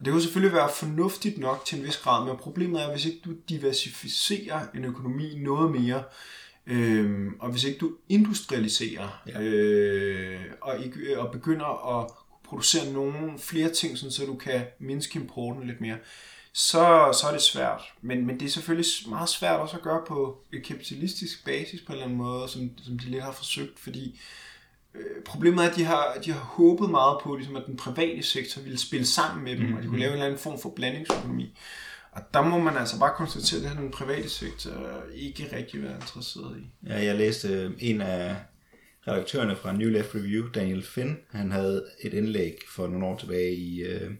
det 0.04 0.12
kunne 0.12 0.22
selvfølgelig 0.22 0.56
være 0.56 0.70
fornuftigt 0.74 1.38
nok 1.38 1.64
til 1.64 1.78
en 1.78 1.84
vis 1.84 1.96
grad, 1.96 2.26
men 2.26 2.36
problemet 2.36 2.82
er, 2.82 2.90
hvis 2.90 3.06
ikke 3.06 3.20
du 3.24 3.30
diversificerer 3.48 4.60
en 4.74 4.84
økonomi 4.84 5.38
noget 5.38 5.70
mere, 5.70 6.02
øh, 6.66 7.26
og 7.38 7.50
hvis 7.50 7.64
ikke 7.64 7.78
du 7.78 7.92
industrialiserer 8.08 9.22
ja. 9.26 9.40
øh, 9.40 10.40
og, 10.60 10.84
ikke, 10.84 11.20
og 11.20 11.32
begynder 11.32 11.98
at 12.00 12.10
producere 12.44 12.92
nogle 12.92 13.38
flere 13.38 13.68
ting, 13.68 13.98
sådan, 13.98 14.12
så 14.12 14.24
du 14.26 14.34
kan 14.34 14.60
mindske 14.78 15.18
importen 15.18 15.66
lidt 15.66 15.80
mere, 15.80 15.96
så, 16.56 17.18
så 17.20 17.26
er 17.28 17.32
det 17.32 17.42
svært. 17.42 17.82
Men, 18.02 18.26
men 18.26 18.40
det 18.40 18.46
er 18.46 18.50
selvfølgelig 18.50 18.86
meget 19.08 19.28
svært 19.28 19.60
også 19.60 19.76
at 19.76 19.82
gøre 19.82 20.00
på 20.08 20.38
et 20.52 20.62
kapitalistisk 20.64 21.44
basis 21.44 21.80
på 21.80 21.86
en 21.86 21.92
eller 21.92 22.04
anden 22.04 22.18
måde, 22.18 22.48
som, 22.48 22.70
som 22.84 22.98
de 22.98 23.10
lidt 23.10 23.22
har 23.22 23.32
forsøgt, 23.32 23.78
fordi 23.78 24.20
øh, 24.94 25.22
problemet 25.24 25.64
er, 25.64 25.70
at 25.70 25.76
de 25.76 25.84
har, 25.84 26.18
de 26.24 26.32
har 26.32 26.40
håbet 26.40 26.90
meget 26.90 27.18
på, 27.22 27.36
ligesom, 27.36 27.56
at 27.56 27.62
den 27.66 27.76
private 27.76 28.22
sektor 28.22 28.62
ville 28.62 28.78
spille 28.78 29.06
sammen 29.06 29.44
med 29.44 29.52
dem, 29.52 29.60
mm-hmm. 29.60 29.76
og 29.76 29.82
de 29.82 29.88
kunne 29.88 29.98
lave 29.98 30.08
en 30.08 30.12
eller 30.12 30.26
anden 30.26 30.40
form 30.40 30.58
for 30.58 30.72
blandingsøkonomi. 30.76 31.58
Og 32.12 32.22
der 32.34 32.42
må 32.42 32.58
man 32.58 32.76
altså 32.76 32.98
bare 32.98 33.14
konstatere, 33.16 33.70
at 33.70 33.76
den 33.76 33.90
private 33.90 34.28
sektor 34.28 35.02
ikke 35.14 35.56
rigtig 35.56 35.82
være 35.82 35.94
interesseret 35.94 36.58
i. 36.58 36.86
Ja, 36.86 37.04
jeg 37.04 37.14
læste 37.14 37.48
øh, 37.48 37.70
en 37.78 38.00
af 38.00 38.36
redaktørerne 39.08 39.56
fra 39.56 39.72
New 39.72 39.90
Left 39.90 40.14
Review, 40.14 40.48
Daniel 40.48 40.82
Finn, 40.82 41.18
han 41.30 41.52
havde 41.52 41.84
et 42.02 42.14
indlæg 42.14 42.58
for 42.76 42.86
nogle 42.86 43.06
år 43.06 43.18
tilbage 43.18 43.54
i 43.54 43.84
uh, 43.84 44.10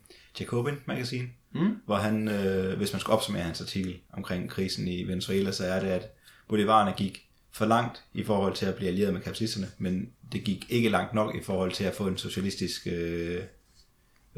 Jacobin 0.41 0.75
Magazine, 0.87 1.29
mm. 1.61 1.77
hvor 1.87 1.97
han, 1.97 2.29
uh, 2.29 2.77
hvis 2.77 2.93
man 2.93 3.01
skal 3.01 3.13
opsummere 3.13 3.43
hans 3.43 3.61
artikel 3.61 3.99
omkring 4.13 4.51
krisen 4.51 4.89
i 4.89 5.05
Venezuela, 5.05 5.53
så 5.53 5.65
er 5.65 5.81
det, 5.81 5.89
at 5.89 6.11
bolivarerne 6.49 6.95
gik 6.97 7.29
for 7.53 7.67
langt 7.67 8.05
i 8.15 8.23
forhold 8.23 8.55
til 8.55 8.67
at 8.67 8.75
blive 8.75 8.89
allieret 8.89 9.13
med 9.13 9.21
kapitalisterne, 9.21 9.67
men 9.79 10.09
det 10.33 10.45
gik 10.45 10.67
ikke 10.69 10.89
langt 10.89 11.15
nok 11.15 11.35
i 11.35 11.43
forhold 11.43 11.73
til 11.73 11.85
at 11.85 11.95
få 11.95 12.07
en 12.07 12.17
socialistisk, 12.17 12.87
uh, 12.87 12.93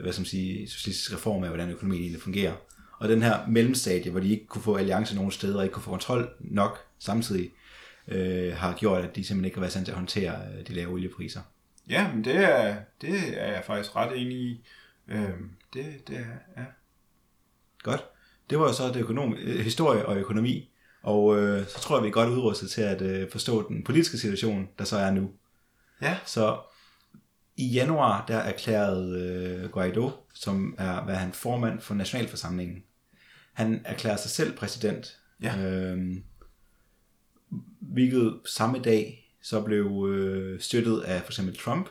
hvad 0.03 0.13
skal 0.13 0.21
man 0.21 0.27
sige, 0.27 0.69
socialistisk 0.69 1.15
reform 1.15 1.43
af, 1.43 1.49
hvordan 1.49 1.71
økonomien 1.71 2.03
egentlig 2.03 2.23
fungerer. 2.23 2.55
Og 2.99 3.09
den 3.09 3.23
her 3.23 3.47
mellemstadie, 3.47 4.11
hvor 4.11 4.21
de 4.21 4.31
ikke 4.31 4.47
kunne 4.47 4.63
få 4.63 4.77
alliance 4.77 5.15
nogen 5.15 5.31
steder, 5.31 5.59
og 5.59 5.65
ikke 5.65 5.75
kunne 5.75 5.83
få 5.83 5.91
kontrol 5.91 6.29
nok 6.41 6.79
samtidig, 6.99 7.51
øh, 8.09 8.57
har 8.57 8.75
gjort, 8.75 9.05
at 9.05 9.17
de 9.17 9.25
simpelthen 9.25 9.45
ikke 9.45 9.57
har 9.57 9.61
været 9.61 9.73
stand 9.73 9.85
til 9.85 9.93
at 9.93 9.99
håndtere 9.99 10.35
øh, 10.59 10.67
de 10.67 10.73
lave 10.73 10.93
oliepriser. 10.93 11.41
Ja, 11.89 12.13
men 12.15 12.25
det 12.25 12.35
er, 12.35 12.77
det 13.01 13.43
er 13.43 13.53
jeg 13.53 13.63
faktisk 13.67 13.97
ret 13.97 14.21
enig 14.21 14.37
i. 14.37 14.65
Øh, 15.09 15.31
det, 15.75 16.09
det 16.09 16.17
er, 16.17 16.61
ja. 16.61 16.65
Godt. 17.83 18.05
Det 18.51 18.59
var 18.59 18.65
jo 18.65 18.73
så 18.73 18.89
det 18.89 18.97
økonom, 18.97 19.35
øh, 19.35 19.61
historie 19.61 20.07
og 20.07 20.17
økonomi. 20.17 20.71
Og 21.03 21.39
øh, 21.39 21.67
så 21.67 21.81
tror 21.81 21.97
jeg, 21.97 22.03
vi 22.03 22.09
er 22.09 22.13
godt 22.13 22.31
udrustet 22.31 22.71
til 22.71 22.81
at 22.81 23.03
øh, 23.03 23.31
forstå 23.31 23.69
den 23.69 23.85
politiske 23.85 24.19
situation, 24.19 24.69
der 24.79 24.85
så 24.85 24.97
er 24.97 25.11
nu. 25.11 25.31
Ja. 26.03 26.19
Så 26.27 26.59
i 27.57 27.67
januar, 27.67 28.25
der 28.29 28.37
erklærede 28.37 29.21
øh, 29.21 29.71
Guaido, 29.71 30.11
som 30.35 30.75
er 30.79 31.05
hvad 31.05 31.15
han 31.15 31.33
formand 31.33 31.81
for 31.81 31.95
Nationalforsamlingen, 31.95 32.83
han 33.53 33.83
erklærer 33.85 34.17
sig 34.17 34.31
selv 34.31 34.57
præsident. 34.57 35.19
Ja. 35.43 35.59
Øh, 35.59 36.17
hvilket 37.81 38.41
samme 38.45 38.79
dag 38.79 39.33
så 39.43 39.61
blev 39.61 40.09
øh, 40.11 40.61
støttet 40.61 41.01
af 41.01 41.23
for 41.23 41.31
eksempel 41.31 41.57
Trump. 41.57 41.89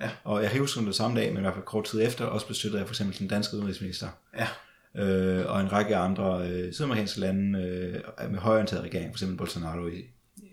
Ja. 0.00 0.10
Og 0.24 0.42
jeg 0.42 0.50
kan 0.50 0.60
huske, 0.60 0.86
det 0.86 0.94
samme 0.94 1.20
dag, 1.20 1.28
men 1.28 1.38
i 1.38 1.40
hvert 1.40 1.54
fald 1.54 1.64
kort 1.64 1.84
tid 1.84 2.02
efter, 2.02 2.24
også 2.24 2.46
blev 2.46 2.54
støttet 2.54 2.78
af 2.78 2.86
for 2.86 2.92
eksempel 2.92 3.18
den 3.18 3.28
danske 3.28 3.56
udenrigsminister. 3.56 4.08
Ja. 4.36 4.48
Øh, 4.96 5.46
og 5.46 5.60
en 5.60 5.72
række 5.72 5.96
andre 5.96 6.48
øh, 6.48 6.72
sydamerikanske 6.72 7.20
lande 7.20 7.58
øh, 7.58 8.30
med 8.30 8.38
højorienteret 8.38 8.82
regering, 8.82 9.06
for 9.10 9.14
eksempel 9.14 9.36
Bolsonaro 9.36 9.86
i, 9.86 10.04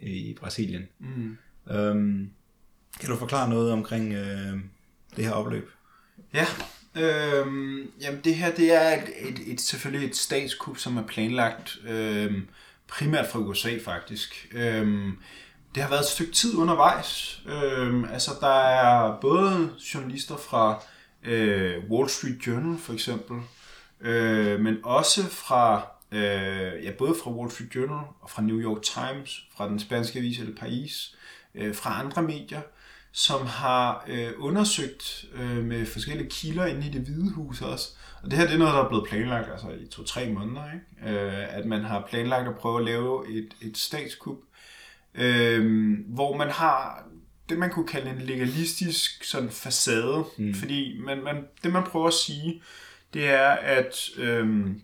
i 0.01 0.33
Brasilien. 0.39 0.87
Mm. 0.99 1.37
Øhm, 1.71 2.29
kan 2.99 3.09
du 3.09 3.15
forklare 3.15 3.49
noget 3.49 3.71
omkring 3.71 4.13
øh, 4.13 4.53
det 5.15 5.25
her 5.25 5.31
opløb? 5.31 5.69
Ja, 6.33 6.45
øhm, 6.95 7.91
jamen 8.01 8.21
det 8.23 8.35
her 8.35 8.55
det 8.55 8.73
er 8.73 9.01
et, 9.01 9.09
et, 9.29 9.39
et, 9.53 9.61
selvfølgelig 9.61 10.09
et 10.09 10.15
statskup, 10.15 10.77
som 10.77 10.97
er 10.97 11.03
planlagt 11.03 11.77
øhm, 11.87 12.47
primært 12.87 13.27
fra 13.27 13.39
USA 13.39 13.77
faktisk. 13.85 14.47
Øhm, 14.53 15.17
det 15.75 15.83
har 15.83 15.89
været 15.89 16.01
et 16.01 16.07
stykke 16.07 16.31
tid 16.31 16.55
undervejs. 16.55 17.41
Øhm, 17.45 18.05
altså 18.05 18.31
der 18.41 18.59
er 18.59 19.19
både 19.21 19.69
journalister 19.93 20.37
fra 20.37 20.83
øh, 21.23 21.83
Wall 21.89 22.09
Street 22.09 22.47
Journal 22.47 22.79
for 22.79 22.93
eksempel, 22.93 23.37
øh, 24.01 24.59
men 24.59 24.77
også 24.83 25.29
fra 25.29 25.91
øh, 26.11 26.83
ja, 26.83 26.91
både 26.97 27.15
fra 27.23 27.31
Wall 27.31 27.51
Street 27.51 27.75
Journal 27.75 28.05
og 28.21 28.29
fra 28.29 28.41
New 28.41 28.59
York 28.59 28.81
Times, 28.81 29.45
fra 29.55 29.67
den 29.69 29.79
spanske 29.79 30.19
avis 30.19 30.39
El 30.39 30.57
País, 30.61 31.15
øh, 31.55 31.75
fra 31.75 31.99
andre 31.99 32.21
medier, 32.21 32.61
som 33.11 33.45
har 33.45 34.05
øh, 34.07 34.31
undersøgt 34.37 35.25
øh, 35.33 35.63
med 35.63 35.85
forskellige 35.85 36.29
kilder 36.29 36.65
inde 36.65 36.87
i 36.87 36.89
det 36.89 37.01
hvide 37.01 37.31
hus 37.31 37.61
også. 37.61 37.89
Og 38.23 38.31
det 38.31 38.39
her 38.39 38.45
det 38.45 38.53
er 38.53 38.57
noget, 38.57 38.73
der 38.73 38.83
er 38.83 38.87
blevet 38.87 39.07
planlagt 39.09 39.51
altså 39.51 39.67
i 39.69 39.87
to-tre 39.87 40.29
måneder. 40.29 40.63
Ikke? 40.73 41.15
Øh, 41.15 41.57
at 41.57 41.65
man 41.65 41.83
har 41.83 42.07
planlagt 42.09 42.47
at 42.47 42.55
prøve 42.55 42.79
at 42.79 42.85
lave 42.85 43.37
et, 43.37 43.49
et 43.61 43.77
statskup, 43.77 44.37
øh, 45.15 45.97
hvor 46.07 46.37
man 46.37 46.49
har 46.49 47.03
det, 47.49 47.59
man 47.59 47.69
kunne 47.69 47.87
kalde 47.87 48.09
en 48.09 48.21
legalistisk 48.21 49.23
sådan 49.23 49.49
facade. 49.49 50.25
Mm. 50.37 50.53
Fordi 50.53 50.99
man, 51.05 51.23
man, 51.23 51.45
det, 51.63 51.73
man 51.73 51.83
prøver 51.83 52.07
at 52.07 52.13
sige, 52.13 52.61
det 53.13 53.29
er, 53.29 53.49
at... 53.49 54.09
øhm, 54.17 54.81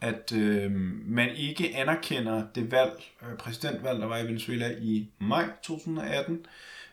at 0.00 0.32
øhm, 0.32 1.02
man 1.06 1.30
ikke 1.36 1.76
anerkender 1.76 2.44
det 2.54 2.70
valg, 2.70 3.02
øh, 3.22 3.36
præsidentvalg, 3.38 4.00
der 4.00 4.06
var 4.06 4.18
i 4.18 4.26
Venezuela 4.26 4.70
i 4.80 5.10
maj 5.18 5.44
2018, 5.62 6.46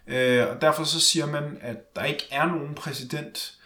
Øh, 0.07 0.49
og 0.49 0.61
derfor 0.61 0.83
så 0.83 0.99
siger 0.99 1.25
man, 1.25 1.57
at 1.61 1.95
der 1.95 2.03
ikke 2.03 2.27
er 2.31 2.45
nogen 2.45 2.75
præsident. 2.75 3.57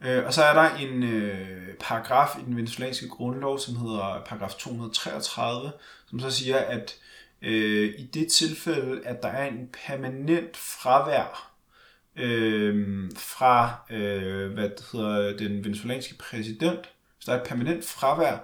Øh, 0.00 0.24
og 0.26 0.34
så 0.34 0.42
er 0.42 0.54
der 0.54 0.76
en 0.76 1.02
øh, 1.02 1.74
paragraf 1.80 2.38
i 2.40 2.44
den 2.44 2.56
venezuelanske 2.56 3.08
grundlov, 3.08 3.58
som 3.58 3.76
hedder 3.76 4.22
paragraf 4.26 4.54
233, 4.54 5.72
som 6.10 6.20
så 6.20 6.30
siger, 6.30 6.58
at 6.58 6.94
øh, 7.42 7.94
i 7.98 8.06
det 8.14 8.32
tilfælde, 8.32 9.06
at 9.06 9.22
der 9.22 9.28
er 9.28 9.48
en 9.48 9.68
permanent 9.86 10.56
fravær 10.56 11.53
øh, 12.16 13.10
fra 13.16 13.74
øh, 13.90 14.52
hvad 14.52 14.68
det 14.68 14.84
hedder, 14.92 15.36
den 15.36 15.64
venezuelanske 15.64 16.14
præsident, 16.18 16.80
hvis 17.16 17.24
der 17.26 17.32
er 17.32 17.40
et 17.40 17.48
permanent 17.48 17.84
fravær, 17.84 18.36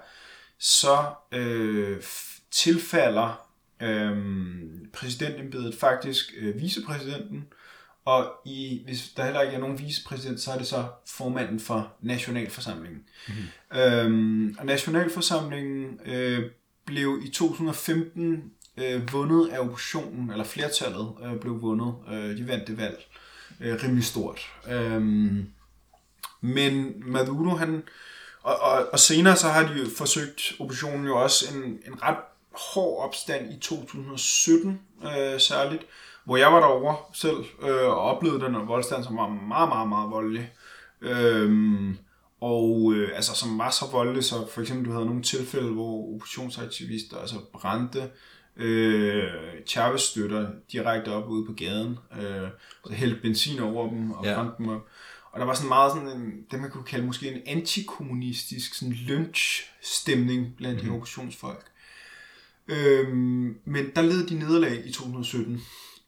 så 0.58 1.04
øh, 1.32 2.02
tilfalder 2.50 3.46
øhm, 3.82 4.90
præsidentembedet 4.92 5.74
faktisk 5.74 6.34
øh, 6.38 6.60
vicepræsidenten, 6.60 7.44
og 8.04 8.32
i, 8.44 8.82
hvis 8.84 9.08
der 9.16 9.24
heller 9.24 9.40
ikke 9.40 9.54
er 9.54 9.60
nogen 9.60 9.78
vicepræsident, 9.78 10.40
så 10.40 10.52
er 10.52 10.58
det 10.58 10.66
så 10.66 10.88
formanden 11.06 11.60
for 11.60 11.92
Nationalforsamlingen. 12.00 13.02
Mm-hmm. 13.28 13.80
Øhm, 13.80 14.56
og 14.58 14.66
Nationalforsamlingen 14.66 16.00
øh, 16.06 16.50
blev 16.84 17.20
i 17.24 17.28
2015 17.28 18.52
øh, 18.76 19.12
vundet 19.12 19.48
af 19.48 19.58
oppositionen, 19.58 20.30
eller 20.30 20.44
flertallet 20.44 21.12
øh, 21.24 21.40
blev 21.40 21.62
vundet. 21.62 21.94
Øh, 22.12 22.36
de 22.36 22.48
vandt 22.48 22.66
det 22.66 22.76
valg 22.76 22.98
øh, 22.98 23.30
Øh, 23.61 23.82
rimelig 23.82 24.04
stort. 24.04 24.40
Øhm, 24.70 25.46
men 26.40 26.94
Maduro, 27.06 27.56
han, 27.56 27.82
og, 28.42 28.56
og, 28.61 28.88
og 28.92 28.98
senere 28.98 29.36
så 29.36 29.48
har 29.48 29.62
de 29.62 29.72
jo 29.78 29.86
forsøgt 29.96 30.52
oppositionen 30.61 31.06
jo 31.06 31.22
også 31.22 31.54
en, 31.54 31.62
en 31.62 32.02
ret 32.02 32.16
hård 32.74 33.04
opstand 33.04 33.52
i 33.52 33.58
2017 33.58 34.80
øh, 35.04 35.40
særligt, 35.40 35.82
hvor 36.24 36.36
jeg 36.36 36.52
var 36.52 36.61
derovre 36.61 36.96
selv 37.12 37.44
øh, 37.62 37.86
og 37.86 38.00
oplevede 38.00 38.44
den 38.44 38.68
voldstand, 38.68 39.04
som 39.04 39.16
var 39.16 39.28
meget, 39.28 39.68
meget, 39.68 39.88
meget 39.88 40.11
voldelig. 40.11 40.52
Øhm, 41.00 41.98
og 42.40 42.92
øh, 42.94 43.11
altså 43.14 43.34
som 43.34 43.58
var 43.58 43.70
så 43.70 43.84
voldelig, 43.92 44.24
så 44.24 44.34
for 44.54 44.61
eksempel 44.61 44.86
du 44.86 44.92
havde 44.92 45.06
nogle 45.06 45.22
tilfælde, 45.22 45.72
hvor 45.72 46.14
oppositionsaktivister 46.14 47.18
altså 47.18 47.36
brændte 47.52 48.11
øh, 48.61 49.32
Chavez 49.66 50.00
støtter 50.00 50.50
direkte 50.72 51.08
op 51.08 51.28
ude 51.28 51.46
på 51.46 51.52
gaden, 51.52 51.98
øh, 52.20 52.48
så 52.86 52.92
hældte 52.92 53.20
benzin 53.22 53.61
over 53.61 53.90
dem 53.90 54.11
og 54.11 54.24
ja. 54.24 54.34
brændte 54.34 54.54
dem 54.58 54.68
op. 54.68 54.88
Og 55.32 55.40
der 55.40 55.46
var 55.46 55.54
sådan 55.54 55.68
meget 55.68 55.92
sådan 55.92 56.08
en, 56.08 56.44
det 56.50 56.61
man 56.61 56.70
kunne 56.70 56.84
kalde 56.84 57.06
måske 57.06 57.32
en 57.32 57.42
antikommunistisk 57.46 58.74
sådan 58.74 58.94
lynch-stemning 58.94 60.56
blandt 60.56 60.76
mm-hmm. 60.76 60.90
de 60.90 60.96
oppositionsfolk. 60.96 61.70
Øhm, 62.68 63.58
men 63.64 63.90
der 63.96 64.02
led 64.02 64.26
de 64.26 64.38
nederlag 64.38 64.86
i 64.86 64.92
2017 64.92 65.62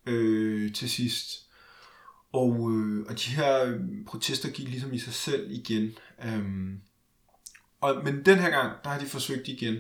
øh, 0.07 0.73
til 0.73 0.91
sidst. 0.91 1.47
Og, 2.33 2.73
øh, 2.73 3.07
og 3.09 3.19
de 3.19 3.31
her 3.31 3.79
protester 4.07 4.51
gik 4.51 4.69
ligesom 4.69 4.93
i 4.93 4.99
sig 4.99 5.15
selv 5.15 5.51
igen. 5.51 5.91
Øhm, 6.25 6.81
og, 7.81 8.05
men 8.05 8.25
den 8.25 8.39
her 8.39 8.51
gang, 8.51 8.73
der 8.85 8.91
har 8.91 8.99
de 8.99 9.07
forsøgt 9.07 9.49
igen. 9.49 9.77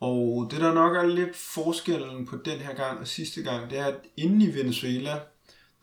Og 0.00 0.48
det 0.50 0.60
der 0.60 0.74
nok 0.74 0.96
er 0.96 1.06
lidt 1.06 1.36
forskellen 1.36 2.26
på 2.26 2.36
den 2.36 2.58
her 2.58 2.74
gang 2.74 3.00
og 3.00 3.08
sidste 3.08 3.42
gang, 3.42 3.70
det 3.70 3.78
er, 3.78 3.86
at 3.86 4.00
inde 4.16 4.46
i 4.46 4.54
Venezuela, 4.54 5.20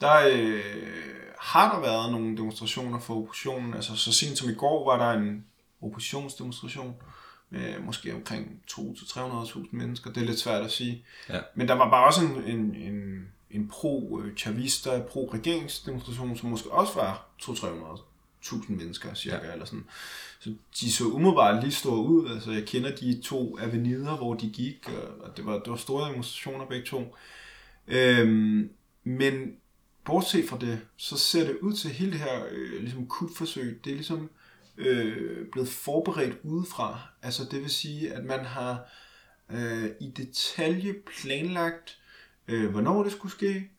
der 0.01 0.27
øh, 0.31 0.61
har 1.39 1.73
der 1.73 1.81
været 1.81 2.11
nogle 2.11 2.37
demonstrationer 2.37 2.99
for 2.99 3.17
oppositionen. 3.17 3.73
Altså 3.73 3.95
så 3.95 4.13
sent 4.13 4.37
som 4.37 4.49
i 4.49 4.53
går 4.53 4.85
var 4.85 5.05
der 5.05 5.19
en 5.19 5.45
oppositionsdemonstration 5.81 6.95
med 7.49 7.79
måske 7.79 8.15
omkring 8.15 8.61
200-300.000 8.71 9.59
mennesker. 9.71 10.11
Det 10.11 10.23
er 10.23 10.27
lidt 10.27 10.39
svært 10.39 10.63
at 10.63 10.71
sige. 10.71 11.05
Ja. 11.29 11.39
Men 11.55 11.67
der 11.67 11.73
var 11.73 11.89
bare 11.89 12.05
også 12.05 12.21
en, 12.21 12.43
en, 12.43 12.75
en, 12.75 13.27
en 13.51 13.67
pro-chavista, 13.67 15.01
pro-regeringsdemonstration, 15.01 16.37
som 16.37 16.49
måske 16.49 16.71
også 16.71 16.93
var 16.93 17.27
200-300.000 17.41 18.71
mennesker 18.71 19.13
cirka. 19.13 19.45
Ja. 19.45 19.53
Eller 19.53 19.65
sådan. 19.65 19.85
Så 20.43 20.53
de 20.79 20.91
så 20.91 21.03
umiddelbart 21.03 21.63
lige 21.63 21.73
store 21.73 22.03
ud. 22.03 22.31
Altså 22.31 22.51
jeg 22.51 22.65
kender 22.65 22.95
de 22.95 23.21
to 23.21 23.59
avenider, 23.59 24.17
hvor 24.17 24.33
de 24.33 24.49
gik, 24.49 24.89
og 25.19 25.37
det 25.37 25.45
var, 25.45 25.59
det 25.59 25.69
var 25.69 25.75
store 25.75 26.09
demonstrationer 26.09 26.65
begge 26.65 26.85
to. 26.85 27.15
Øhm, 27.87 28.69
men 29.03 29.55
bortset 30.05 30.49
fra 30.49 30.57
det, 30.57 30.79
så 30.97 31.17
ser 31.17 31.45
det 31.47 31.57
ud 31.61 31.73
til 31.73 31.89
hele 31.89 32.11
det 32.11 32.19
her 32.19 32.45
øh, 32.51 32.81
ligesom 32.81 33.07
kupforsøg, 33.07 33.81
det 33.83 33.91
er 33.91 33.95
ligesom 33.95 34.29
øh, 34.77 35.47
blevet 35.51 35.69
forberedt 35.69 36.37
udefra. 36.43 36.99
Altså 37.21 37.43
det 37.51 37.61
vil 37.61 37.69
sige, 37.69 38.13
at 38.13 38.25
man 38.25 38.45
har 38.45 38.85
øh, 39.51 39.89
i 40.01 40.11
detalje 40.17 40.95
planlagt, 41.21 41.97
øh, 42.47 42.71
hvornår 42.71 43.03
det 43.03 43.11
skulle 43.11 43.31
ske. 43.31 43.69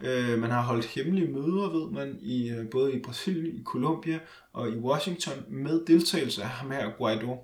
Øh, 0.00 0.38
man 0.38 0.50
har 0.50 0.62
holdt 0.62 0.84
hemmelige 0.84 1.28
møder, 1.28 1.70
ved 1.70 1.90
man, 1.90 2.18
i 2.22 2.50
øh, 2.50 2.70
både 2.70 2.92
i 2.92 3.02
Brasilien, 3.02 3.56
i 3.56 3.62
Colombia 3.64 4.18
og 4.52 4.68
i 4.70 4.76
Washington 4.76 5.44
med 5.48 5.84
deltagelse 5.86 6.42
af 6.42 6.48
ham 6.48 6.70
her 6.70 6.90
Guaido. 6.98 7.36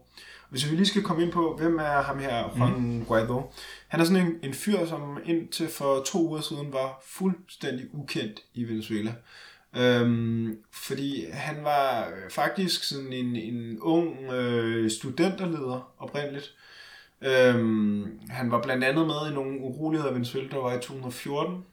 Hvis 0.51 0.71
vi 0.71 0.77
lige 0.77 0.87
skal 0.87 1.03
komme 1.03 1.23
ind 1.23 1.33
på, 1.33 1.57
hvem 1.59 1.79
er 1.79 2.03
ham 2.03 2.19
her, 2.19 2.57
Juan 2.59 2.81
mm. 2.81 3.05
Guaido. 3.05 3.53
Han 3.89 4.01
er 4.01 4.05
sådan 4.05 4.27
en, 4.27 4.33
en 4.43 4.55
fyr, 4.55 4.87
som 4.87 5.19
indtil 5.25 5.69
for 5.69 6.03
to 6.03 6.29
uger 6.29 6.41
siden 6.41 6.73
var 6.73 7.03
fuldstændig 7.07 7.87
ukendt 7.93 8.41
i 8.55 8.65
Venezuela. 8.65 9.15
Øhm, 9.77 10.59
fordi 10.73 11.25
han 11.33 11.65
var 11.65 12.09
faktisk 12.31 12.85
sådan 12.85 13.13
en, 13.13 13.37
en 13.37 13.79
ung 13.81 14.33
øh, 14.33 14.91
studenterleder 14.91 15.93
oprindeligt. 15.99 16.55
Øhm, 17.23 18.21
han 18.29 18.51
var 18.51 18.63
blandt 18.63 18.85
andet 18.85 19.07
med 19.07 19.31
i 19.31 19.35
nogle 19.35 19.61
uroligheder 19.61 20.11
i 20.11 20.15
Venezuela, 20.15 20.49
der 20.49 20.59
var 20.59 20.73
i 20.73 20.81
2014. 20.81 21.65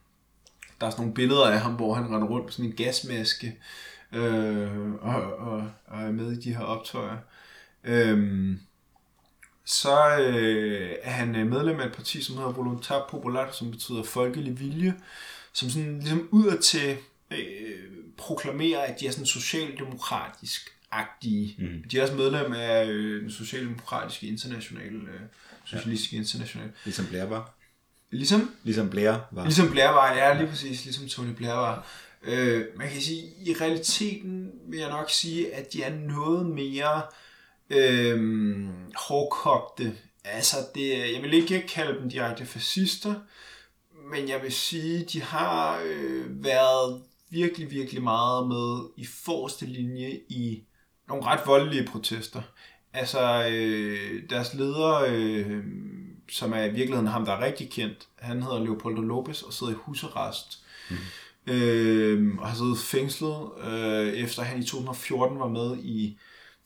Der 0.81 0.87
er 0.87 0.91
sådan 0.91 1.01
nogle 1.01 1.13
billeder 1.13 1.45
af 1.45 1.59
ham, 1.59 1.73
hvor 1.73 1.93
han 1.93 2.05
render 2.05 2.27
rundt 2.27 2.45
på 2.45 2.51
sådan 2.51 2.65
en 2.65 2.75
gasmaske 2.75 3.57
øh, 4.11 4.93
og, 4.93 5.37
og, 5.37 5.71
og 5.87 6.01
er 6.01 6.11
med 6.11 6.31
i 6.31 6.41
de 6.41 6.55
her 6.55 6.63
optøjer. 6.63 7.17
Øhm, 7.83 8.59
så 9.65 10.17
øh, 10.19 10.95
er 11.01 11.11
han 11.11 11.49
medlem 11.49 11.79
af 11.79 11.85
et 11.85 11.95
parti, 11.95 12.21
som 12.21 12.37
hedder 12.37 12.51
Voluntar 12.51 13.07
Popular, 13.09 13.51
som 13.51 13.71
betyder 13.71 14.03
folkelig 14.03 14.59
vilje, 14.59 14.95
som 15.53 15.69
sådan 15.69 15.99
ligesom 15.99 16.27
udad 16.31 16.57
til 16.57 16.97
øh, 17.31 17.79
proklamerer, 18.17 18.79
at 18.79 18.99
de 18.99 19.07
er 19.07 19.11
sådan 19.11 19.25
socialdemokratisk 19.25 20.69
agtige. 20.91 21.55
Mm. 21.59 21.89
De 21.91 21.97
er 21.97 22.01
også 22.01 22.15
medlem 22.15 22.53
af 22.53 22.85
øh, 22.85 23.21
den 23.21 23.31
socialdemokratiske 23.31 24.27
internationale, 24.27 24.97
øh, 24.97 25.19
socialistiske 25.65 26.15
ja. 26.15 26.21
internationale. 26.21 26.71
Ligesom 26.85 27.05
Blair 27.05 27.25
var. 27.25 27.56
Ligesom? 28.11 28.55
Ligesom 28.63 28.89
Blair 28.89 29.15
var. 29.31 29.43
Ligesom 29.43 29.71
Blair 29.71 29.89
var, 29.89 30.13
ja, 30.13 30.37
lige 30.37 30.47
præcis, 30.47 30.85
ligesom 30.85 31.07
Tony 31.07 31.33
Blair 31.33 31.53
var. 31.53 31.87
Øh, 32.23 32.65
man 32.75 32.89
kan 32.89 33.01
sige, 33.01 33.23
i 33.45 33.53
realiteten 33.61 34.51
vil 34.67 34.79
jeg 34.79 34.89
nok 34.89 35.09
sige, 35.09 35.55
at 35.55 35.73
de 35.73 35.83
er 35.83 35.95
noget 35.95 36.45
mere 36.45 37.01
øh, 37.69 38.67
hårdkogte. 38.95 39.95
Altså, 40.23 40.57
det, 40.75 41.13
jeg 41.13 41.21
vil 41.21 41.33
ikke 41.33 41.67
kalde 41.67 41.99
dem 41.99 42.09
direkte 42.09 42.45
fascister, 42.45 43.13
men 44.11 44.29
jeg 44.29 44.43
vil 44.43 44.51
sige, 44.51 45.05
de 45.05 45.21
har 45.21 45.81
øh, 45.85 46.43
været 46.43 47.01
virkelig, 47.29 47.71
virkelig 47.71 48.03
meget 48.03 48.47
med 48.47 48.89
i 48.97 49.05
forreste 49.05 49.65
linje 49.65 50.19
i 50.29 50.63
nogle 51.07 51.25
ret 51.25 51.41
voldelige 51.45 51.87
protester. 51.87 52.41
Altså, 52.93 53.47
øh, 53.51 54.29
deres 54.29 54.53
leder, 54.53 55.05
øh, 55.07 55.63
som 56.29 56.53
er 56.53 56.63
i 56.63 56.69
virkeligheden 56.69 57.07
ham, 57.07 57.25
der 57.25 57.31
er 57.31 57.45
rigtig 57.45 57.69
kendt, 57.69 58.07
han 58.15 58.43
hedder 58.43 58.59
Leopoldo 58.59 59.01
Lopez 59.01 59.41
og 59.41 59.53
sidder 59.53 59.73
i 59.73 59.75
husarrest. 59.75 60.63
Mm. 60.89 60.95
Øh, 61.47 62.37
og 62.39 62.47
har 62.47 62.55
siddet 62.55 62.77
fængslet, 62.77 63.49
øh, 63.63 64.07
efter 64.07 64.41
han 64.41 64.59
i 64.59 64.63
2014 64.63 65.39
var 65.39 65.47
med 65.47 65.77
i 65.77 66.19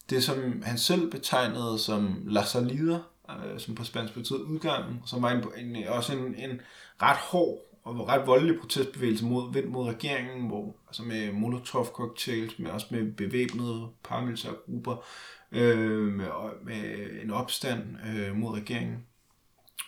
det, 0.09 0.24
som 0.24 0.62
han 0.66 0.78
selv 0.78 1.12
betegnede 1.12 1.80
som 1.80 2.24
La 2.26 2.43
Salida, 2.43 2.99
øh, 3.30 3.59
som 3.59 3.76
på 3.76 3.84
spansk 3.84 4.14
betyder 4.14 4.39
udgangen, 4.39 5.01
som 5.05 5.22
var 5.22 5.32
en, 5.32 5.76
en, 5.76 5.88
også 5.88 6.14
en, 6.14 6.36
en 6.36 6.62
ret 7.01 7.18
hård 7.18 7.57
og 7.84 8.07
ret 8.07 8.28
voldelig 8.28 8.59
protestbevægelse 8.59 9.26
mod, 9.26 9.53
vendt 9.53 9.72
mod 9.72 9.88
regeringen, 9.88 10.47
hvor, 10.47 10.76
altså 10.88 11.03
med 11.03 11.32
molotov-cocktails, 11.32 12.59
men 12.59 12.68
også 12.68 12.88
med 12.91 13.12
bevæbnede 13.12 13.88
paramilitære 14.03 14.53
grupper, 14.66 15.05
øh, 15.51 16.14
med, 16.14 16.28
med 16.64 17.09
en 17.24 17.32
opstand 17.32 17.84
øh, 18.07 18.36
mod 18.36 18.57
regeringen. 18.57 19.05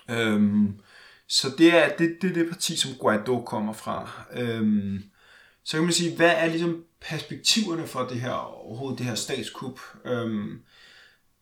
Øh, 0.09 0.69
så 1.27 1.47
det 1.57 1.73
er 1.73 1.95
det, 1.97 2.17
det, 2.21 2.35
det 2.35 2.49
parti, 2.49 2.77
som 2.77 2.91
Guaido 2.99 3.43
kommer 3.43 3.73
fra. 3.73 4.25
Øh, 4.33 4.99
så 5.63 5.77
kan 5.77 5.83
man 5.83 5.93
sige, 5.93 6.15
hvad 6.15 6.33
er 6.37 6.45
ligesom 6.45 6.83
perspektiverne 7.01 7.87
for 7.87 8.01
det 8.01 8.21
her 8.21 8.31
overhovedet 8.31 8.99
det 8.99 9.05
her 9.05 9.15
statskup? 9.15 9.79
Øh, 10.05 10.57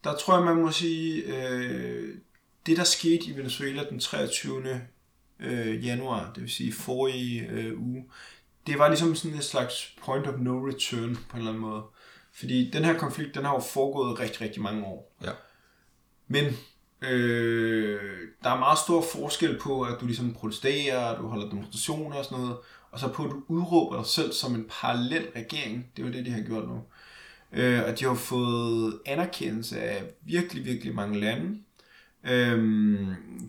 der 0.04 0.16
tror 0.16 0.36
jeg, 0.36 0.46
man 0.46 0.56
må 0.56 0.72
sige, 0.72 1.24
øh, 1.24 2.16
det 2.66 2.78
der 2.78 2.84
skete 2.84 3.26
i 3.26 3.38
Venezuela 3.38 3.84
den 3.90 4.00
23 4.00 4.82
øh, 5.40 5.86
januar, 5.86 6.32
det 6.34 6.44
vil 6.44 6.52
sige 6.52 6.74
forrige 6.74 7.48
øh, 7.50 7.82
uge, 7.82 8.06
det 8.68 8.80
var 8.80 8.88
ligesom 8.88 9.16
sådan 9.16 9.38
et 9.38 9.44
slags 9.44 9.96
point 10.04 10.28
of 10.28 10.40
no 10.40 10.68
return 10.68 11.16
på 11.30 11.34
en 11.34 11.38
eller 11.38 11.52
anden 11.52 11.62
måde. 11.62 11.84
Fordi 12.34 12.70
den 12.70 12.86
her 12.86 12.98
konflikt, 12.98 13.36
den 13.36 13.46
har 13.46 13.54
jo 13.54 13.60
foregået 13.60 14.20
rigtig, 14.20 14.42
rigtig 14.42 14.62
mange 14.62 14.86
år. 14.86 15.16
Ja. 15.24 15.32
Men 16.28 16.46
øh, 17.02 18.00
der 18.44 18.50
er 18.50 18.60
meget 18.60 18.80
stor 18.80 19.02
forskel 19.14 19.60
på, 19.60 19.82
at 19.82 19.98
du 20.02 20.06
ligesom 20.06 20.34
protesterer, 20.34 21.18
du 21.18 21.28
holder 21.28 21.50
demonstrationer 21.50 22.16
og 22.16 22.26
sådan 22.26 22.38
noget, 22.38 22.58
og 22.92 23.00
så 23.00 23.08
på, 23.08 23.24
at 23.24 23.32
du 23.32 23.42
udråber 23.48 23.98
dig 23.98 24.06
selv 24.06 24.32
som 24.32 24.56
en 24.56 24.66
parallel 24.82 25.28
regering. 25.36 25.88
Det 25.96 26.04
er 26.04 26.08
jo 26.08 26.14
det, 26.14 26.26
de 26.26 26.32
har 26.32 26.42
gjort 26.42 26.68
nu. 26.68 26.84
Øh, 27.54 27.82
og 27.88 28.00
de 28.00 28.06
har 28.06 28.14
fået 28.14 29.00
anerkendelse 29.06 29.82
af 29.82 30.04
virkelig, 30.26 30.66
virkelig 30.66 30.96
mange 30.96 31.20
lande. 31.20 31.60
Øh, 32.24 33.08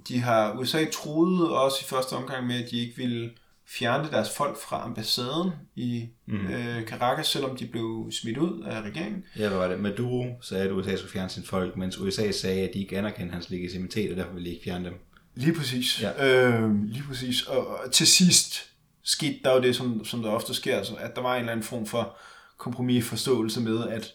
de 0.09 0.21
har 0.21 0.53
USA 0.53 0.85
troede 0.85 1.59
også 1.59 1.77
i 1.81 1.89
første 1.89 2.13
omgang 2.13 2.47
med, 2.47 2.65
at 2.65 2.71
de 2.71 2.81
ikke 2.81 2.97
ville 2.97 3.31
fjerne 3.79 4.11
deres 4.11 4.31
folk 4.37 4.57
fra 4.62 4.85
ambassaden 4.85 5.51
i 5.77 6.09
mm. 6.27 6.47
øh, 6.47 6.87
Caracas, 6.87 7.27
selvom 7.27 7.57
de 7.57 7.66
blev 7.66 8.11
smidt 8.11 8.39
ud 8.39 8.62
af 8.62 8.83
regeringen. 8.83 9.25
Ja, 9.39 9.49
hvad 9.49 9.59
var 9.59 9.68
det? 9.68 9.81
Maduro 9.81 10.39
sagde, 10.41 10.64
at 10.64 10.73
USA 10.73 10.97
skulle 10.97 11.12
fjerne 11.12 11.31
sine 11.31 11.47
folk, 11.47 11.77
mens 11.77 11.99
USA 11.99 12.31
sagde, 12.31 12.68
at 12.68 12.75
de 12.75 12.79
ikke 12.79 12.99
anerkendte 12.99 13.33
hans 13.33 13.51
legitimitet, 13.51 14.11
og 14.11 14.16
derfor 14.16 14.33
ville 14.33 14.49
de 14.49 14.55
ikke 14.55 14.64
fjerne 14.64 14.85
dem. 14.85 14.95
Lige 15.35 15.55
præcis. 15.55 16.03
Ja. 16.03 16.49
Øh, 16.51 16.85
lige 16.85 17.05
præcis. 17.09 17.43
Og, 17.43 17.66
og 17.66 17.93
til 17.93 18.07
sidst 18.07 18.70
skete 19.03 19.39
der 19.45 19.55
jo 19.55 19.62
det, 19.62 19.77
som, 19.77 20.05
som 20.05 20.23
der 20.23 20.31
ofte 20.31 20.55
sker, 20.55 20.77
altså, 20.77 20.95
at 20.95 21.16
der 21.16 21.23
var 21.23 21.35
en 21.35 21.41
eller 21.41 21.53
anden 21.53 21.66
form 21.66 21.87
for 21.87 22.16
kompromisforståelse 22.59 23.61
med, 23.61 23.89
at 23.89 24.12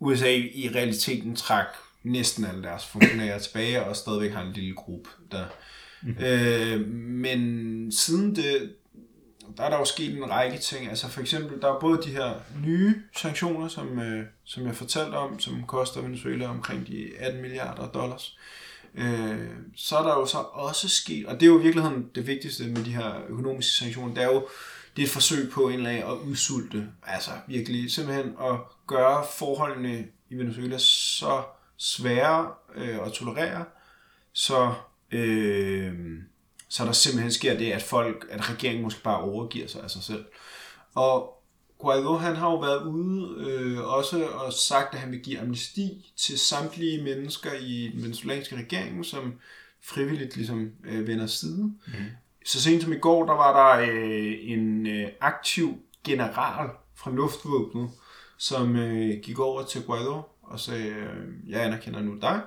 USA 0.00 0.36
i 0.54 0.70
realiteten 0.74 1.36
trak 1.36 1.66
næsten 2.02 2.44
alle 2.44 2.62
deres 2.62 2.86
funktionærer 2.86 3.38
tilbage, 3.38 3.84
og 3.84 3.96
stadigvæk 3.96 4.32
har 4.32 4.42
en 4.42 4.52
lille 4.52 4.74
gruppe 4.74 5.10
der. 5.32 5.44
Mm-hmm. 6.02 6.24
Øh, 6.24 6.88
men 6.96 7.92
siden 7.92 8.36
det, 8.36 8.72
der 9.56 9.62
er 9.62 9.70
der 9.70 9.78
jo 9.78 9.84
sket 9.84 10.16
en 10.16 10.30
række 10.30 10.58
ting. 10.58 10.88
Altså 10.88 11.08
for 11.08 11.20
eksempel, 11.20 11.62
der 11.62 11.74
er 11.74 11.80
både 11.80 12.02
de 12.02 12.10
her 12.10 12.34
nye 12.64 13.02
sanktioner, 13.16 13.68
som, 13.68 13.98
øh, 13.98 14.26
som 14.44 14.66
jeg 14.66 14.74
fortalte 14.74 15.14
om, 15.14 15.40
som 15.40 15.64
koster 15.66 16.00
Venezuela 16.00 16.48
omkring 16.48 16.86
de 16.86 17.10
18 17.18 17.42
milliarder 17.42 17.88
dollars. 17.88 18.38
Øh, 18.94 19.48
så 19.76 19.96
er 19.96 20.02
der 20.02 20.14
jo 20.14 20.26
så 20.26 20.38
også 20.38 20.88
sket, 20.88 21.26
og 21.26 21.34
det 21.34 21.42
er 21.42 21.50
jo 21.50 21.58
i 21.58 21.62
virkeligheden 21.62 22.10
det 22.14 22.26
vigtigste 22.26 22.64
med 22.64 22.84
de 22.84 22.94
her 22.94 23.14
økonomiske 23.28 23.72
sanktioner, 23.72 24.14
det 24.14 24.22
er 24.22 24.32
jo 24.32 24.48
det 24.96 25.02
er 25.02 25.06
et 25.06 25.12
forsøg 25.12 25.50
på 25.50 25.68
en 25.68 25.74
eller 25.74 25.90
anden 25.90 26.04
at 26.04 26.28
udsulte, 26.28 26.88
altså 27.06 27.30
virkelig 27.46 27.92
simpelthen 27.92 28.34
at 28.40 28.56
gøre 28.86 29.24
forholdene 29.38 30.06
i 30.30 30.34
Venezuela 30.34 30.78
så 30.78 31.42
svære 31.76 32.48
øh, 32.74 33.06
at 33.06 33.12
tolerere, 33.12 33.64
så, 34.32 34.74
øh, 35.10 35.94
så 36.72 36.84
der 36.84 36.92
simpelthen 36.92 37.32
sker 37.32 37.58
det, 37.58 37.72
at 37.72 37.82
folk, 37.82 38.26
at 38.30 38.50
regeringen 38.50 38.82
måske 38.82 39.02
bare 39.02 39.20
overgiver 39.20 39.66
sig 39.66 39.82
af 39.82 39.90
sig 39.90 40.02
selv. 40.02 40.24
Og 40.94 41.42
Guaido, 41.78 42.16
han 42.16 42.36
har 42.36 42.50
jo 42.50 42.56
været 42.56 42.82
ude 42.86 43.44
øh, 43.46 43.80
også 43.80 44.26
og 44.26 44.52
sagt, 44.52 44.94
at 44.94 45.00
han 45.00 45.10
vil 45.10 45.20
give 45.20 45.40
amnesti 45.40 46.12
til 46.16 46.38
samtlige 46.38 47.04
mennesker 47.04 47.50
i 47.60 47.90
den 47.94 48.02
venezuelanske 48.02 48.56
regering, 48.56 49.04
som 49.04 49.34
frivilligt 49.82 50.36
ligesom 50.36 50.70
øh, 50.84 51.06
vender 51.06 51.26
side. 51.26 51.62
Mm. 51.86 51.92
Så 52.44 52.62
sent 52.62 52.82
som 52.82 52.92
i 52.92 52.98
går, 52.98 53.26
der 53.26 53.34
var 53.34 53.76
der 53.76 53.86
øh, 53.92 54.34
en 54.40 54.86
øh, 54.86 55.08
aktiv 55.20 55.78
general 56.04 56.70
fra 56.94 57.10
luftvåbnet, 57.10 57.90
som 58.38 58.76
øh, 58.76 59.20
gik 59.22 59.38
over 59.38 59.64
til 59.64 59.82
Guaido 59.82 60.22
og 60.42 60.60
sagde, 60.60 60.86
øh, 60.86 61.50
jeg 61.50 61.64
anerkender 61.64 62.00
nu 62.00 62.18
dig. 62.20 62.40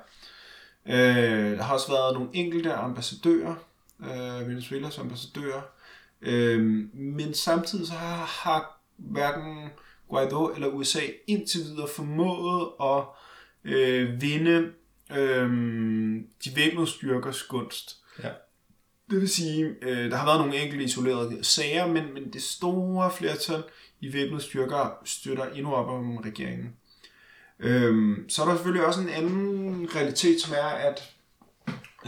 Øh, 0.86 1.58
der 1.58 1.64
har 1.64 1.74
også 1.74 1.92
været 1.92 2.14
nogle 2.14 2.30
enkelte 2.34 2.74
ambassadører, 2.74 3.56
øh, 4.00 4.50
Venezuelas 4.50 4.98
ambassadører, 4.98 5.62
øh, 6.22 6.62
men 6.94 7.34
samtidig 7.34 7.88
så 7.88 7.94
har, 7.94 8.26
har 8.26 8.82
hverken 8.98 9.70
Guaido 10.10 10.48
eller 10.48 10.68
USA 10.68 11.02
indtil 11.28 11.62
videre 11.62 11.88
formået 11.96 12.70
at 12.82 13.04
øh, 13.64 14.22
vinde 14.22 14.72
øh, 15.12 15.50
de 16.46 16.56
væbnede 16.56 16.88
styrkers 16.88 17.44
gunst. 17.44 17.98
Ja. 18.24 18.30
Det 19.10 19.22
vil 19.22 19.30
sige, 19.30 19.76
øh, 19.82 20.12
der 20.12 20.16
har 20.18 20.26
været 20.26 20.40
nogle 20.40 20.64
enkelte 20.64 20.84
isolerede 20.84 21.44
sager, 21.44 21.88
men, 21.88 22.14
men 22.14 22.34
det 22.34 22.44
store 22.44 23.12
flertal 23.12 23.64
i 24.00 24.14
væbnede 24.14 24.42
styrker 24.42 25.02
støtter 25.06 25.46
endnu 25.46 25.74
op 25.74 25.90
om 25.90 26.18
regeringen. 26.18 26.76
Øhm, 27.60 28.30
så 28.30 28.42
er 28.42 28.46
der 28.46 28.56
selvfølgelig 28.56 28.86
også 28.86 29.02
en 29.02 29.10
anden 29.10 29.90
realitet, 29.96 30.42
som 30.42 30.54
er, 30.54 30.68
at 30.68 31.14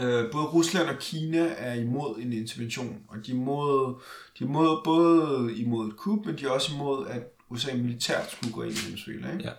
øh, 0.00 0.32
både 0.32 0.44
Rusland 0.44 0.88
og 0.88 0.98
Kina 1.00 1.54
er 1.56 1.74
imod 1.74 2.18
en 2.18 2.32
intervention, 2.32 3.02
og 3.08 3.16
de 3.26 3.30
er, 3.30 3.34
imod, 3.34 3.94
de 4.38 4.44
er 4.44 4.48
imod, 4.48 4.84
både 4.84 5.56
imod 5.56 5.88
et 5.88 5.96
kup, 5.96 6.26
men 6.26 6.38
de 6.38 6.44
er 6.44 6.50
også 6.50 6.74
imod, 6.74 7.06
at 7.06 7.22
USA 7.50 7.74
militært 7.74 8.30
skulle 8.30 8.52
gå 8.52 8.62
ind 8.62 8.72
i 8.72 8.86
Venezuela. 8.86 9.32
Ikke? 9.32 9.44
Ja. 9.44 9.52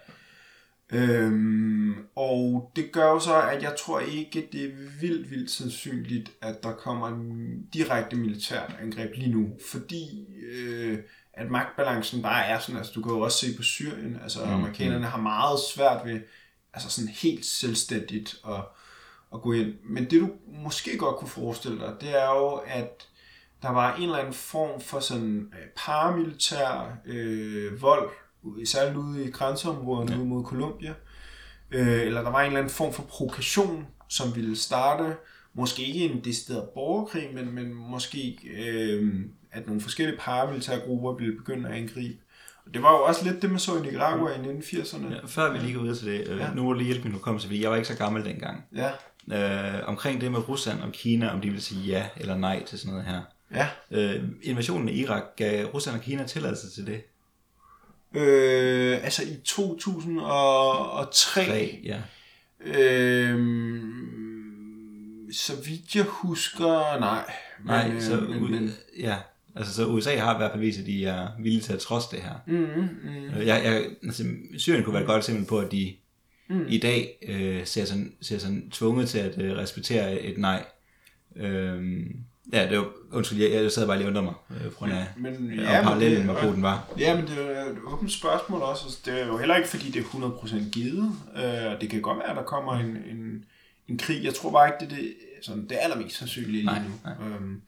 Øhm, 0.92 1.96
og 2.16 2.72
det 2.76 2.92
gør 2.92 3.12
jo 3.12 3.20
så, 3.20 3.42
at 3.42 3.64
jeg 3.64 3.76
tror 3.80 4.00
ikke, 4.00 4.50
det 4.52 4.64
er 4.64 4.72
vildt, 5.02 5.32
vildt 5.32 5.52
sandsynligt, 5.52 6.32
at 6.42 6.64
der 6.64 6.72
kommer 6.72 7.08
en 7.08 7.62
direkte 7.74 8.16
militært 8.16 8.76
angreb 8.82 9.16
lige 9.16 9.32
nu, 9.32 9.50
fordi 9.72 10.26
øh, 10.52 11.00
at 11.34 11.52
magtbalancen 11.52 12.22
bare 12.22 12.46
er 12.46 12.60
sådan, 12.60 12.78
altså 12.78 12.94
du 12.96 13.02
kan 13.02 13.12
jo 13.12 13.20
også 13.20 13.46
se 13.46 13.58
på 13.58 13.64
Syrien, 13.64 14.20
altså 14.24 14.46
mm. 14.46 14.52
amerikanerne 14.52 15.06
har 15.06 15.22
meget 15.22 15.60
svært 15.74 16.06
ved, 16.06 16.20
altså 16.74 16.90
sådan 16.90 17.10
helt 17.10 17.46
selvstændigt 17.46 18.36
at, 18.48 18.62
at 19.34 19.42
gå 19.42 19.52
ind. 19.54 19.74
Men 19.84 20.04
det 20.10 20.22
du 20.22 20.30
måske 20.64 20.98
godt 20.98 21.16
kunne 21.16 21.30
forestille 21.30 21.80
dig, 21.80 21.94
det 22.02 22.22
er 22.22 22.30
jo, 22.30 22.48
at 22.68 23.08
der 23.62 23.70
var 23.70 23.96
en 23.96 24.04
eller 24.04 24.18
anden 24.18 24.34
form 24.34 24.82
for 24.82 25.00
sådan 25.00 25.40
øh, 25.54 25.68
paramilitær 25.78 26.98
øh, 27.06 27.82
vold, 27.82 28.10
særligt 28.66 28.98
ude 28.98 29.26
i 29.26 29.32
grænseområderne 29.32 30.12
ja. 30.12 30.18
ude 30.18 30.28
mod 30.28 30.44
Colombia, 30.44 30.94
øh, 31.72 32.02
eller 32.02 32.22
der 32.22 32.30
var 32.32 32.40
en 32.40 32.46
eller 32.46 32.60
anden 32.60 32.74
form 32.74 32.94
for 32.94 33.04
provokation, 33.04 33.88
som 34.10 34.36
ville 34.36 34.56
starte, 34.56 35.16
måske 35.54 35.84
ikke 35.84 36.00
en 36.00 36.24
decideret 36.24 36.70
borgerkrig, 36.74 37.30
men, 37.34 37.56
men 37.56 37.74
måske 37.74 38.40
øh, 38.58 39.14
at 39.52 39.66
nogle 39.68 39.82
forskellige 39.82 40.18
paramilitære 40.18 40.80
grupper 40.80 41.14
ville 41.14 41.36
begynde 41.38 41.70
at 41.70 41.76
angribe. 41.76 42.18
Og 42.66 42.74
det 42.74 42.84
var 42.84 42.92
jo 42.92 43.04
også 43.04 43.26
lidt 43.32 43.42
det, 43.42 43.50
man 43.50 43.60
så 43.60 43.78
i 43.78 43.82
Nicaragua 43.82 44.32
i 44.32 44.36
1980'erne. 44.60 45.14
Ja, 45.14 45.20
før 45.26 45.52
vi 45.52 45.58
lige 45.58 45.74
går 45.74 45.82
ud 45.82 45.96
til 45.96 46.08
det, 46.08 46.28
øh, 46.28 46.38
Ja. 46.38 46.50
nu 46.56 46.64
må 46.64 46.74
du 46.74 46.78
lige 46.78 46.88
hjælpe 46.88 47.04
min 47.04 47.14
hukommelse, 47.14 47.48
fordi 47.48 47.62
jeg 47.62 47.70
var 47.70 47.76
ikke 47.76 47.88
så 47.88 47.98
gammel 47.98 48.26
dengang. 48.26 48.64
Ja, 48.76 48.92
Øh, 49.32 49.88
omkring 49.88 50.22
det 50.22 50.32
med 50.32 50.50
Rusland 50.50 50.82
og 50.82 50.92
Kina, 50.92 51.28
om 51.30 51.42
de 51.42 51.50
vil 51.50 51.62
sige 51.62 51.82
ja 51.82 52.06
eller 52.18 52.38
nej 52.38 52.64
til 52.64 52.80
sådan 52.80 52.94
noget 52.94 53.06
her. 53.08 53.22
ja. 53.54 53.68
Øh, 53.92 54.24
invasionen 54.44 54.90
i 54.90 54.92
Irak, 55.02 55.24
gav 55.36 55.66
Rusland 55.66 55.98
og 55.98 56.04
Kina 56.04 56.24
tilladelse 56.28 56.70
til 56.72 56.88
det? 56.88 57.02
Øh, 58.22 59.04
altså 59.04 59.24
i 59.24 59.36
2003, 59.46 61.06
Tre, 61.12 61.80
ja. 61.84 61.98
øh, 62.66 63.40
så 65.32 65.54
vidt 65.66 65.96
jeg 65.96 66.04
husker, 66.04 67.00
nej. 67.00 67.32
Nej, 67.66 67.88
men, 67.88 67.98
øh, 67.98 68.02
så, 68.04 68.16
men, 68.30 68.52
men, 68.52 68.72
ja. 69.00 69.18
Altså, 69.56 69.74
så 69.74 69.86
USA 69.86 70.16
har 70.18 70.34
i 70.34 70.38
hvert 70.38 70.52
fald 70.52 70.62
vist, 70.64 70.80
at 70.80 70.86
de 70.86 71.06
er 71.06 71.28
villige 71.40 71.62
til 71.62 71.74
at 71.74 71.80
trods 71.80 72.08
det 72.08 72.20
her. 72.22 72.34
mm, 72.48 72.56
mm, 72.56 73.38
Øh, 73.38 73.48
Jeg, 73.48 73.62
jeg, 73.66 73.86
altså, 74.04 74.24
Syrien 74.58 74.84
kunne 74.84 74.94
være 74.94 75.04
et 75.04 75.08
godt 75.08 75.18
eksempel 75.18 75.46
på, 75.46 75.60
at 75.60 75.72
de 75.72 75.94
Mm. 76.50 76.66
i 76.68 76.78
dag 76.78 77.18
øh, 77.30 77.66
ser, 77.66 77.86
sådan, 77.86 78.14
ser 78.22 78.38
sådan 78.38 78.70
tvunget 78.72 79.10
til 79.10 79.20
at 79.20 79.42
øh, 79.42 79.58
respektere 79.58 80.22
et 80.22 80.38
nej. 80.38 80.66
Øhm, 81.36 82.16
ja, 82.54 82.70
det 82.70 82.78
var, 82.78 82.88
undskyld, 83.12 83.40
jeg, 83.40 83.64
jeg 83.64 83.72
sad 83.72 83.88
bare 83.88 83.98
lige 83.98 84.08
og 84.08 84.10
undrede 84.10 84.26
mig, 84.26 84.34
øh, 84.50 84.72
på 84.72 84.78
grund 84.78 84.92
af, 84.92 85.08
men, 85.18 85.54
ja, 85.56 85.76
ja, 85.76 85.84
parallellen, 85.84 86.26
hvor 86.26 86.46
god 86.46 86.54
den 86.54 86.62
var. 86.64 86.90
Ja, 87.00 87.16
men 87.16 87.28
det 87.28 87.58
er 87.58 87.66
et 87.66 87.78
åbent 87.86 88.12
spørgsmål 88.12 88.62
også. 88.62 88.86
Altså, 88.86 89.00
Det 89.06 89.22
er 89.22 89.28
jo 89.28 89.38
heller 89.38 89.56
ikke, 89.56 89.70
fordi 89.70 89.92
det 89.92 90.00
er 90.00 90.04
100% 90.04 90.70
givet. 90.72 91.12
Øh, 91.36 91.72
og 91.72 91.82
det 91.82 91.90
kan 91.90 92.02
godt 92.02 92.18
være, 92.18 92.30
at 92.30 92.36
der 92.36 92.44
kommer 92.44 92.74
en, 92.74 92.86
en, 92.86 93.46
en 93.88 93.98
krig. 93.98 94.24
Jeg 94.24 94.34
tror 94.34 94.52
bare 94.52 94.68
ikke, 94.68 94.96
det 94.96 95.00
er 95.00 95.02
det, 95.02 95.14
sådan, 95.42 95.68
det 95.70 95.78
allermest 95.82 96.18
sandsynlige 96.18 96.66
lige 96.66 96.66
nu. 96.66 96.92
nej. 97.04 97.28
Øhm, 97.28 97.62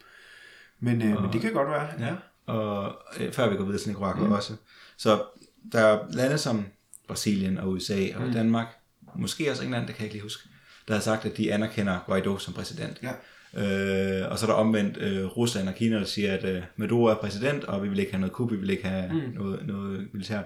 men, 0.80 1.02
øh, 1.02 1.22
men 1.22 1.34
det 1.34 1.42
kan 1.42 1.54
godt 1.54 1.70
være, 1.70 1.88
ja. 2.00 2.16
Og 2.54 2.96
øh, 3.20 3.34
før 3.34 3.50
vi 3.50 3.56
går 3.56 3.64
videre 3.66 3.80
til 3.82 3.90
Nicaragua 3.90 4.28
mm. 4.28 4.32
også. 4.32 4.54
Så 4.98 5.24
der 5.72 5.80
er 5.80 6.00
lande 6.10 6.38
som 6.38 6.66
Brasilien 7.12 7.58
og 7.58 7.70
USA 7.70 8.08
og 8.16 8.28
mm. 8.28 8.34
Danmark, 8.34 8.68
måske 9.16 9.52
også 9.52 9.64
England, 9.64 9.88
det 9.88 9.96
kan 9.96 10.02
jeg 10.02 10.06
ikke 10.06 10.16
lige 10.16 10.24
huske, 10.24 10.50
der 10.88 10.94
har 10.94 11.02
sagt, 11.02 11.26
at 11.26 11.38
de 11.38 11.54
anerkender 11.54 12.00
Guaido 12.06 12.38
som 12.38 12.54
præsident. 12.54 13.02
Ja. 13.04 13.12
Øh, 13.54 14.32
og 14.32 14.40
så 14.40 14.46
er 14.46 14.50
der 14.50 14.54
omvendt 14.54 14.98
øh, 14.98 15.26
Rusland 15.26 15.70
og 15.70 15.76
Kina, 15.76 15.96
der 15.96 16.06
siger, 16.06 16.34
at 16.34 16.44
øh, 16.44 16.64
Maduro 16.76 17.04
er 17.04 17.16
præsident, 17.16 17.64
og 17.64 17.84
vi 17.84 17.90
vil 17.90 18.00
ikke 18.00 18.12
have 18.12 18.20
noget 18.20 18.34
kup, 18.34 18.52
vi 18.52 18.56
vil 18.56 18.70
ikke 18.70 18.88
have 18.88 19.14
mm. 19.14 19.34
noget, 19.34 19.68
noget 19.68 20.08
militært. 20.14 20.46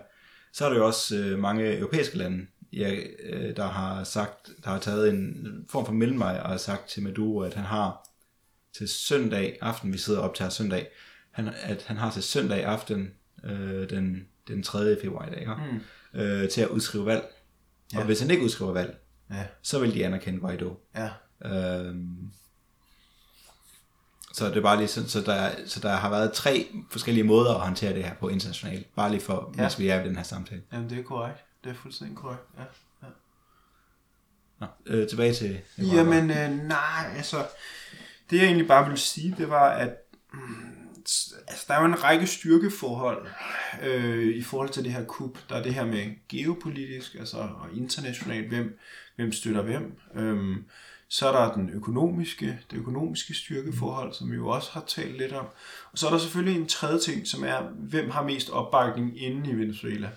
Så 0.53 0.65
er 0.65 0.69
der 0.69 0.77
jo 0.77 0.85
også 0.85 1.17
øh, 1.17 1.39
mange 1.39 1.77
europæiske 1.77 2.17
lande, 2.17 2.45
ja, 2.73 2.95
øh, 3.23 3.55
der 3.55 3.67
har 3.67 4.03
sagt, 4.03 4.49
der 4.63 4.69
har 4.69 4.79
taget 4.79 5.09
en 5.09 5.47
form 5.69 5.85
for 5.85 5.93
mellemvej 5.93 6.39
og 6.43 6.49
har 6.49 6.57
sagt 6.57 6.89
til 6.89 7.03
Maduro, 7.03 7.39
at 7.39 7.53
han 7.53 7.65
har 7.65 8.09
til 8.77 8.87
søndag 8.87 9.57
aften, 9.61 9.93
vi 9.93 9.97
sidder 9.97 10.19
op 10.19 10.35
til 10.35 10.51
søndag, 10.51 10.87
han, 11.31 11.49
at 11.63 11.83
han 11.87 11.97
har 11.97 12.11
til 12.11 12.23
søndag 12.23 12.63
aften, 12.63 13.11
øh, 13.43 13.89
den, 13.89 14.27
den 14.47 14.63
3. 14.63 14.97
februar 15.01 15.27
i 15.27 15.29
dag, 15.29 15.39
ikke? 15.39 15.53
Mm. 15.71 15.79
Øh, 16.15 16.49
til 16.49 16.61
at 16.61 16.67
udskrive 16.67 17.05
valg. 17.05 17.33
Ja. 17.93 17.99
Og 17.99 18.05
hvis 18.05 18.19
han 18.19 18.31
ikke 18.31 18.43
udskriver 18.43 18.71
valg, 18.71 18.97
Ja, 19.31 19.45
så 19.61 19.79
vil 19.79 19.93
de 19.93 20.05
anerkende 20.05 20.39
Guaido. 20.39 20.79
ja. 20.95 21.09
Øhm, 21.45 22.31
så 24.33 24.49
det 24.49 24.57
er 24.57 24.61
bare 24.61 24.77
lige 24.77 24.87
sådan, 24.87 25.09
så 25.09 25.21
der, 25.21 25.51
så 25.65 25.79
der 25.79 25.95
har 25.95 26.09
været 26.09 26.33
tre 26.33 26.67
forskellige 26.91 27.23
måder 27.23 27.53
at 27.53 27.59
håndtere 27.61 27.93
det 27.93 28.03
her 28.03 28.13
på 28.15 28.29
internationalt. 28.29 28.95
Bare 28.95 29.11
lige 29.11 29.21
for, 29.21 29.53
ja. 29.57 29.61
Mens 29.61 29.79
vi 29.79 29.87
er 29.87 30.01
i 30.03 30.07
den 30.07 30.15
her 30.15 30.23
samtale. 30.23 30.61
Jamen, 30.73 30.89
det 30.89 30.99
er 30.99 31.03
korrekt. 31.03 31.37
Det 31.63 31.69
er 31.69 31.75
fuldstændig 31.75 32.17
korrekt, 32.17 32.41
ja. 32.57 32.63
ja. 33.03 33.07
Nå, 34.59 34.67
øh, 34.85 35.09
tilbage 35.09 35.33
til... 35.33 35.61
Jamen, 35.77 36.31
øh, 36.31 36.49
nej, 36.67 37.13
altså, 37.17 37.47
det 38.29 38.37
jeg 38.37 38.45
egentlig 38.45 38.67
bare 38.67 38.83
ville 38.85 38.99
sige, 38.99 39.35
det 39.37 39.49
var, 39.49 39.69
at 39.69 39.95
mm, 40.33 40.74
altså, 41.47 41.65
der 41.67 41.73
er 41.73 41.79
jo 41.79 41.85
en 41.85 42.03
række 42.03 42.27
styrkeforhold 42.27 43.27
øh, 43.83 44.35
i 44.35 44.41
forhold 44.41 44.69
til 44.69 44.83
det 44.83 44.93
her 44.93 45.05
kup. 45.05 45.37
Der 45.49 45.55
er 45.55 45.63
det 45.63 45.73
her 45.73 45.85
med 45.85 46.27
geopolitisk, 46.29 47.15
altså 47.15 47.37
og 47.37 47.67
internationalt, 47.75 48.47
hvem, 48.47 48.79
hvem 49.15 49.31
støtter 49.31 49.61
hvem. 49.61 49.97
Øhm, 50.15 50.65
så 51.07 51.27
er 51.27 51.31
der 51.31 51.53
den 51.53 51.69
økonomiske, 51.69 52.59
det 52.71 52.77
økonomiske 52.77 53.33
styrkeforhold, 53.33 54.13
som 54.13 54.31
vi 54.31 54.35
jo 54.35 54.47
også 54.47 54.71
har 54.71 54.83
talt 54.87 55.17
lidt 55.17 55.33
om. 55.33 55.45
Og 55.91 55.97
så 55.97 56.07
er 56.07 56.11
der 56.11 56.17
selvfølgelig 56.17 56.61
en 56.61 56.67
tredje 56.67 56.99
ting, 56.99 57.27
som 57.27 57.43
er, 57.43 57.61
hvem 57.61 58.09
har 58.09 58.23
mest 58.23 58.49
opbakning 58.49 59.21
inde 59.21 59.51
i 59.51 59.55
Venezuela. 59.55 60.09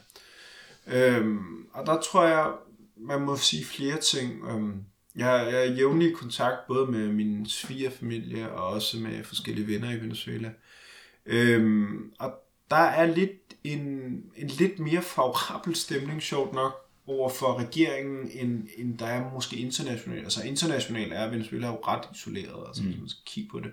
Øhm, 0.86 1.66
og 1.72 1.86
der 1.86 2.00
tror 2.00 2.24
jeg, 2.24 2.52
man 2.96 3.20
må 3.20 3.36
sige 3.36 3.64
flere 3.64 4.00
ting. 4.00 4.44
Øhm, 4.50 4.84
jeg, 5.16 5.48
jeg 5.52 5.66
er 5.66 5.72
jævnlig 5.72 6.10
i 6.10 6.14
kontakt 6.14 6.66
både 6.68 6.86
med 6.86 7.08
min 7.08 7.46
svigerfamilie 7.46 8.52
og 8.52 8.66
også 8.66 8.98
med 8.98 9.24
forskellige 9.24 9.66
venner 9.66 9.90
i 9.90 10.00
Venezuela. 10.00 10.50
Øhm, 11.28 12.12
og 12.18 12.34
der 12.70 12.76
er 12.76 13.14
lidt 13.14 13.54
en, 13.64 13.80
en 14.36 14.48
lidt 14.48 14.78
mere 14.78 15.02
favorabel 15.02 15.74
stemning, 15.74 16.22
sjovt 16.22 16.54
nok, 16.54 16.72
over 17.06 17.28
for 17.28 17.58
regeringen, 17.58 18.30
end, 18.32 18.68
end 18.76 18.98
der 18.98 19.06
er 19.06 19.32
måske 19.34 19.56
internationalt. 19.56 20.24
Altså 20.24 20.42
internationalt 20.42 21.12
er 21.12 21.30
Venezuela 21.30 21.66
jo 21.66 21.78
ret 21.86 22.08
isoleret, 22.14 22.66
altså 22.66 22.82
mm. 22.82 22.88
hvis 22.88 23.00
man 23.00 23.08
skal 23.08 23.22
kigge 23.26 23.50
på 23.50 23.60
det. 23.60 23.70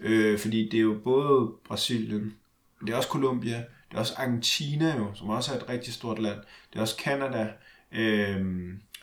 Øh, 0.00 0.38
fordi 0.38 0.68
det 0.68 0.78
er 0.78 0.82
jo 0.82 1.00
både 1.04 1.52
Brasilien, 1.64 2.34
det 2.80 2.90
er 2.90 2.96
også 2.96 3.08
Colombia, 3.08 3.56
det 3.90 3.96
er 3.96 3.98
også 3.98 4.14
Argentina 4.16 4.96
jo, 4.96 5.14
som 5.14 5.28
også 5.28 5.52
er 5.52 5.56
et 5.56 5.68
rigtig 5.68 5.92
stort 5.92 6.18
land. 6.18 6.38
Det 6.72 6.76
er 6.76 6.80
også 6.80 6.96
Canada, 7.04 7.52
øh, 7.92 8.44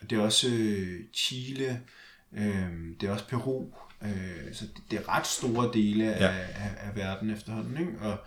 det 0.10 0.18
er 0.18 0.22
også 0.22 0.48
øh, 0.48 1.00
Chile, 1.14 1.82
øh, 2.38 2.68
det 3.02 3.10
er 3.10 3.14
også 3.14 3.28
Peru. 3.28 3.66
Øh, 4.08 4.54
så 4.54 4.66
det, 4.66 4.84
det 4.92 5.00
er 5.00 5.10
ret 5.10 5.28
store 5.28 5.72
dele 5.74 6.14
af, 6.14 6.20
Ja. 6.22 6.28
af, 6.38 6.88
af 6.90 6.96
verden 6.96 7.30
efterhånden. 7.30 7.78
Ikke? 7.78 8.00
Og, 8.02 8.18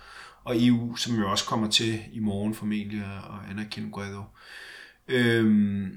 og 0.44 0.54
EU, 0.66 0.96
som 0.96 1.14
jo 1.14 1.30
også 1.30 1.44
kommer 1.44 1.70
til 1.70 2.00
i 2.12 2.18
morgen 2.18 2.54
formentlig 2.54 3.00
at 3.00 3.50
anerkende 3.50 3.90
Guaido. 3.92 4.22
Øhm, 5.08 5.96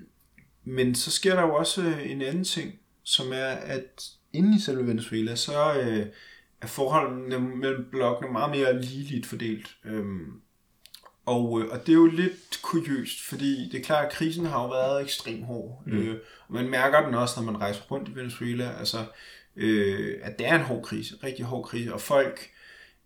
men 0.64 0.96
så 0.96 1.12
sker 1.12 1.36
der 1.36 1.42
jo 1.42 1.56
også 1.56 1.82
øh, 1.84 2.12
en 2.12 2.22
anden 2.22 2.44
ting, 2.44 2.74
som 3.04 3.26
er, 3.34 3.46
at 3.46 4.04
inde 4.34 4.58
i 4.58 4.60
selve 4.60 4.88
Venezuela, 4.88 5.36
så 5.36 5.74
øh, 5.74 6.06
er 6.62 6.68
forholdene 6.68 7.40
mellem 7.40 7.88
blokkene 7.92 8.32
meget 8.32 8.52
mere 8.58 8.82
ligeligt 8.82 9.26
fordelt. 9.26 9.76
Øhm, 9.86 10.32
og, 11.26 11.62
øh, 11.62 11.68
og 11.72 11.80
det 11.86 11.90
er 11.90 11.98
jo 11.98 12.06
lidt 12.06 12.60
kuriøst, 12.62 13.22
fordi 13.22 13.70
det 13.72 13.80
er 13.80 13.84
klart, 13.84 14.06
at 14.06 14.12
krisen 14.12 14.46
har 14.46 14.62
jo 14.64 14.70
været 14.70 15.02
ekstremt 15.04 15.46
hård. 15.46 15.84
Mm. 15.86 15.98
Øh, 15.98 16.18
og 16.48 16.54
man 16.54 16.70
mærker 16.70 17.06
den 17.06 17.14
også, 17.16 17.42
når 17.42 17.52
man 17.52 17.62
rejser 17.62 17.82
rundt 17.92 18.10
i 18.10 18.16
Venezuela, 18.16 18.72
altså, 18.80 18.98
øh, 19.56 20.20
at 20.22 20.40
det 20.40 20.48
er 20.48 20.56
en 20.56 20.62
hård 20.62 20.84
krise, 20.84 21.16
en 21.16 21.24
rigtig 21.24 21.46
hård 21.46 21.66
krise, 21.66 21.94
og 21.94 22.02
folk 22.02 22.50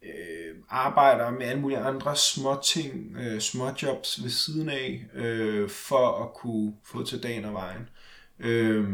øh, 0.03 0.55
arbejder 0.69 1.29
med 1.29 1.45
alle 1.45 1.61
mulige 1.61 1.79
andre 1.79 2.15
små 2.15 2.59
ting, 2.63 3.17
øh, 3.17 3.41
små 3.41 3.71
jobs 3.81 4.23
ved 4.23 4.29
siden 4.29 4.69
af, 4.69 5.05
øh, 5.13 5.69
for 5.69 6.23
at 6.23 6.33
kunne 6.33 6.73
få 6.83 7.05
til 7.05 7.23
dagen 7.23 7.45
og 7.45 7.53
vejen. 7.53 7.89
Øh, 8.39 8.85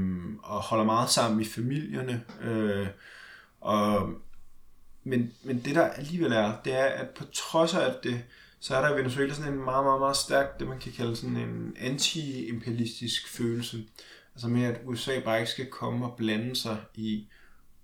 og 0.43 0.61
holder 0.61 0.85
meget 0.85 1.09
sammen 1.09 1.41
i 1.41 1.45
familierne. 1.45 2.23
Øh, 2.41 2.87
og, 3.61 4.13
men, 5.03 5.33
men 5.43 5.61
det 5.65 5.75
der 5.75 5.87
alligevel 5.87 6.31
er, 6.31 6.53
det 6.65 6.73
er, 6.73 6.85
at 6.85 7.09
på 7.09 7.25
trods 7.33 7.73
af 7.73 7.85
alt 7.85 8.03
det, 8.03 8.23
så 8.59 8.75
er 8.75 8.81
der 8.81 8.95
i 8.95 8.97
Venezuela 8.97 9.33
sådan 9.33 9.53
en 9.53 9.63
meget, 9.63 9.85
meget, 9.85 9.99
meget 9.99 10.17
stærk, 10.17 10.59
det 10.59 10.67
man 10.67 10.79
kan 10.79 10.91
kalde 10.91 11.15
sådan 11.15 11.37
en 11.37 11.75
anti-imperialistisk 11.79 13.27
følelse. 13.27 13.83
Altså 14.35 14.47
med, 14.47 14.63
at 14.63 14.81
USA 14.85 15.19
bare 15.19 15.39
ikke 15.39 15.51
skal 15.51 15.65
komme 15.65 16.05
og 16.05 16.17
blande 16.17 16.55
sig 16.55 16.77
i, 16.95 17.27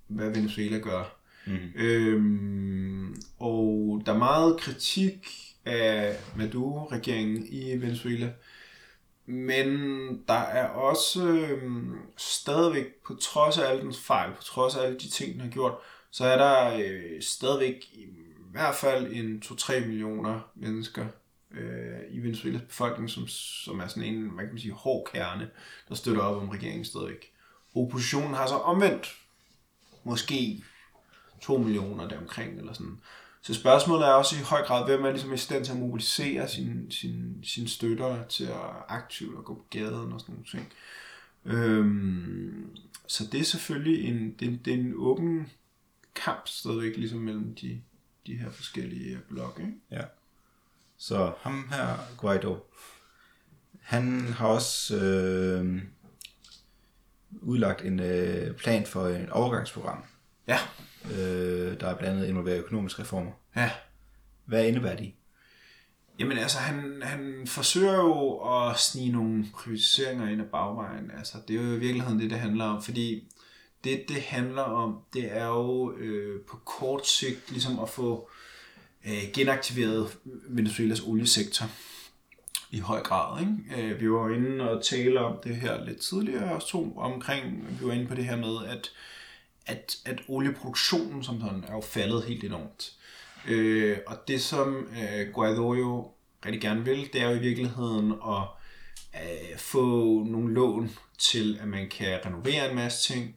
hvad 0.08 0.30
Venezuela 0.30 0.78
gør. 0.78 1.18
Mm. 1.46 1.58
Øhm, 1.76 3.22
og 3.40 4.02
der 4.06 4.14
er 4.14 4.18
meget 4.18 4.60
kritik 4.60 5.28
af 5.66 6.16
Maduro-regeringen 6.36 7.48
i 7.48 7.82
Venezuela, 7.82 8.34
men 9.26 9.68
der 10.28 10.34
er 10.34 10.68
også 10.68 11.28
øhm, 11.28 11.96
stadigvæk, 12.18 12.86
på 13.06 13.16
trods 13.22 13.58
af 13.58 13.70
alle 13.70 13.82
dens 13.82 14.00
fejl, 14.00 14.32
på 14.32 14.44
trods 14.44 14.76
af 14.76 14.86
alle 14.86 15.00
de 15.00 15.10
ting, 15.10 15.34
den 15.34 15.42
har 15.42 15.50
gjort, 15.50 15.74
så 16.12 16.26
er 16.26 16.38
der 16.38 16.78
øh, 16.78 17.22
stadigvæk 17.22 17.86
i 17.94 18.06
hvert 18.52 18.76
fald 18.76 19.12
en 19.12 19.42
2-3 19.46 19.80
millioner 19.86 20.52
mennesker 20.56 21.06
øh, 21.52 22.00
i 22.10 22.20
Venezuelas 22.20 22.62
befolkning, 22.62 23.10
som, 23.10 23.28
som 23.28 23.80
er 23.80 23.88
sådan 23.88 24.04
en, 24.04 24.30
hvad 24.30 24.46
kan 24.46 24.54
man 24.54 24.62
sige, 24.62 24.74
hård 24.74 25.10
kerne, 25.14 25.50
der 25.90 25.96
støtter 25.96 26.22
op 26.22 26.42
om 26.42 26.50
regeringen 26.50 26.86
stadigvæk. 26.86 27.32
Oppositionen 27.76 28.34
har 28.34 28.48
så 28.48 28.56
omvendt 28.56 29.16
måske 30.08 30.64
2 31.42 31.58
millioner 31.58 32.08
deromkring, 32.08 32.60
eller 32.60 32.74
sådan. 32.74 33.00
Så 33.42 33.54
spørgsmålet 33.54 34.08
er 34.08 34.12
også 34.12 34.36
i 34.36 34.44
høj 34.44 34.62
grad, 34.62 34.86
hvem 34.86 35.06
er 35.06 35.12
ligesom 35.12 35.34
i 35.34 35.38
stand 35.38 35.66
til 35.66 35.72
at 35.72 35.80
mobilisere 35.80 36.50
sine 36.50 36.92
sin, 36.92 37.40
sin 37.44 37.68
støtter 37.68 38.28
til 38.28 38.44
at 38.44 38.86
aktivt 38.88 39.38
at 39.38 39.44
gå 39.44 39.54
på 39.54 39.66
gaden 39.70 40.14
og 40.14 40.20
sådan 40.20 40.36
nogle 40.36 40.46
ting. 40.46 40.74
Øhm, 41.46 42.78
så 43.08 43.28
det 43.32 43.40
er 43.40 43.44
selvfølgelig 43.44 44.10
en, 44.10 44.36
det, 44.40 44.66
det 44.66 44.74
er 44.74 44.78
en 44.78 44.94
åben 44.96 45.52
kamp 46.16 46.48
stadigvæk 46.48 46.98
ligesom 46.98 47.20
mellem 47.20 47.56
de, 47.56 47.82
de 48.28 48.36
her 48.36 48.50
forskellige 48.50 49.20
blokke. 49.30 49.62
Ikke? 49.62 49.74
Ja. 49.92 50.04
Så 50.98 51.34
ham 51.42 51.70
her, 51.72 51.98
Guaido, 52.18 52.58
han 53.82 54.28
har 54.28 54.48
også 54.48 54.96
øh, 54.96 55.82
udlagt 57.42 57.82
en 57.86 58.00
øh, 58.00 58.56
plan 58.56 58.86
for 58.86 59.02
et 59.02 59.30
overgangsprogram. 59.30 60.04
Ja. 60.48 60.58
Øh, 61.12 61.80
der 61.80 61.88
er 61.88 61.96
blandt 61.98 62.18
andet 62.18 62.28
involveret 62.28 62.58
økonomiske 62.58 63.02
reformer. 63.02 63.32
Ja. 63.56 63.72
Hvad 64.46 64.68
indebærer 64.68 64.96
de? 64.96 65.12
Jamen 66.20 66.38
altså, 66.38 66.58
han, 66.58 67.02
han 67.02 67.48
forsøger 67.48 67.94
jo 67.94 68.38
at 68.38 68.80
snige 68.80 69.12
nogle 69.12 69.46
privatiseringer 69.54 70.30
ind 70.30 70.42
ad 70.42 70.46
bagvejen. 70.46 71.12
Altså, 71.18 71.38
det 71.48 71.56
er 71.56 71.64
jo 71.64 71.74
i 71.74 71.80
virkeligheden 71.80 72.20
det, 72.20 72.30
det 72.30 72.40
handler 72.40 72.66
om. 72.66 72.84
Fordi 72.84 73.28
det, 73.84 74.06
det 74.08 74.22
handler 74.22 74.62
om, 74.62 75.00
det 75.14 75.38
er 75.38 75.48
jo 75.48 75.98
øh, 75.98 76.42
på 76.42 76.58
kort 76.58 77.08
sigt 77.08 77.52
ligesom 77.52 77.80
at 77.80 77.90
få 77.90 78.30
øh, 79.06 79.24
genaktiveret 79.34 80.18
Venezuelas 80.50 81.02
oliesektor 81.02 81.66
i 82.72 82.80
høj 82.80 83.02
grad. 83.02 83.42
Ikke? 83.42 83.88
Øh, 83.88 84.02
vi 84.02 84.12
var 84.12 84.30
inde 84.30 84.70
og 84.70 84.84
tale 84.84 85.20
om 85.20 85.36
det 85.44 85.56
her 85.56 85.86
lidt 85.86 86.02
tidligere 86.02 86.52
også 86.52 86.68
to 86.68 86.98
omkring, 86.98 87.68
vi 87.80 87.88
var 87.88 87.94
inde 87.94 88.08
på 88.08 88.16
det 88.16 88.26
her 88.26 88.36
med, 88.36 88.68
at, 88.68 88.92
at, 89.66 89.98
at 90.06 90.22
olieproduktionen 90.28 91.24
som 91.24 91.42
sådan 91.42 91.64
er 91.68 91.74
jo 91.74 91.82
faldet 91.82 92.24
helt 92.24 92.44
enormt. 92.44 92.94
Øh, 93.48 93.98
og 94.08 94.18
det 94.28 94.42
som 94.42 94.76
øh, 94.76 95.34
Guaido 95.34 95.74
jo 95.74 96.12
rigtig 96.46 96.62
gerne 96.62 96.86
vil, 96.86 97.10
det 97.14 97.22
er 97.22 97.30
jo 97.30 97.36
i 97.36 97.40
virkeligheden 97.40 98.12
at 98.12 98.44
øh, 99.16 99.58
få 99.58 100.24
nogle 100.24 100.54
lån 100.54 100.92
til, 101.18 101.58
at 101.62 101.68
man 101.68 101.90
kan 101.90 102.20
renovere 102.26 102.70
en 102.70 102.76
masse 102.76 103.14
ting, 103.14 103.36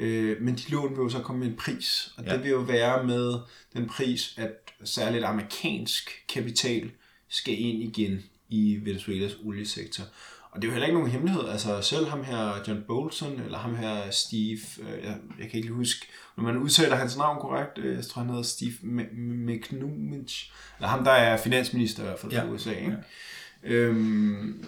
Øh, 0.00 0.42
men 0.42 0.54
de 0.54 0.70
lån 0.70 0.90
vil 0.90 1.02
jo 1.02 1.08
så 1.08 1.20
komme 1.20 1.40
med 1.40 1.48
en 1.48 1.56
pris, 1.56 2.12
og 2.16 2.24
ja. 2.24 2.32
det 2.32 2.42
vil 2.42 2.50
jo 2.50 2.58
være 2.58 3.04
med 3.04 3.34
den 3.72 3.88
pris, 3.88 4.34
at 4.36 4.50
særligt 4.84 5.24
amerikansk 5.24 6.24
kapital 6.28 6.90
skal 7.28 7.60
ind 7.60 7.82
igen 7.82 8.22
i 8.50 8.80
Venezuelas 8.84 9.36
oliesektor. 9.44 10.04
Og 10.50 10.62
det 10.62 10.68
er 10.68 10.70
jo 10.70 10.72
heller 10.72 10.86
ikke 10.86 10.98
nogen 10.98 11.12
hemmelighed. 11.12 11.48
Altså 11.48 11.82
selv 11.82 12.06
ham 12.06 12.24
her 12.24 12.62
John 12.68 12.84
Bolton, 12.86 13.40
eller 13.40 13.58
ham 13.58 13.74
her 13.74 14.10
Steve, 14.10 14.58
øh, 14.80 15.04
jeg, 15.04 15.16
jeg 15.38 15.50
kan 15.50 15.58
ikke 15.60 15.72
huske, 15.72 16.06
når 16.36 16.44
man 16.44 16.56
udtaler 16.56 16.96
hans 16.96 17.16
navn 17.16 17.40
korrekt, 17.40 17.78
øh, 17.78 17.96
jeg 17.96 18.04
tror 18.04 18.22
han 18.22 18.28
hedder 18.28 18.42
Steve 18.42 18.72
McNumich, 19.12 20.52
eller 20.78 20.88
ham 20.88 21.04
der 21.04 21.10
er 21.10 21.36
finansminister 21.36 22.02
i 22.02 22.06
hvert 22.06 22.18
fald 22.18 22.32
for 22.32 22.38
ja. 22.38 22.52
USA. 22.52 22.70
Ikke? 22.70 22.96
Ja. 23.64 23.70
Øhm, 23.70 24.64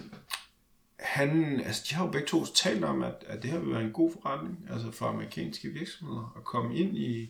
han, 0.99 1.61
altså 1.65 1.85
de 1.89 1.95
har 1.95 2.05
jo 2.05 2.11
begge 2.11 2.27
to 2.27 2.45
talt 2.45 2.83
om, 2.83 3.03
at, 3.03 3.15
at 3.27 3.43
det 3.43 3.51
her 3.51 3.59
vil 3.59 3.73
være 3.73 3.83
en 3.83 3.91
god 3.91 4.11
forretning, 4.11 4.59
altså 4.71 4.91
for 4.91 5.05
amerikanske 5.05 5.67
virksomheder, 5.69 6.33
at 6.37 6.43
komme 6.43 6.75
ind 6.75 6.97
i, 6.97 7.29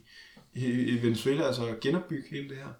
i, 0.54 0.66
i 0.66 1.04
Venezuela, 1.04 1.44
altså 1.44 1.76
genopbygge 1.82 2.30
hele 2.30 2.50
det 2.50 2.58
her. 2.58 2.74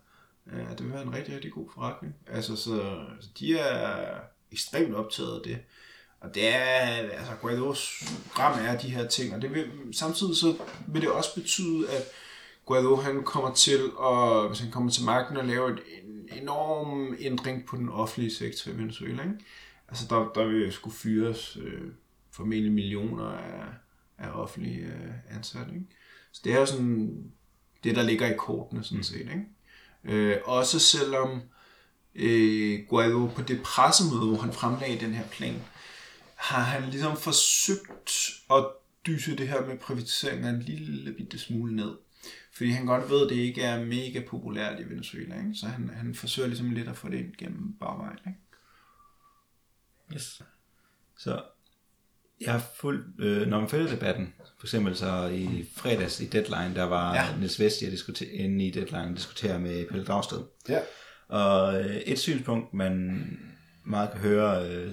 Ja, 0.52 0.70
det 0.70 0.84
vil 0.84 0.94
være 0.94 1.02
en 1.02 1.14
rigtig, 1.14 1.36
rigtig 1.36 1.52
god 1.52 1.70
forretning. 1.74 2.16
Altså, 2.28 2.56
så, 2.56 3.06
så 3.22 3.30
de 3.40 3.58
er 3.58 4.20
ekstremt 4.52 4.96
optaget 4.96 5.36
af 5.36 5.42
det. 5.44 5.60
Og 6.20 6.36
det 6.36 6.48
er, 6.48 6.80
altså 6.96 7.32
Guaidos 7.42 8.04
program 8.28 8.60
er 8.66 8.78
de 8.78 8.90
her 8.90 9.08
ting, 9.08 9.36
og 9.36 9.42
det 9.42 9.54
vil, 9.54 9.72
samtidig 9.92 10.36
så 10.36 10.56
vil 10.88 11.02
det 11.02 11.10
også 11.12 11.36
betyde, 11.36 11.90
at 11.90 12.04
Guaido 12.66 12.96
han 12.96 13.24
kommer 13.24 13.54
til 13.54 13.92
at, 14.04 14.48
hvis 14.48 14.60
han 14.60 14.72
kommer 14.72 14.92
til 14.92 15.06
magten 15.06 15.38
og 15.38 15.46
lave 15.46 15.74
et, 15.74 15.80
en 16.04 16.42
enorm 16.42 17.16
ændring 17.20 17.66
på 17.66 17.78
den 17.78 17.90
offentlige 17.90 18.34
sektor 18.34 18.72
i 18.72 18.78
Venezuela. 18.78 19.24
Ikke? 19.24 19.36
Altså, 19.88 20.06
der, 20.10 20.32
der 20.36 20.46
vil 20.46 20.72
skulle 20.72 20.96
fyres 20.96 21.58
øh, 21.62 21.82
formentlig 22.32 22.72
millioner 22.72 23.26
af, 23.26 23.66
af 24.18 24.30
offentlige 24.32 24.86
øh, 24.86 25.36
ansatte. 25.36 25.74
Ikke? 25.74 25.86
Så 26.32 26.42
det 26.44 26.54
er 26.54 26.60
jo 26.60 26.66
sådan 26.66 27.32
det, 27.84 27.96
der 27.96 28.04
ligger 28.04 28.28
i 28.34 28.38
kortene, 28.38 28.84
sådan 28.84 28.98
mm. 28.98 29.04
set. 29.04 29.20
Ikke? 29.20 29.46
Øh, 30.04 30.38
også 30.46 30.80
selvom 30.80 31.42
øh, 32.16 32.80
Guaido 32.90 33.28
på 33.36 33.42
det 33.42 33.62
pressemøde, 33.64 34.28
hvor 34.28 34.38
han 34.38 34.54
fremlagde 34.54 35.00
den 35.00 35.14
her 35.14 35.28
plan, 35.28 35.62
har 36.36 36.62
han 36.62 36.90
ligesom 36.90 37.18
forsøgt 37.18 38.30
at 38.52 38.66
dyse 39.06 39.38
det 39.38 39.48
her 39.48 39.66
med 39.66 39.78
privatisering 39.78 40.50
en 40.50 40.62
lille 40.62 41.14
bitte 41.14 41.40
smule 41.40 41.76
ned. 41.76 41.98
Fordi 42.54 42.70
han 42.70 42.86
godt 42.86 43.10
ved, 43.10 43.24
at 43.24 43.30
det 43.30 43.36
ikke 43.36 43.62
er 43.62 43.86
mega 43.86 44.22
populært 44.28 44.80
i 44.80 44.84
Venezuela. 44.84 45.38
Ikke? 45.38 45.56
Så 45.56 45.68
han, 45.68 45.90
han 45.90 46.16
forsøger 46.16 46.48
ligesom 46.48 46.72
lidt 46.72 46.88
at 46.88 46.98
få 46.98 47.10
det 47.10 47.18
ind 47.20 47.36
gennem 47.38 47.74
bagvejen. 47.80 48.18
Ikke? 48.28 48.40
Yes. 50.14 50.42
Så 51.18 51.44
jeg 52.42 52.52
har 52.52 52.64
fulgt, 52.80 53.20
øh, 53.20 53.48
når 53.48 53.60
man 53.60 53.70
følger 53.70 53.90
debatten, 53.90 54.34
for 54.64 54.68
eksempel 54.68 54.96
så 54.96 55.28
i 55.28 55.66
fredags 55.76 56.20
i 56.20 56.26
Deadline, 56.26 56.76
der 56.76 56.84
var 56.84 57.16
ja. 57.16 57.26
Niels 57.38 57.60
Vest, 57.60 57.82
inde 58.22 58.66
i 58.66 58.72
Deadline 58.72 59.10
og 59.10 59.18
diskutere 59.18 59.60
med 59.60 59.88
Pelle 59.88 60.06
Dragsted. 60.06 60.40
Ja. 60.70 60.80
Og 61.28 61.82
øh, 61.82 61.96
et 61.96 62.20
synspunkt, 62.20 62.74
man 62.74 63.24
meget 63.86 64.12
kan 64.12 64.20
høre 64.20 64.70
øh, 64.70 64.92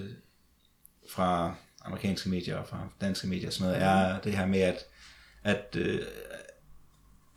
fra 1.09 1.55
amerikanske 1.85 2.29
medier 2.29 2.57
og 2.57 2.67
fra 2.67 2.87
danske 3.01 3.27
medier 3.27 3.47
og 3.47 3.53
sådan 3.53 3.71
noget, 3.71 3.83
er 3.83 4.19
det 4.19 4.33
her 4.33 4.45
med, 4.45 4.59
at, 4.59 4.77
at, 5.43 5.75
øh, 5.77 5.99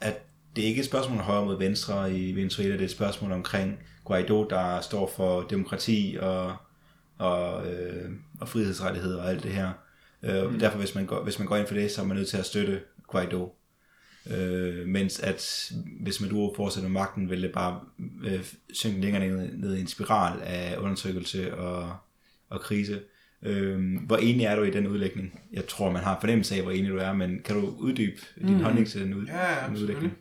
at 0.01 0.23
det 0.57 0.63
ikke 0.63 0.79
er 0.79 0.83
et 0.83 0.89
spørgsmål 0.89 1.19
om 1.19 1.25
højre 1.25 1.45
mod 1.45 1.59
venstre 1.59 2.15
i 2.15 2.33
Venezuela, 2.33 2.73
det 2.73 2.81
er 2.81 2.85
et 2.85 2.91
spørgsmål 2.91 3.33
omkring 3.33 3.79
Guaido, 4.05 4.49
der 4.49 4.81
står 4.81 5.13
for 5.17 5.43
demokrati 5.43 6.17
og 6.21 6.57
og, 7.19 7.67
øh, 7.67 8.11
og 8.41 8.49
frihedsrettigheder 8.49 9.23
og 9.23 9.29
alt 9.29 9.43
det 9.43 9.53
her. 9.53 9.71
Øh, 10.25 10.53
mm. 10.53 10.59
Derfor, 10.59 10.79
hvis 10.79 10.95
man, 10.95 11.07
går, 11.07 11.23
hvis 11.25 11.39
man 11.39 11.49
går 11.49 11.57
ind 11.57 11.67
for 11.67 11.75
det, 11.75 11.91
så 11.91 12.03
er 12.03 12.07
man 12.07 12.17
nødt 12.17 12.29
til 12.29 12.37
at 12.37 12.47
støtte 12.47 12.81
Guaido. 13.09 13.55
Øh, 14.31 14.87
mens 14.87 15.21
at 15.21 15.73
hvis 16.01 16.21
Maduro 16.21 16.55
fortsætter 16.57 16.89
med 16.89 17.01
magten, 17.01 17.31
vil 17.31 17.43
det 17.43 17.53
bare 17.53 17.81
øh, 18.25 18.45
synke 18.73 19.01
længere 19.01 19.29
ned, 19.29 19.53
ned 19.53 19.77
i 19.77 19.81
en 19.81 19.87
spiral 19.87 20.41
af 20.43 20.77
undertrykkelse 20.79 21.55
og, 21.55 21.97
og 22.49 22.61
krise. 22.61 23.01
Øh, 23.43 23.97
hvor 24.07 24.17
enig 24.17 24.45
er 24.45 24.57
du 24.57 24.63
i 24.63 24.71
den 24.71 24.87
udlægning? 24.87 25.41
Jeg 25.53 25.67
tror, 25.67 25.93
man 25.93 26.03
har 26.03 26.21
fornemmelse 26.21 26.55
af, 26.55 26.63
hvor 26.63 26.71
enig 26.71 26.91
du 26.91 26.99
er, 26.99 27.13
men 27.13 27.43
kan 27.43 27.57
du 27.57 27.75
uddybe 27.79 28.21
mm. 28.37 28.47
din 28.47 28.61
holdning 28.61 28.89
til 28.89 29.01
den, 29.01 29.15
ud, 29.15 29.27
ja, 29.27 29.67
den 29.69 29.77
udlægning? 29.77 30.13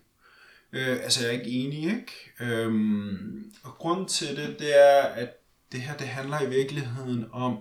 Øh, 0.73 0.91
altså, 1.03 1.21
jeg 1.21 1.35
er 1.35 1.39
ikke 1.39 1.51
enig, 1.51 1.83
ikke? 1.83 2.31
Øhm, 2.41 3.51
og 3.63 3.71
grunden 3.71 4.07
til 4.07 4.27
det, 4.27 4.55
det 4.59 4.79
er, 4.79 5.01
at 5.01 5.29
det 5.71 5.81
her 5.81 5.97
det 5.97 6.07
handler 6.07 6.41
i 6.41 6.49
virkeligheden 6.49 7.25
om, 7.31 7.57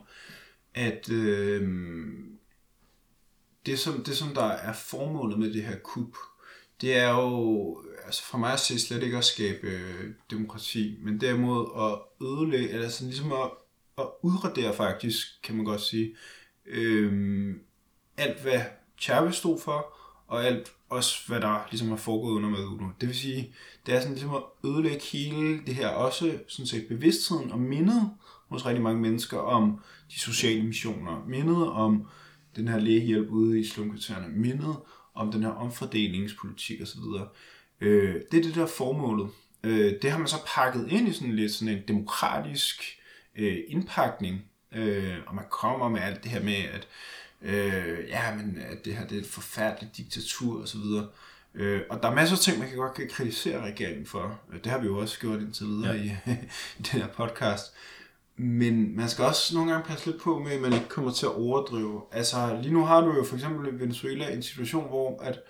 at 0.75 1.11
øh, 1.11 1.68
det, 3.66 3.79
som, 3.79 4.05
det, 4.05 4.16
som 4.16 4.35
der 4.35 4.45
er 4.45 4.73
formålet 4.73 5.39
med 5.39 5.53
det 5.53 5.64
her 5.64 5.77
kup, 5.79 6.16
det 6.81 6.97
er 6.97 7.11
jo, 7.11 7.85
altså 8.07 8.23
for 8.25 8.39
mig 8.39 8.53
at 8.53 8.61
se 8.61 8.81
slet 8.81 9.03
ikke 9.03 9.18
at 9.18 9.25
skabe 9.25 9.66
øh, 9.66 10.11
demokrati, 10.31 10.99
men 11.03 11.20
derimod 11.20 11.66
at 11.77 12.27
ødelægge, 12.27 12.70
eller 12.70 12.89
sådan 12.89 13.09
ligesom 13.09 13.33
at, 13.33 13.51
at 13.99 14.07
udradere 14.23 14.75
faktisk, 14.75 15.27
kan 15.43 15.57
man 15.57 15.64
godt 15.64 15.81
sige, 15.81 16.16
øh, 16.66 17.55
alt 18.16 18.43
hvad 18.43 18.61
Chavez 18.99 19.35
stod 19.35 19.61
for, 19.61 19.99
og 20.27 20.45
alt 20.45 20.73
også, 20.89 21.29
hvad 21.29 21.41
der 21.41 21.66
ligesom 21.70 21.89
har 21.89 21.97
foregået 21.97 22.35
under 22.35 22.51
Maduro. 22.51 22.85
Det 23.01 23.09
vil 23.09 23.16
sige, 23.16 23.55
det 23.87 23.95
er 23.95 24.01
sådan 24.01 24.14
ligesom 24.14 24.35
at 24.35 24.43
ødelægge 24.64 25.05
hele 25.12 25.66
det 25.66 25.75
her, 25.75 25.89
også 25.89 26.39
sådan 26.49 26.66
set 26.66 26.89
bevidstheden 26.89 27.53
og 27.53 27.59
mindet 27.59 28.11
hos 28.49 28.66
rigtig 28.66 28.83
mange 28.83 29.01
mennesker 29.01 29.39
om 29.39 29.81
de 30.15 30.19
sociale 30.19 30.63
missioner, 30.63 31.25
mindet 31.27 31.69
om 31.69 32.07
den 32.57 32.69
her 32.69 32.79
lægehjælp 32.79 33.29
ude 33.29 33.61
i 33.61 33.65
slumkvartererne, 33.65 34.29
mindet 34.29 34.77
om 35.15 35.33
den 35.33 35.43
her 35.43 35.51
omfordelingspolitik 35.51 36.83
osv. 36.83 37.01
Øh, 37.81 38.15
det 38.33 38.39
er 38.39 38.43
det 38.43 38.55
der 38.55 38.67
formålet. 38.67 39.29
Øh, 39.65 39.95
det 40.03 40.11
har 40.11 40.19
man 40.19 40.29
så 40.29 40.37
pakket 40.47 40.89
ind 40.91 41.09
i 41.09 41.13
sådan 41.13 41.37
lidt 41.37 41.53
sådan 41.53 41.75
en 41.75 41.83
demokratisk 41.89 42.99
øh, 43.37 43.59
indpakning, 43.69 44.45
øh, 44.73 45.17
og 45.27 45.35
man 45.35 45.45
kommer 45.51 45.89
med 45.89 46.01
alt 46.01 46.23
det 46.23 46.31
her 46.31 46.43
med, 46.43 46.55
at, 46.55 46.89
øh, 47.43 48.09
ja, 48.09 48.35
men, 48.35 48.59
at 48.71 48.85
det 48.85 48.97
her 48.97 49.07
det 49.07 49.17
er 49.17 49.21
et 49.21 49.27
forfærdeligt 49.27 49.97
diktatur 49.97 50.61
og 50.61 50.69
så 50.69 50.79
videre. 50.79 51.09
Øh, 51.55 51.81
og 51.91 52.03
der 52.03 52.09
er 52.09 52.15
masser 52.15 52.37
af 52.37 52.41
ting, 52.41 52.59
man 52.59 52.69
kan 52.69 52.77
godt 52.77 52.95
kan 52.95 53.09
kritisere 53.09 53.65
regeringen 53.65 54.07
for. 54.07 54.41
Det 54.65 54.67
har 54.67 54.79
vi 54.79 54.87
jo 54.87 54.99
også 54.99 55.21
gjort 55.21 55.41
indtil 55.41 55.67
videre 55.67 55.93
ja. 55.93 56.03
i, 56.03 56.33
i 56.79 56.83
den 56.83 57.01
her 57.01 57.07
podcast. 57.07 57.73
Men 58.43 58.97
man 58.97 59.09
skal 59.09 59.24
også 59.24 59.55
nogle 59.55 59.72
gange 59.72 59.86
passe 59.86 60.07
lidt 60.07 60.22
på 60.22 60.38
med, 60.38 60.53
at 60.53 60.61
man 60.61 60.72
ikke 60.72 60.88
kommer 60.88 61.12
til 61.12 61.26
at 61.26 61.34
overdrive. 61.34 62.03
Altså 62.12 62.59
lige 62.62 62.74
nu 62.74 62.84
har 62.84 63.01
du 63.01 63.16
jo 63.16 63.24
for 63.24 63.34
eksempel 63.34 63.74
i 63.74 63.80
Venezuela 63.80 64.32
en 64.32 64.43
situation, 64.43 64.88
hvor 64.88 65.22
at 65.22 65.40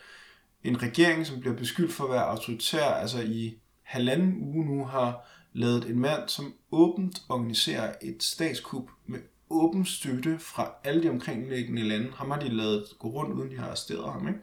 en 0.65 0.83
regering, 0.83 1.27
som 1.27 1.41
bliver 1.41 1.57
beskyldt 1.57 1.93
for 1.93 2.05
at 2.05 2.11
være 2.11 2.25
autoritær, 2.25 2.85
altså 2.85 3.21
i 3.21 3.55
halvanden 3.83 4.37
uge 4.41 4.65
nu 4.65 4.85
har 4.85 5.29
lavet 5.53 5.85
en 5.85 5.99
mand, 5.99 6.29
som 6.29 6.55
åbent 6.73 7.23
organiserer 7.29 7.93
et 8.03 8.23
statskup 8.23 8.91
med 9.07 9.19
åben 9.51 9.85
støtte 9.85 10.39
fra 10.39 10.71
alle 10.85 11.03
de 11.03 11.11
omkringliggende 11.11 11.83
lande. 11.83 12.13
Ham 12.17 12.31
har 12.31 12.39
de 12.39 12.49
lavet 12.49 12.85
gå 12.99 13.09
rundt, 13.09 13.33
uden 13.33 13.51
de 13.51 13.59
har 13.59 13.67
arresteret 13.67 14.13
ham, 14.13 14.29
ikke? 14.29 14.41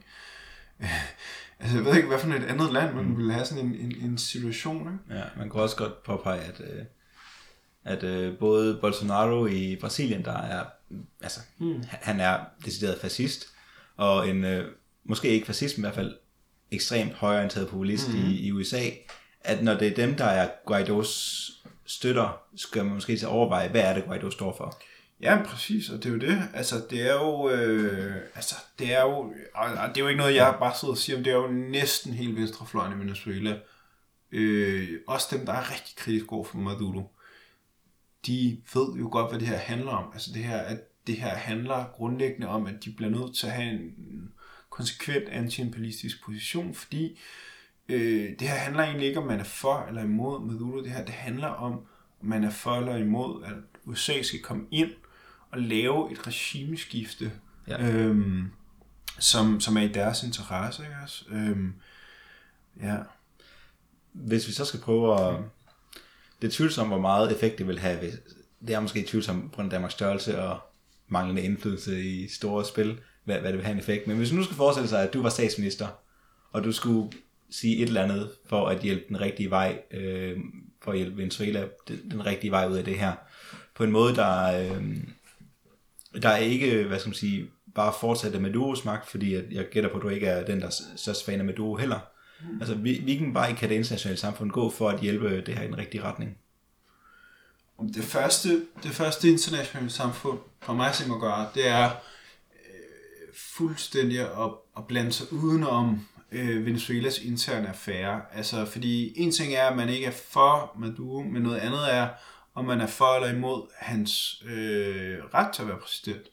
Altså, 1.62 1.78
jeg 1.78 1.86
ved 1.86 1.96
ikke, 1.96 2.08
hvad 2.08 2.20
for 2.20 2.28
et 2.28 2.44
andet 2.44 2.74
land, 2.74 2.96
man 2.96 3.06
mm. 3.06 3.18
ville 3.18 3.34
have 3.34 3.46
sådan 3.46 3.66
en, 3.66 3.76
en, 3.76 3.96
en 4.12 4.18
situation, 4.18 4.80
ikke? 4.80 5.20
Ja, 5.20 5.24
man 5.38 5.50
kan 5.50 5.62
også 5.62 5.76
godt 5.76 6.04
påpege, 6.04 6.40
at, 6.40 6.62
øh, 6.62 6.86
at 7.86 8.04
øh, 8.04 8.38
både 8.38 8.78
Bolsonaro 8.82 9.46
i 9.46 9.78
Brasilien, 9.82 10.26
der 10.26 10.38
er, 10.38 10.66
altså, 11.22 11.40
mm. 11.58 11.84
han 11.90 12.20
er 12.20 12.40
decideret 12.66 13.02
fascist, 13.02 13.48
og 13.98 14.30
en, 14.30 14.44
øh, 14.44 14.66
måske 15.04 15.30
ikke 15.30 15.46
fascist, 15.46 15.78
men 15.78 15.82
i 15.82 15.86
hvert 15.86 15.96
fald 15.96 16.16
ekstremt 16.72 17.14
højorienteret 17.14 17.68
populist 17.68 18.10
mm. 18.10 18.16
i, 18.16 18.40
i 18.40 18.52
USA, 18.52 18.82
at 19.42 19.64
når 19.64 19.74
det 19.74 19.88
er 19.88 19.96
dem, 19.96 20.16
der 20.16 20.26
er 20.26 20.50
Guaidos 20.66 21.52
støtter, 21.86 22.42
skal 22.56 22.86
man 22.86 22.94
måske 22.94 23.18
til 23.18 23.26
at 23.26 23.32
overveje, 23.32 23.70
hvad 23.70 23.82
er 23.82 23.94
det, 23.94 24.06
Guaido 24.06 24.32
står 24.32 24.56
for? 24.58 24.82
Ja, 25.22 25.42
præcis, 25.46 25.90
og 25.90 25.98
det 25.98 26.06
er 26.06 26.14
jo 26.14 26.20
det. 26.20 26.44
Altså, 26.54 26.76
det 26.90 27.02
er 27.02 27.14
jo, 27.14 27.50
øh, 27.50 28.16
altså, 28.36 28.56
det 28.80 28.94
er 28.94 29.02
jo, 29.02 29.34
det 29.88 29.98
er 29.98 30.00
jo 30.00 30.08
ikke 30.08 30.18
noget, 30.18 30.36
jeg 30.36 30.56
bare 30.60 30.76
sidder 30.80 30.92
og 30.92 30.98
siger, 30.98 31.18
men 31.18 31.26
det 31.26 31.32
er 31.32 31.38
jo 31.38 31.48
næsten 31.48 32.14
helt 32.14 32.36
venstrefløjen 32.36 32.98
i 32.98 33.00
Venezuela. 33.00 33.58
Øh, 34.32 34.90
også 35.08 35.28
dem, 35.32 35.46
der 35.46 35.54
er 35.54 35.72
rigtig 35.72 35.96
kritisk 35.96 36.32
over 36.32 36.44
for 36.44 36.58
Maduro. 36.58 37.16
De 38.26 38.62
ved 38.74 38.94
jo 39.00 39.10
godt, 39.12 39.32
hvad 39.32 39.40
det 39.40 39.48
her 39.48 39.58
handler 39.58 39.92
om. 39.92 40.12
Altså 40.14 40.34
det 40.34 40.44
her, 40.44 40.58
at 40.58 40.80
det 41.08 41.18
her 41.18 41.36
handler 41.36 41.86
grundlæggende 41.94 42.48
om, 42.48 42.66
at 42.66 42.86
de 42.86 42.92
bliver 42.92 43.12
nødt 43.12 43.36
til 43.36 43.48
at 43.48 43.54
have 43.54 43.72
en 43.72 44.32
konsekvent 44.70 45.30
anti-imperialistisk 45.30 46.26
position, 46.26 46.74
fordi 46.74 47.20
øh, 47.90 48.30
det 48.40 48.42
her 48.42 48.56
handler 48.56 48.84
egentlig 48.84 49.08
ikke 49.08 49.20
om, 49.20 49.28
man 49.28 49.40
er 49.40 49.44
for 49.44 49.86
eller 49.88 50.04
imod 50.04 50.46
Maduro. 50.46 50.84
Det 50.84 50.92
her, 50.92 51.06
det 51.06 51.14
handler 51.14 51.48
om, 51.48 51.74
om 52.22 52.28
man 52.28 52.44
er 52.44 52.50
for 52.50 52.76
eller 52.76 52.96
imod, 52.96 53.44
at 53.44 53.54
USA 53.86 54.22
skal 54.22 54.42
komme 54.42 54.66
ind 54.72 54.92
og 55.52 55.62
lave 55.62 56.12
et 56.12 56.28
regimeskifte, 56.28 57.32
ja. 57.68 57.90
øhm, 57.90 58.52
som, 59.20 59.60
som 59.60 59.78
er 59.78 59.82
i 59.82 59.88
deres 59.88 60.24
interesse. 60.24 60.84
Ikke 60.84 60.96
også? 61.04 61.26
Øhm, 61.30 61.74
ja. 62.82 62.98
Hvis 64.12 64.48
vi 64.48 64.52
så 64.52 64.66
skal 64.66 64.80
prøve 64.80 65.20
at... 65.20 65.40
Det 66.42 66.48
er 66.48 66.52
tvivlsomt, 66.52 66.90
hvor 66.90 67.00
meget 67.00 67.32
effekt 67.32 67.58
det 67.58 67.68
vil 67.68 67.80
have. 67.80 68.12
Det 68.68 68.76
er 68.76 68.80
måske 68.80 69.04
tvivlsomt 69.08 69.44
på 69.44 69.56
grund 69.56 69.66
af 69.66 69.72
Danmarks 69.72 69.94
størrelse 69.94 70.42
og 70.42 70.60
manglende 71.08 71.42
indflydelse 71.42 72.04
i 72.04 72.28
store 72.28 72.66
spil, 72.66 73.00
hvad, 73.24 73.40
hvad 73.40 73.50
det 73.50 73.58
vil 73.58 73.66
have 73.66 73.74
en 73.74 73.80
effekt. 73.80 74.08
Men 74.08 74.18
hvis 74.18 74.34
nu 74.34 74.44
skal 74.44 74.56
forestille 74.56 74.90
sig, 74.90 75.04
at 75.04 75.14
du 75.14 75.22
var 75.22 75.30
statsminister, 75.30 75.88
og 76.52 76.64
du 76.64 76.72
skulle 76.72 77.12
sige 77.50 77.78
et 77.78 77.88
eller 77.88 78.04
andet 78.04 78.30
for 78.46 78.68
at 78.68 78.82
hjælpe 78.82 79.04
den 79.08 79.22
rigtige 79.22 79.50
vej, 79.50 79.82
øh, 79.92 80.38
for 80.82 80.92
at 80.92 80.98
hjælpe 80.98 81.18
Venezuela 81.18 81.66
den, 81.88 82.12
den 82.12 82.26
rigtige 82.26 82.52
vej 82.52 82.68
ud 82.68 82.78
af 82.78 82.84
det 82.84 83.00
her, 83.00 83.14
på 83.76 83.84
en 83.84 83.92
måde, 83.92 84.16
der, 84.16 84.60
øh, 84.60 84.98
der 86.22 86.30
er 86.30 86.38
ikke, 86.38 86.84
hvad 86.84 87.00
skal 87.00 87.10
man 87.10 87.16
sige, 87.16 87.48
bare 87.76 87.94
fortsætte 88.00 88.40
Maduros 88.40 88.86
magt, 88.86 89.10
fordi 89.10 89.36
jeg, 89.36 89.44
jeg 89.52 89.66
gætter 89.66 89.90
på, 89.90 89.98
at 89.98 90.04
du 90.04 90.10
ikke 90.10 90.28
er 90.28 90.46
den, 90.46 90.60
der 90.60 90.68
er 90.68 90.74
størst 90.96 91.26
fan 91.26 91.40
af 91.40 91.46
Maduro 91.46 91.76
heller. 91.76 92.00
Altså, 92.60 92.76
hvilken 92.76 93.34
vej 93.34 93.56
kan 93.56 93.70
det 93.70 93.76
internationale 93.76 94.18
samfund 94.18 94.52
gå 94.52 94.70
for 94.70 94.90
at 94.90 95.00
hjælpe 95.00 95.42
det 95.42 95.56
her 95.56 95.64
i 95.64 95.68
den 95.68 95.78
rigtige 95.78 96.04
retning? 96.04 96.38
Det 97.94 98.04
første, 98.04 98.66
det 98.84 98.92
første 98.92 99.30
internationale 99.30 99.90
samfund, 99.90 100.40
for 100.62 100.74
mig 100.74 100.96
som 100.96 101.12
at 101.12 101.20
gøre, 101.20 101.50
det 101.56 101.68
er 101.68 101.86
øh, 101.86 103.34
fuldstændig 103.34 104.20
at, 104.20 104.52
at 104.78 104.88
blande 104.88 105.12
sig 105.12 105.34
udenom 105.34 106.08
øh, 106.32 106.66
Venezuelas 106.66 107.20
interne 107.20 107.68
affære. 107.68 108.22
Altså, 108.34 108.66
fordi 108.66 109.14
en 109.20 109.32
ting 109.32 109.54
er, 109.54 109.68
at 109.68 109.78
man 109.78 109.90
ikke 109.90 110.06
er 110.06 110.12
for 110.12 110.76
Maduro, 110.80 111.24
men 111.24 111.42
noget 111.42 111.58
andet 111.58 111.94
er, 111.94 112.10
om 112.54 112.66
man 112.66 112.82
er 112.82 112.88
for 112.88 113.16
eller 113.16 113.38
imod 113.38 113.68
hans 113.78 114.44
øh, 114.46 115.18
ret 115.34 115.54
til 115.54 115.62
at 115.62 115.68
være 115.68 115.78
præsident. 115.78 116.28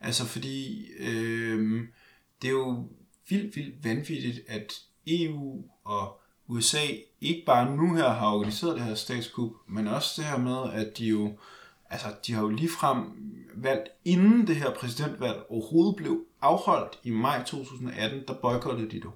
Altså 0.00 0.26
fordi 0.26 0.86
øh, 0.98 1.80
det 2.42 2.48
er 2.48 2.52
jo 2.52 2.88
vildt, 3.28 3.56
vildt 3.56 3.84
vanvittigt, 3.84 4.40
at 4.48 4.72
EU 5.06 5.64
og 5.84 6.20
USA 6.46 6.86
ikke 7.20 7.42
bare 7.46 7.76
nu 7.76 7.94
her 7.94 8.08
har 8.08 8.32
organiseret 8.32 8.74
det 8.74 8.84
her 8.84 8.94
statskup, 8.94 9.50
men 9.68 9.88
også 9.88 10.14
det 10.16 10.24
her 10.24 10.38
med, 10.38 10.72
at 10.72 10.98
de 10.98 11.06
jo, 11.06 11.32
altså 11.90 12.06
de 12.26 12.32
har 12.32 12.42
jo 12.42 12.48
ligefrem 12.48 12.98
valgt, 13.54 13.88
inden 14.04 14.46
det 14.46 14.56
her 14.56 14.74
præsidentvalg 14.74 15.42
overhovedet 15.48 15.96
blev 15.96 16.24
afholdt 16.40 16.98
i 17.04 17.10
maj 17.10 17.44
2018, 17.44 18.22
der 18.28 18.34
boykottede 18.34 18.90
de 18.90 19.00
det. 19.00 19.10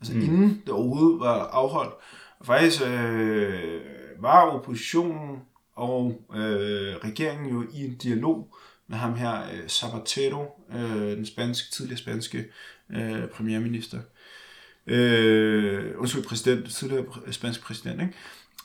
Altså 0.00 0.14
mm. 0.14 0.20
inden 0.20 0.62
det 0.66 0.74
overhovedet 0.74 1.20
var 1.20 1.46
afholdt. 1.46 1.94
Og 2.38 2.46
faktisk 2.46 2.82
øh, 2.82 3.80
var 4.18 4.50
oppositionen 4.50 5.38
og 5.74 6.22
øh, 6.34 6.96
regeringen 6.96 7.48
jo 7.48 7.66
i 7.72 7.84
en 7.84 7.96
dialog 7.96 8.54
med 8.86 8.98
ham 8.98 9.14
her, 9.14 9.42
øh, 9.42 9.68
Zapatero, 9.68 10.64
øh, 10.72 11.16
den 11.16 11.26
spanske, 11.26 11.70
tidligere 11.70 11.98
spanske 11.98 12.44
øh, 12.90 13.28
premierminister. 13.28 13.98
Øh, 13.98 14.04
undskyld, 15.98 16.24
præsident, 16.24 16.70
tidligere 16.70 17.04
spansk 17.30 17.62
præsident, 17.62 18.00
ikke? 18.00 18.14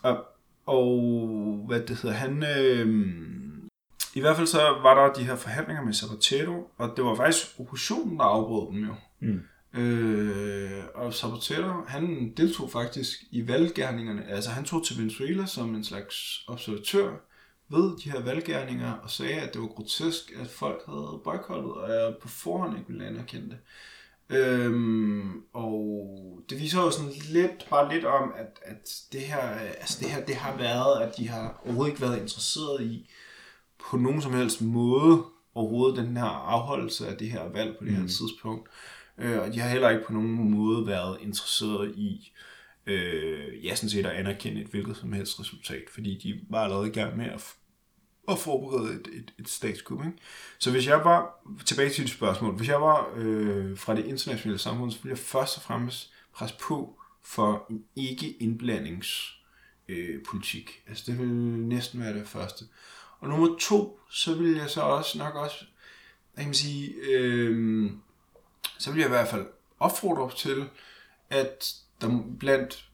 Og, 0.01 0.25
og 0.65 1.63
hvad 1.67 1.79
det 1.79 1.97
hedder, 2.01 2.15
han... 2.15 2.43
Øh, 2.43 3.13
I 4.15 4.19
hvert 4.19 4.35
fald 4.35 4.47
så 4.47 4.57
var 4.57 4.93
der 4.95 5.13
de 5.13 5.23
her 5.23 5.35
forhandlinger 5.35 5.83
med 5.83 5.93
Zapatero, 5.93 6.71
og 6.77 6.93
det 6.95 7.05
var 7.05 7.15
faktisk 7.15 7.59
oppositionen, 7.59 8.17
der 8.17 8.23
afbrød 8.23 8.73
dem 8.73 8.85
jo. 8.85 8.95
Mm. 9.19 9.41
Øh, 9.79 10.83
og 10.95 11.13
Zapatero, 11.13 11.73
han 11.87 12.33
deltog 12.37 12.71
faktisk 12.71 13.23
i 13.31 13.47
valggerningerne. 13.47 14.25
Altså 14.29 14.49
han 14.49 14.63
tog 14.63 14.85
til 14.85 14.97
Venezuela 14.97 15.45
som 15.45 15.75
en 15.75 15.83
slags 15.83 16.43
observatør 16.47 17.11
ved 17.69 17.97
de 18.03 18.11
her 18.11 18.21
valggærninger 18.21 18.91
og 18.91 19.09
sagde, 19.09 19.33
at 19.33 19.53
det 19.53 19.61
var 19.61 19.67
grotesk, 19.67 20.31
at 20.41 20.47
folk 20.47 20.81
havde 20.85 21.21
boykottet, 21.23 21.71
og 21.71 21.89
jeg 21.89 22.15
på 22.21 22.27
forhånd 22.27 22.77
ikke 22.77 22.87
ville 22.87 23.07
anerkende 23.07 23.49
det. 23.49 23.57
Øhm, 24.29 25.41
og 25.53 26.19
det 26.49 26.59
viser 26.59 26.81
jo 26.81 26.91
sådan 26.91 27.11
lidt, 27.29 27.69
bare 27.69 27.93
lidt 27.93 28.05
om, 28.05 28.33
at, 28.37 28.59
at 28.61 29.01
det, 29.11 29.21
her, 29.21 29.39
altså 29.39 29.97
det 29.99 30.09
her, 30.09 30.25
det 30.25 30.35
har 30.35 30.57
været, 30.57 31.01
at 31.01 31.17
de 31.17 31.27
har 31.27 31.61
overhovedet 31.65 31.91
ikke 31.91 32.01
været 32.01 32.21
interesseret 32.21 32.83
i 32.83 33.09
på 33.89 33.97
nogen 33.97 34.21
som 34.21 34.33
helst 34.33 34.61
måde 34.61 35.23
overhovedet 35.55 35.97
den 35.97 36.17
her 36.17 36.25
afholdelse 36.25 37.07
af 37.07 37.17
det 37.17 37.31
her 37.31 37.49
valg 37.49 37.77
på 37.79 37.85
det 37.85 37.93
her 37.93 38.01
mm. 38.01 38.07
tidspunkt. 38.07 38.69
Øh, 39.17 39.39
og 39.39 39.53
de 39.53 39.59
har 39.59 39.69
heller 39.69 39.89
ikke 39.89 40.05
på 40.07 40.13
nogen 40.13 40.51
måde 40.51 40.87
været 40.87 41.17
interesseret 41.21 41.95
i 41.95 42.31
øh, 42.85 43.65
ja, 43.65 43.75
sådan 43.75 43.89
set 43.89 44.05
at 44.05 44.11
anerkende 44.11 44.61
et 44.61 44.67
hvilket 44.67 44.97
som 44.97 45.13
helst 45.13 45.39
resultat, 45.39 45.83
fordi 45.93 46.17
de 46.23 46.39
var 46.49 46.63
allerede 46.63 46.87
i 46.87 46.91
gang 46.91 47.17
med 47.17 47.25
at, 47.25 47.53
at 48.29 48.39
forberede 48.39 48.93
et, 48.93 49.07
et, 49.13 49.33
et 49.39 49.49
statskup. 49.49 50.05
Ikke? 50.05 50.17
Så 50.59 50.71
hvis 50.71 50.87
jeg 50.87 51.05
var, 51.05 51.45
tilbage 51.65 51.89
til 51.89 52.03
dit 52.03 52.13
spørgsmål, 52.13 52.55
hvis 52.55 52.67
jeg 52.67 52.81
var 52.81 53.13
øh, 53.15 53.77
fra 53.77 53.95
det 53.95 54.05
internationale 54.05 54.59
samfund, 54.59 54.91
så 54.91 54.99
ville 55.03 55.11
jeg 55.11 55.25
først 55.25 55.57
og 55.57 55.63
fremmest 55.63 56.13
presse 56.33 56.55
på 56.61 56.99
for 57.23 57.65
en 57.69 57.83
ikke-indblandings 57.95 59.39
øh, 59.87 60.23
politik. 60.23 60.83
Altså 60.87 61.03
det 61.07 61.19
ville 61.19 61.67
næsten 61.67 61.99
være 61.99 62.13
det 62.13 62.27
første. 62.27 62.65
Og 63.19 63.29
nummer 63.29 63.57
to, 63.59 63.99
så 64.09 64.35
vil 64.35 64.55
jeg 64.55 64.69
så 64.69 64.81
også 64.81 65.17
nok 65.17 65.35
også, 65.35 65.65
jeg 66.37 66.45
kan 66.45 66.53
sige, 66.53 66.93
øh, 66.93 67.91
så 68.79 68.91
vil 68.91 68.99
jeg 68.99 69.07
i 69.07 69.09
hvert 69.09 69.27
fald 69.27 69.45
opfordre 69.79 70.31
til, 70.37 70.69
at 71.29 71.75
der 72.01 72.23
blandt 72.39 72.85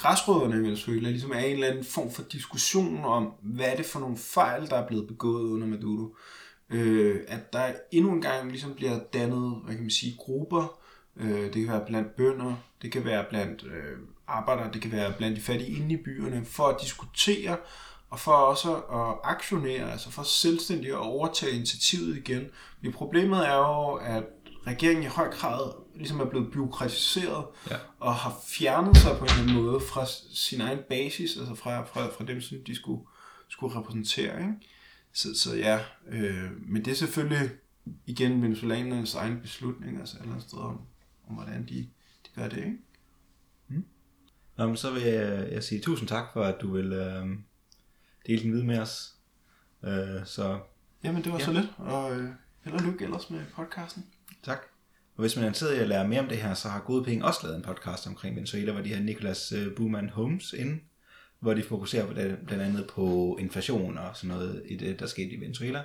græsrødderne 0.00 0.56
i 0.56 0.58
Venezuela 0.58 1.10
ligesom 1.10 1.30
er 1.30 1.38
en 1.38 1.52
eller 1.52 1.66
anden 1.66 1.84
form 1.84 2.10
for 2.10 2.22
diskussion 2.22 3.04
om, 3.04 3.32
hvad 3.42 3.66
er 3.66 3.76
det 3.76 3.86
for 3.86 4.00
nogle 4.00 4.16
fejl, 4.16 4.70
der 4.70 4.76
er 4.76 4.86
blevet 4.86 5.06
begået 5.06 5.50
under 5.50 5.66
Maduro. 5.66 6.16
Øh, 6.70 7.20
at 7.28 7.52
der 7.52 7.72
endnu 7.92 8.12
en 8.12 8.22
gang 8.22 8.50
ligesom 8.50 8.74
bliver 8.74 9.00
dannet, 9.12 9.60
hvad 9.64 9.74
kan 9.74 9.84
man 9.84 9.90
sige, 9.90 10.16
grupper. 10.18 10.80
Øh, 11.16 11.44
det 11.44 11.54
kan 11.54 11.68
være 11.68 11.86
blandt 11.86 12.16
bønder, 12.16 12.54
det 12.82 12.92
kan 12.92 13.04
være 13.04 13.24
blandt 13.30 13.64
øh, 13.64 13.98
arbejdere, 14.26 14.72
det 14.72 14.82
kan 14.82 14.92
være 14.92 15.12
blandt 15.18 15.36
de 15.36 15.42
fattige 15.42 15.76
inde 15.76 15.94
i 15.94 15.96
byerne, 15.96 16.44
for 16.44 16.66
at 16.66 16.80
diskutere 16.82 17.56
og 18.10 18.20
for 18.20 18.32
også 18.32 18.74
at 18.74 19.30
aktionere, 19.30 19.92
altså 19.92 20.10
for 20.10 20.22
selvstændigt 20.22 20.92
at 20.92 20.98
overtage 20.98 21.56
initiativet 21.56 22.16
igen. 22.16 22.46
Men 22.80 22.92
problemet 22.92 23.48
er 23.48 23.56
jo, 23.56 23.94
at 23.94 24.24
regeringen 24.66 25.04
i 25.04 25.06
høj 25.06 25.30
grad 25.30 25.72
ligesom 25.94 26.20
er 26.20 26.24
blevet 26.24 26.52
byråkratiseret 26.52 27.44
Ja. 27.70 27.76
og 27.98 28.14
har 28.14 28.40
fjernet 28.48 28.96
sig 28.96 29.16
på 29.18 29.24
en 29.24 29.30
eller 29.30 29.42
anden 29.42 29.62
måde 29.62 29.80
fra 29.80 30.06
sin 30.34 30.60
egen 30.60 30.78
basis, 30.88 31.36
altså 31.36 31.54
fra, 31.54 31.84
fra, 31.84 32.06
fra 32.06 32.24
dem, 32.24 32.40
som 32.40 32.58
de 32.66 32.74
skulle, 32.74 33.02
skulle 33.48 33.78
repræsentere. 33.78 34.40
Ikke? 34.40 34.52
Så, 35.12 35.38
så 35.38 35.56
ja, 35.56 35.80
øh, 36.08 36.50
men 36.68 36.84
det 36.84 36.90
er 36.90 36.94
selvfølgelig 36.94 37.50
igen 38.06 38.42
venezolanernes 38.42 39.14
egen 39.14 39.40
beslutning, 39.40 39.98
altså 40.00 40.16
et 40.16 40.20
eller 40.20 40.32
andet 40.32 40.48
sted 40.48 40.58
om, 40.58 40.80
om 41.28 41.34
hvordan 41.34 41.66
de, 41.68 41.88
de 42.26 42.30
gør 42.34 42.48
det. 42.48 42.56
Ikke? 42.58 42.78
Nå, 44.56 44.66
men 44.66 44.76
så 44.76 44.90
vil 44.90 45.02
jeg, 45.02 45.48
jeg 45.52 45.64
sige 45.64 45.80
tusind 45.80 46.08
tak 46.08 46.24
for, 46.32 46.42
at 46.42 46.56
du 46.60 46.72
vil 46.72 46.92
øh, 46.92 47.26
dele 48.26 48.42
din 48.42 48.52
viden 48.52 48.66
med 48.66 48.78
os. 48.78 49.14
Øh, 49.84 50.26
så 50.26 50.60
Jamen, 51.04 51.24
det 51.24 51.32
var 51.32 51.38
ja. 51.38 51.44
så 51.44 51.52
lidt, 51.52 51.66
og 51.78 52.16
øh, 52.16 52.28
held 52.64 52.74
og 52.74 52.80
lykke 52.82 53.04
ellers 53.04 53.30
med 53.30 53.40
podcasten 53.54 54.06
tak. 54.42 54.58
Og 55.16 55.20
hvis 55.20 55.36
man 55.36 55.44
er 55.44 55.48
interesseret 55.48 55.76
i 55.76 55.80
at 55.80 55.88
lære 55.88 56.08
mere 56.08 56.20
om 56.20 56.28
det 56.28 56.38
her, 56.38 56.54
så 56.54 56.68
har 56.68 56.80
Gode 56.80 57.04
Penge 57.04 57.24
også 57.24 57.40
lavet 57.42 57.56
en 57.56 57.62
podcast 57.62 58.06
omkring 58.06 58.36
Venezuela, 58.36 58.72
hvor 58.72 58.82
de 58.82 58.94
har 58.94 59.02
Nicholas 59.02 59.52
øh, 59.52 59.74
Buhmann 59.76 60.08
Holmes 60.08 60.52
inde, 60.52 60.80
hvor 61.40 61.54
de 61.54 61.62
fokuserer 61.62 62.06
på 62.06 62.14
det, 62.14 62.38
blandt 62.46 62.64
andet 62.64 62.86
på 62.86 63.36
inflation 63.40 63.98
og 63.98 64.16
sådan 64.16 64.28
noget 64.36 64.62
i 64.66 64.76
det, 64.76 65.00
der 65.00 65.06
skete 65.06 65.30
i 65.30 65.40
Venezuela. 65.40 65.78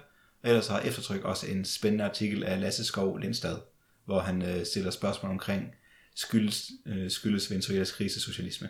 Og 0.44 0.50
ellers 0.50 0.68
har 0.68 0.80
Eftertryk 0.80 1.24
også 1.24 1.48
en 1.48 1.66
spændende 1.66 2.06
artikel 2.06 2.44
af 2.44 2.62
Lasse 2.62 2.86
Skov 2.86 3.18
Lindstad, 3.18 3.58
hvor 4.06 4.20
han 4.20 4.42
øh, 4.42 4.66
stiller 4.66 4.92
spørgsmål 4.92 5.32
omkring 5.32 5.76
skyldes, 6.16 6.72
øh, 6.86 7.12
skyldes 7.12 7.52
Venezuelas 7.52 7.92
krise 7.92 8.22
socialisme. 8.22 8.70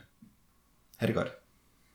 Ha' 0.98 1.08
det 1.08 1.16
godt. 1.16 1.32